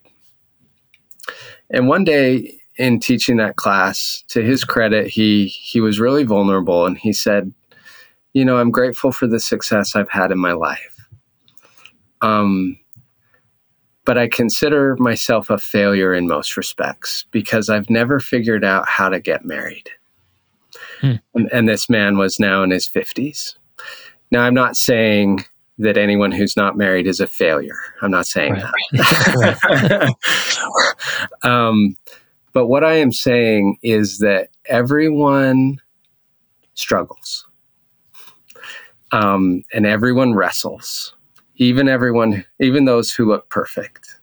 And 1.70 1.90
one 1.90 2.06
day 2.06 2.62
in 2.78 3.02
teaching 3.02 3.36
that 3.38 3.58
class, 3.58 4.24
to 4.30 4.42
his 4.42 4.64
credit, 4.64 5.08
he, 5.08 5.48
he 5.48 5.82
was 5.82 6.00
really 6.00 6.24
vulnerable 6.24 6.86
and 6.86 6.98
he 6.98 7.12
said, 7.12 7.54
You 8.32 8.46
know, 8.46 8.60
I'm 8.60 8.72
grateful 8.72 9.12
for 9.12 9.28
the 9.28 9.42
success 9.42 9.94
I've 9.94 10.10
had 10.10 10.32
in 10.32 10.40
my 10.40 10.54
life. 10.54 11.06
Um, 12.22 12.78
but 14.10 14.18
I 14.18 14.28
consider 14.28 14.96
myself 14.98 15.52
a 15.52 15.60
failure 15.60 16.16
in 16.16 16.28
most 16.28 16.58
respects 16.58 17.28
because 17.30 17.70
I've 17.70 17.92
never 17.92 18.20
figured 18.20 18.66
out 18.66 18.90
how 18.90 19.08
to 19.08 19.20
get 19.20 19.46
married. 19.46 19.88
Hmm. 21.00 21.18
And, 21.36 21.48
and, 21.54 21.70
this 21.70 21.92
man 21.92 22.18
was 22.18 22.40
now 22.40 22.64
in 22.64 22.72
his 22.72 22.88
50s. 22.88 23.54
Now, 24.32 24.42
I'm 24.42 24.56
not 24.56 24.76
saying 24.76 25.46
that 25.78 25.96
anyone 25.96 26.32
who's 26.32 26.58
not 26.58 26.76
married 26.76 27.06
is 27.06 27.20
a 27.20 27.28
failure. 27.28 27.78
I'm 28.02 28.10
not 28.10 28.26
saying 28.26 28.54
right. 28.54 28.74
that. 28.94 30.16
um, 31.48 31.96
but 32.52 32.66
what 32.66 32.84
I 32.84 32.96
am 32.96 33.12
saying 33.12 33.78
is 33.84 34.18
that 34.18 34.50
everyone 34.66 35.82
struggles 36.74 37.46
um, 39.12 39.62
and 39.72 39.86
everyone 39.86 40.34
wrestles 40.34 41.14
even 41.60 41.90
everyone, 41.90 42.46
even 42.60 42.86
those 42.86 43.14
who 43.14 43.26
look 43.26 43.50
perfect 43.50 44.16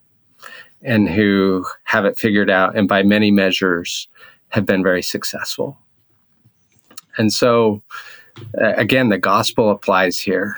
and 0.83 1.09
who 1.09 1.65
have 1.85 2.05
it 2.05 2.19
figured 2.19 2.51
out, 2.51 2.77
and 2.77 2.89
by 2.89 3.03
many 3.03 3.31
measures 3.31 4.09
have 4.49 4.65
been 4.65 4.83
very 4.83 5.03
successful. 5.03 5.79
And 7.19 7.33
so, 7.33 7.83
again, 8.55 9.11
the 9.11 9.19
gospel 9.19 9.71
applies 9.71 10.19
here. 10.19 10.57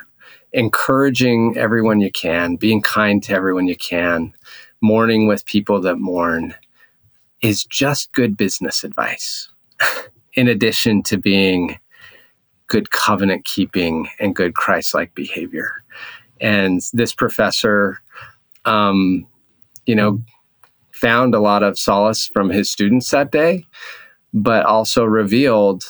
Encouraging 0.52 1.56
everyone 1.58 2.00
you 2.00 2.10
can, 2.10 2.56
being 2.56 2.80
kind 2.80 3.22
to 3.24 3.34
everyone 3.34 3.66
you 3.66 3.76
can, 3.76 4.32
mourning 4.80 5.26
with 5.26 5.44
people 5.46 5.80
that 5.82 5.98
mourn 5.98 6.54
is 7.42 7.64
just 7.64 8.12
good 8.12 8.36
business 8.36 8.82
advice, 8.84 9.48
in 10.34 10.48
addition 10.48 11.02
to 11.02 11.18
being 11.18 11.78
good 12.68 12.90
covenant 12.90 13.44
keeping 13.44 14.08
and 14.20 14.36
good 14.36 14.54
Christ 14.54 14.94
like 14.94 15.14
behavior. 15.14 15.82
And 16.40 16.80
this 16.92 17.12
professor, 17.12 18.00
um, 18.64 19.26
you 19.86 19.94
know, 19.94 20.22
found 20.92 21.34
a 21.34 21.40
lot 21.40 21.62
of 21.62 21.78
solace 21.78 22.26
from 22.26 22.50
his 22.50 22.70
students 22.70 23.10
that 23.10 23.30
day, 23.30 23.64
but 24.34 24.64
also 24.66 25.04
revealed 25.04 25.84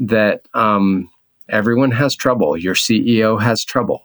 that 0.00 0.46
um, 0.54 1.10
everyone 1.48 1.90
has 1.90 2.14
trouble. 2.14 2.56
Your 2.56 2.74
CEO 2.74 3.40
has 3.40 3.64
trouble. 3.64 4.02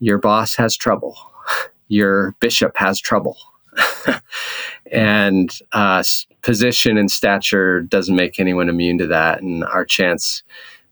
Your 0.00 0.18
boss 0.18 0.54
has 0.56 0.76
trouble. 0.76 1.16
Your 1.88 2.34
bishop 2.40 2.76
has 2.76 3.00
trouble. 3.00 3.36
and 4.92 5.58
uh, 5.72 6.02
position 6.42 6.96
and 6.98 7.10
stature 7.10 7.80
doesn't 7.80 8.16
make 8.16 8.38
anyone 8.38 8.68
immune 8.68 8.98
to 8.98 9.06
that. 9.06 9.42
And 9.42 9.64
our 9.64 9.84
chance 9.84 10.42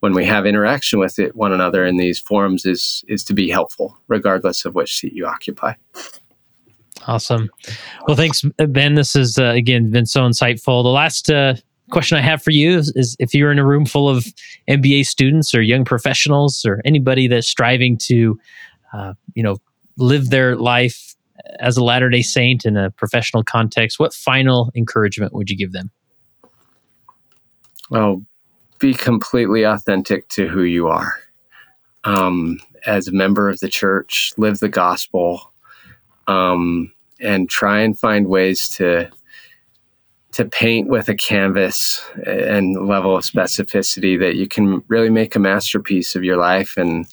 when 0.03 0.14
we 0.14 0.24
have 0.24 0.46
interaction 0.46 0.98
with 0.98 1.20
it, 1.20 1.36
one 1.36 1.53
another 1.53 1.86
in 1.86 1.96
these 1.96 2.18
forums 2.18 2.66
is 2.66 3.05
is 3.07 3.22
to 3.22 3.34
be 3.34 3.48
helpful, 3.48 3.96
regardless 4.09 4.64
of 4.64 4.74
which 4.74 4.98
seat 4.98 5.12
you 5.12 5.24
occupy. 5.24 5.74
Awesome. 7.07 7.48
Well, 8.09 8.16
thanks, 8.16 8.42
Ben. 8.59 8.96
This 8.96 9.14
has 9.14 9.38
uh, 9.38 9.44
again 9.44 9.92
been 9.92 10.07
so 10.07 10.22
insightful. 10.22 10.82
The 10.82 10.88
last 10.88 11.30
uh, 11.30 11.55
question 11.90 12.18
I 12.18 12.20
have 12.20 12.42
for 12.42 12.50
you 12.50 12.78
is, 12.78 12.92
is, 12.96 13.16
if 13.20 13.32
you're 13.32 13.53
in 13.53 13.61
a 13.61 13.64
room 13.64 13.86
full 13.86 14.09
of 14.09 14.26
MBA 14.68 15.07
students 15.07 15.55
or 15.55 15.62
young 15.62 15.84
professionals 15.84 16.64
or 16.64 16.80
anybody 16.84 17.28
that's 17.28 17.46
striving 17.46 17.96
to, 17.98 18.40
uh, 18.92 19.14
you 19.34 19.42
know, 19.44 19.59
live 19.98 20.30
their 20.30 20.57
life 20.57 21.14
as 21.61 21.76
a 21.76 21.84
Latter 21.84 22.11
Day 22.11 22.22
Saint 22.22 22.64
in 22.64 22.76
a 22.76 22.90
professional 22.90 23.44
context, 23.44 24.00
what 24.00 24.12
final 24.12 24.72
encouragement 24.74 25.32
would 25.32 25.48
you 25.48 25.57
give 25.57 25.70
them? 25.70 25.92
Well, 27.88 28.24
be 28.83 28.93
completely 28.93 29.62
authentic 29.62 30.28
to 30.28 30.49
who 30.49 30.64
you 30.64 30.89
are. 30.89 31.14
Um, 32.03 32.59
as 32.85 33.07
a 33.07 33.12
member 33.12 33.49
of 33.49 33.61
the 33.61 33.68
church, 33.68 34.33
live 34.37 34.59
the 34.59 34.68
gospel, 34.68 35.53
um, 36.26 36.93
and 37.20 37.49
try 37.49 37.80
and 37.80 37.97
find 37.97 38.26
ways 38.26 38.68
to 38.70 39.09
to 40.33 40.45
paint 40.47 40.89
with 40.89 41.09
a 41.09 41.14
canvas 41.14 42.03
and 42.26 42.89
level 42.89 43.16
of 43.16 43.22
specificity 43.22 44.18
that 44.18 44.35
you 44.35 44.49
can 44.49 44.83
really 44.89 45.11
make 45.11 45.37
a 45.37 45.39
masterpiece 45.39 46.16
of 46.16 46.24
your 46.24 46.39
life 46.39 46.76
and 46.76 47.07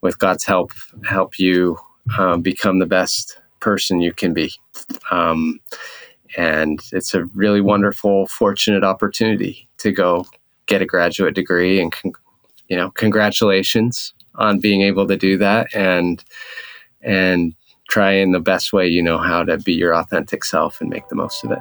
with 0.00 0.18
God's 0.18 0.44
help 0.44 0.72
help 1.04 1.38
you 1.38 1.76
um, 2.16 2.40
become 2.40 2.78
the 2.78 2.86
best 2.86 3.38
person 3.58 4.00
you 4.00 4.14
can 4.14 4.32
be. 4.32 4.52
Um, 5.10 5.60
and 6.38 6.80
it's 6.92 7.12
a 7.12 7.24
really 7.34 7.60
wonderful, 7.60 8.26
fortunate 8.26 8.84
opportunity 8.84 9.68
to 9.78 9.92
go 9.92 10.24
get 10.70 10.80
a 10.80 10.86
graduate 10.86 11.34
degree. 11.34 11.80
And 11.80 11.92
con- 11.92 12.12
you 12.68 12.76
know, 12.76 12.90
congratulations 12.92 14.14
on 14.36 14.60
being 14.60 14.80
able 14.80 15.06
to 15.08 15.16
do 15.16 15.36
that 15.36 15.74
and 15.74 16.24
and 17.02 17.54
try 17.90 18.12
in 18.12 18.30
the 18.30 18.40
best 18.40 18.72
way 18.72 18.86
you 18.86 19.02
know 19.02 19.18
how 19.18 19.42
to 19.42 19.58
be 19.58 19.72
your 19.72 19.94
authentic 19.94 20.44
self 20.44 20.80
and 20.80 20.88
make 20.88 21.08
the 21.08 21.16
most 21.16 21.44
of 21.44 21.50
it. 21.50 21.58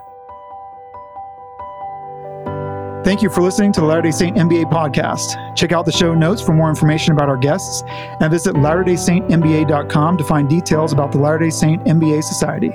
Thank 3.03 3.23
you 3.23 3.29
for 3.29 3.41
listening 3.41 3.71
to 3.73 3.79
the 3.81 3.87
Latter 3.87 4.03
day 4.03 4.11
Saint 4.11 4.37
MBA 4.37 4.69
podcast. 4.71 5.55
Check 5.55 5.71
out 5.71 5.85
the 5.85 5.91
show 5.91 6.13
notes 6.13 6.41
for 6.41 6.53
more 6.53 6.69
information 6.69 7.13
about 7.13 7.29
our 7.29 7.37
guests 7.37 7.81
and 7.87 8.29
visit 8.29 8.53
latterdaysaintmba.com 8.55 10.17
to 10.17 10.23
find 10.23 10.47
details 10.47 10.93
about 10.93 11.11
the 11.11 11.17
Latter 11.17 11.39
day 11.39 11.49
Saint 11.49 11.83
MBA 11.85 12.23
Society. 12.23 12.71